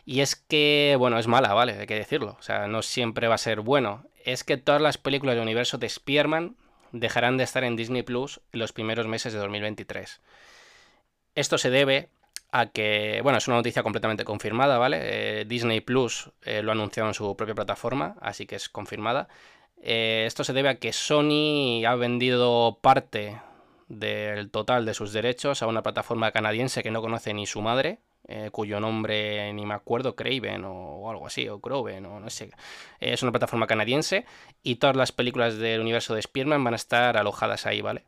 [0.06, 1.74] Y es que, bueno, es mala, ¿vale?
[1.78, 2.34] Hay que decirlo.
[2.38, 4.06] O sea, no siempre va a ser bueno.
[4.24, 6.56] Es que todas las películas del universo de Spearman
[6.90, 10.22] dejarán de estar en Disney Plus en los primeros meses de 2023.
[11.34, 12.08] Esto se debe
[12.50, 15.00] a que, bueno, es una noticia completamente confirmada, ¿vale?
[15.02, 19.28] Eh, Disney Plus eh, lo ha anunciado en su propia plataforma, así que es confirmada.
[19.82, 23.38] Eh, esto se debe a que Sony ha vendido parte
[23.88, 28.00] del total de sus derechos a una plataforma canadiense que no conoce ni su madre,
[28.52, 32.50] cuyo nombre ni me acuerdo, Craven o, algo así, o Croven, o no sé.
[32.98, 34.24] es una plataforma canadiense
[34.62, 38.04] y todas las películas del universo de Spearman van a estar alojadas ahí, ¿vale?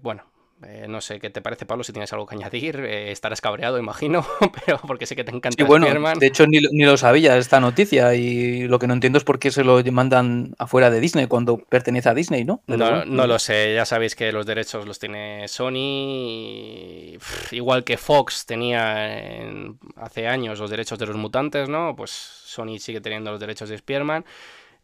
[0.00, 0.24] bueno,
[0.64, 2.76] eh, no sé qué te parece, Pablo, si tienes algo que añadir.
[2.80, 4.24] Eh, estarás cabreado, imagino,
[4.64, 5.56] pero porque sé que te encanta.
[5.62, 5.86] Sí, bueno,
[6.18, 9.50] de hecho ni, lo sabía esta noticia y lo que no entiendo es por qué
[9.50, 12.62] se lo mandan afuera de Disney cuando pertenece a Disney, ¿no?
[12.66, 17.18] No, no lo sé, ya sabéis que los derechos los tiene Sony,
[17.50, 19.46] igual que Fox tenía
[19.96, 21.94] hace años los derechos de los mutantes, ¿no?
[21.96, 24.24] Pues Sony sigue teniendo los derechos de Spearman.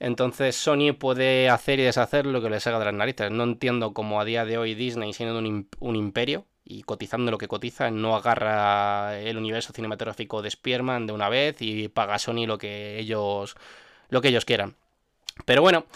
[0.03, 3.31] Entonces Sony puede hacer y deshacer lo que le salga de las narices.
[3.31, 7.39] No entiendo cómo a día de hoy Disney, siendo un, un imperio y cotizando lo
[7.39, 12.19] que cotiza, no agarra el universo cinematográfico de Spearman de una vez y paga a
[12.19, 13.55] Sony lo que ellos,
[14.09, 14.75] lo que ellos quieran.
[15.45, 15.87] Pero bueno,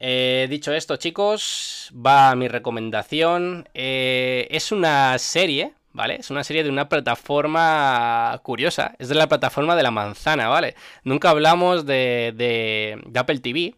[0.00, 3.68] eh, dicho esto, chicos, va mi recomendación.
[3.74, 6.16] Eh, es una serie, ¿vale?
[6.16, 10.74] Es una serie de una plataforma curiosa, es de la plataforma de la manzana, ¿vale?
[11.04, 13.76] Nunca hablamos de, de, Apple TV,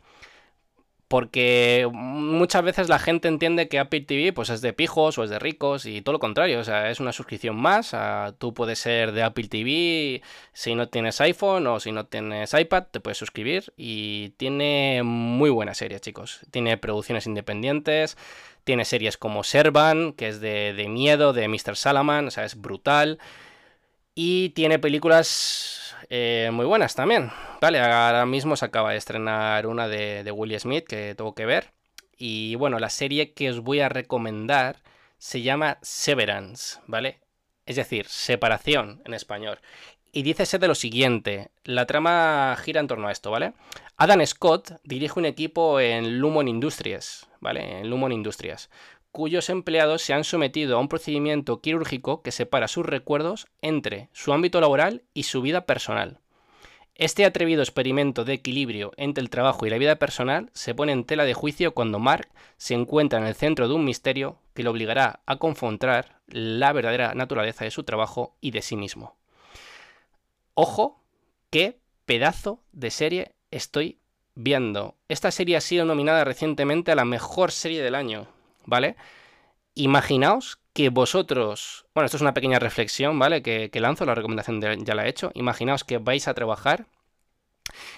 [1.09, 5.31] porque muchas veces la gente entiende que Apple TV pues es de pijos o es
[5.31, 7.95] de ricos y todo lo contrario, o sea, es una suscripción más,
[8.39, 10.23] tú puedes ser de Apple TV
[10.53, 15.51] si no tienes iPhone o si no tienes iPad, te puedes suscribir y tiene muy
[15.51, 18.17] buena serie, chicos, tiene producciones independientes,
[18.65, 21.77] tiene series como Servan, que es de, miedo, de Mr.
[21.77, 23.19] Salaman, o sea, es brutal.
[24.15, 27.31] Y tiene películas eh, muy buenas también.
[27.61, 31.47] Vale, ahora mismo se acaba de estrenar una de, de Will Smith que tengo que
[31.47, 31.73] ver.
[32.17, 34.83] Y bueno, la serie que os voy a recomendar
[35.19, 37.21] se llama Severance, ¿vale?
[37.67, 39.59] Es decir, separación en español.
[40.17, 43.53] Y dice de lo siguiente, la trama gira en torno a esto, ¿vale?
[43.97, 47.81] Adam Scott dirige un equipo en Lumon Industries, ¿vale?
[47.81, 48.71] En Lumon Industries,
[49.11, 54.33] cuyos empleados se han sometido a un procedimiento quirúrgico que separa sus recuerdos entre su
[54.33, 56.21] ámbito laboral y su vida personal.
[56.95, 61.03] Este atrevido experimento de equilibrio entre el trabajo y la vida personal se pone en
[61.03, 64.69] tela de juicio cuando Mark se encuentra en el centro de un misterio que le
[64.69, 69.17] obligará a confrontar la verdadera naturaleza de su trabajo y de sí mismo.
[70.55, 71.03] Ojo,
[71.51, 73.99] qué pedazo de serie estoy
[74.37, 74.95] viendo.
[75.09, 78.29] Esta serie ha sido nominada recientemente a la mejor serie del año,
[78.65, 78.95] ¿vale?
[79.75, 83.43] Imaginaos que vosotros, bueno, esto es una pequeña reflexión, ¿vale?
[83.43, 85.33] Que, lanzo, la recomendación ya la he hecho.
[85.35, 86.87] Imaginaos que vais a trabajar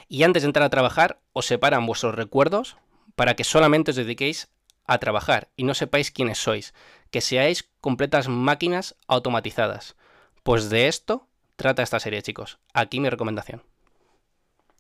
[0.08, 2.78] y antes de entrar a trabajar os separan vuestros recuerdos
[3.16, 4.48] para que solamente os dediquéis
[4.86, 6.72] a trabajar y no sepáis quiénes sois,
[7.10, 9.96] que seáis completas máquinas automatizadas.
[10.42, 12.58] Pues de esto trata esta serie, chicos.
[12.72, 13.62] Aquí mi recomendación.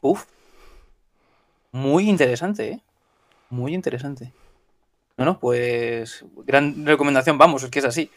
[0.00, 0.24] Uf.
[1.72, 2.80] Muy interesante, ¿eh?
[3.50, 4.32] Muy interesante.
[5.16, 8.10] No, no, pues gran recomendación, vamos, es que es así.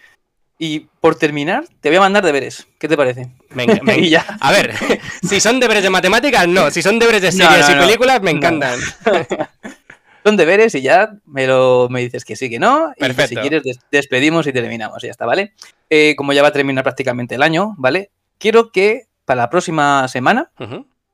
[0.62, 2.68] Y por terminar, te voy a mandar deberes.
[2.78, 3.32] ¿Qué te parece?
[3.52, 3.80] Venga,
[4.42, 4.76] A ver,
[5.24, 6.70] si son deberes de matemáticas, no.
[6.70, 8.78] Si son deberes de series y películas, me encantan.
[10.26, 12.92] son deberes y ya me lo me dices que sí, que no.
[12.98, 15.02] Y si quieres, despedimos y terminamos.
[15.02, 15.54] Y ya está, ¿vale?
[15.90, 18.12] Eh, como ya va a terminar prácticamente el año, ¿vale?
[18.40, 20.52] Quiero que para la próxima semana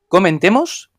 [0.08, 0.90] comentemos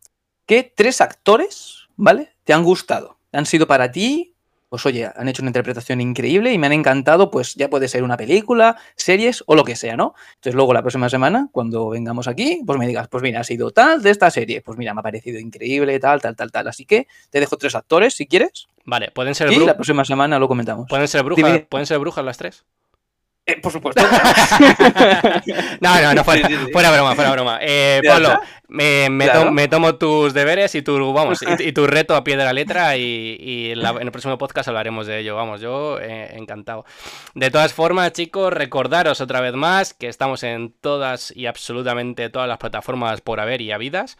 [0.44, 2.34] qué tres actores, ¿vale?
[2.44, 3.18] Te han gustado.
[3.32, 4.34] Han sido para ti,
[4.68, 8.02] pues oye, han hecho una interpretación increíble y me han encantado, pues ya puede ser
[8.02, 10.14] una película, series o lo que sea, ¿no?
[10.34, 13.70] Entonces luego la próxima semana, cuando vengamos aquí, pues me digas, pues mira, ha sido
[13.70, 16.68] tal de esta serie, pues mira, me ha parecido increíble, tal, tal, tal, tal.
[16.68, 18.68] Así que te dejo tres actores si quieres.
[18.84, 20.86] Vale, pueden ser Y la próxima semana lo comentamos.
[20.88, 22.64] Pueden ser brujas, pueden ser brujas las tres.
[23.48, 24.02] Eh, por supuesto.
[25.80, 27.58] no, no, no, fuera, broma, fuera broma.
[27.62, 32.44] Eh, Pablo, me, tomo tus deberes y tu, vamos, y, tu reto a pie de
[32.44, 35.36] la letra y, en, el próximo podcast hablaremos de ello.
[35.36, 36.84] Vamos, yo eh, encantado.
[37.36, 42.48] De todas formas, chicos, recordaros otra vez más que estamos en todas y absolutamente todas
[42.48, 44.18] las plataformas por haber y habidas.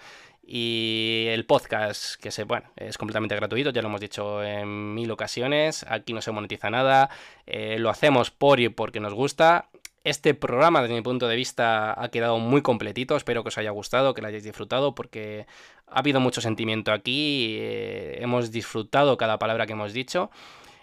[0.49, 5.11] Y el podcast, que se, bueno, es completamente gratuito, ya lo hemos dicho en mil
[5.11, 7.11] ocasiones, aquí no se monetiza nada,
[7.47, 9.69] eh, lo hacemos por y porque nos gusta.
[10.05, 13.71] Este programa, desde mi punto de vista, ha quedado muy completito, espero que os haya
[13.73, 15.49] gustado, que lo hayáis disfrutado, porque
[15.89, 20.31] ha habido mucho sentimiento aquí, eh, hemos disfrutado cada palabra que hemos dicho.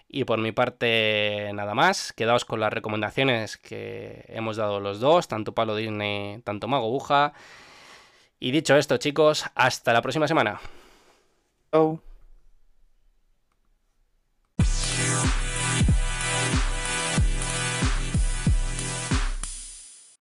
[0.08, 2.12] Y por mi parte, nada más.
[2.12, 7.32] Quedaos con las recomendaciones que hemos dado los dos, tanto Palo Disney, tanto Mago Buja.
[8.44, 10.60] Y dicho esto, chicos, hasta la próxima semana.
[11.72, 11.98] Chao.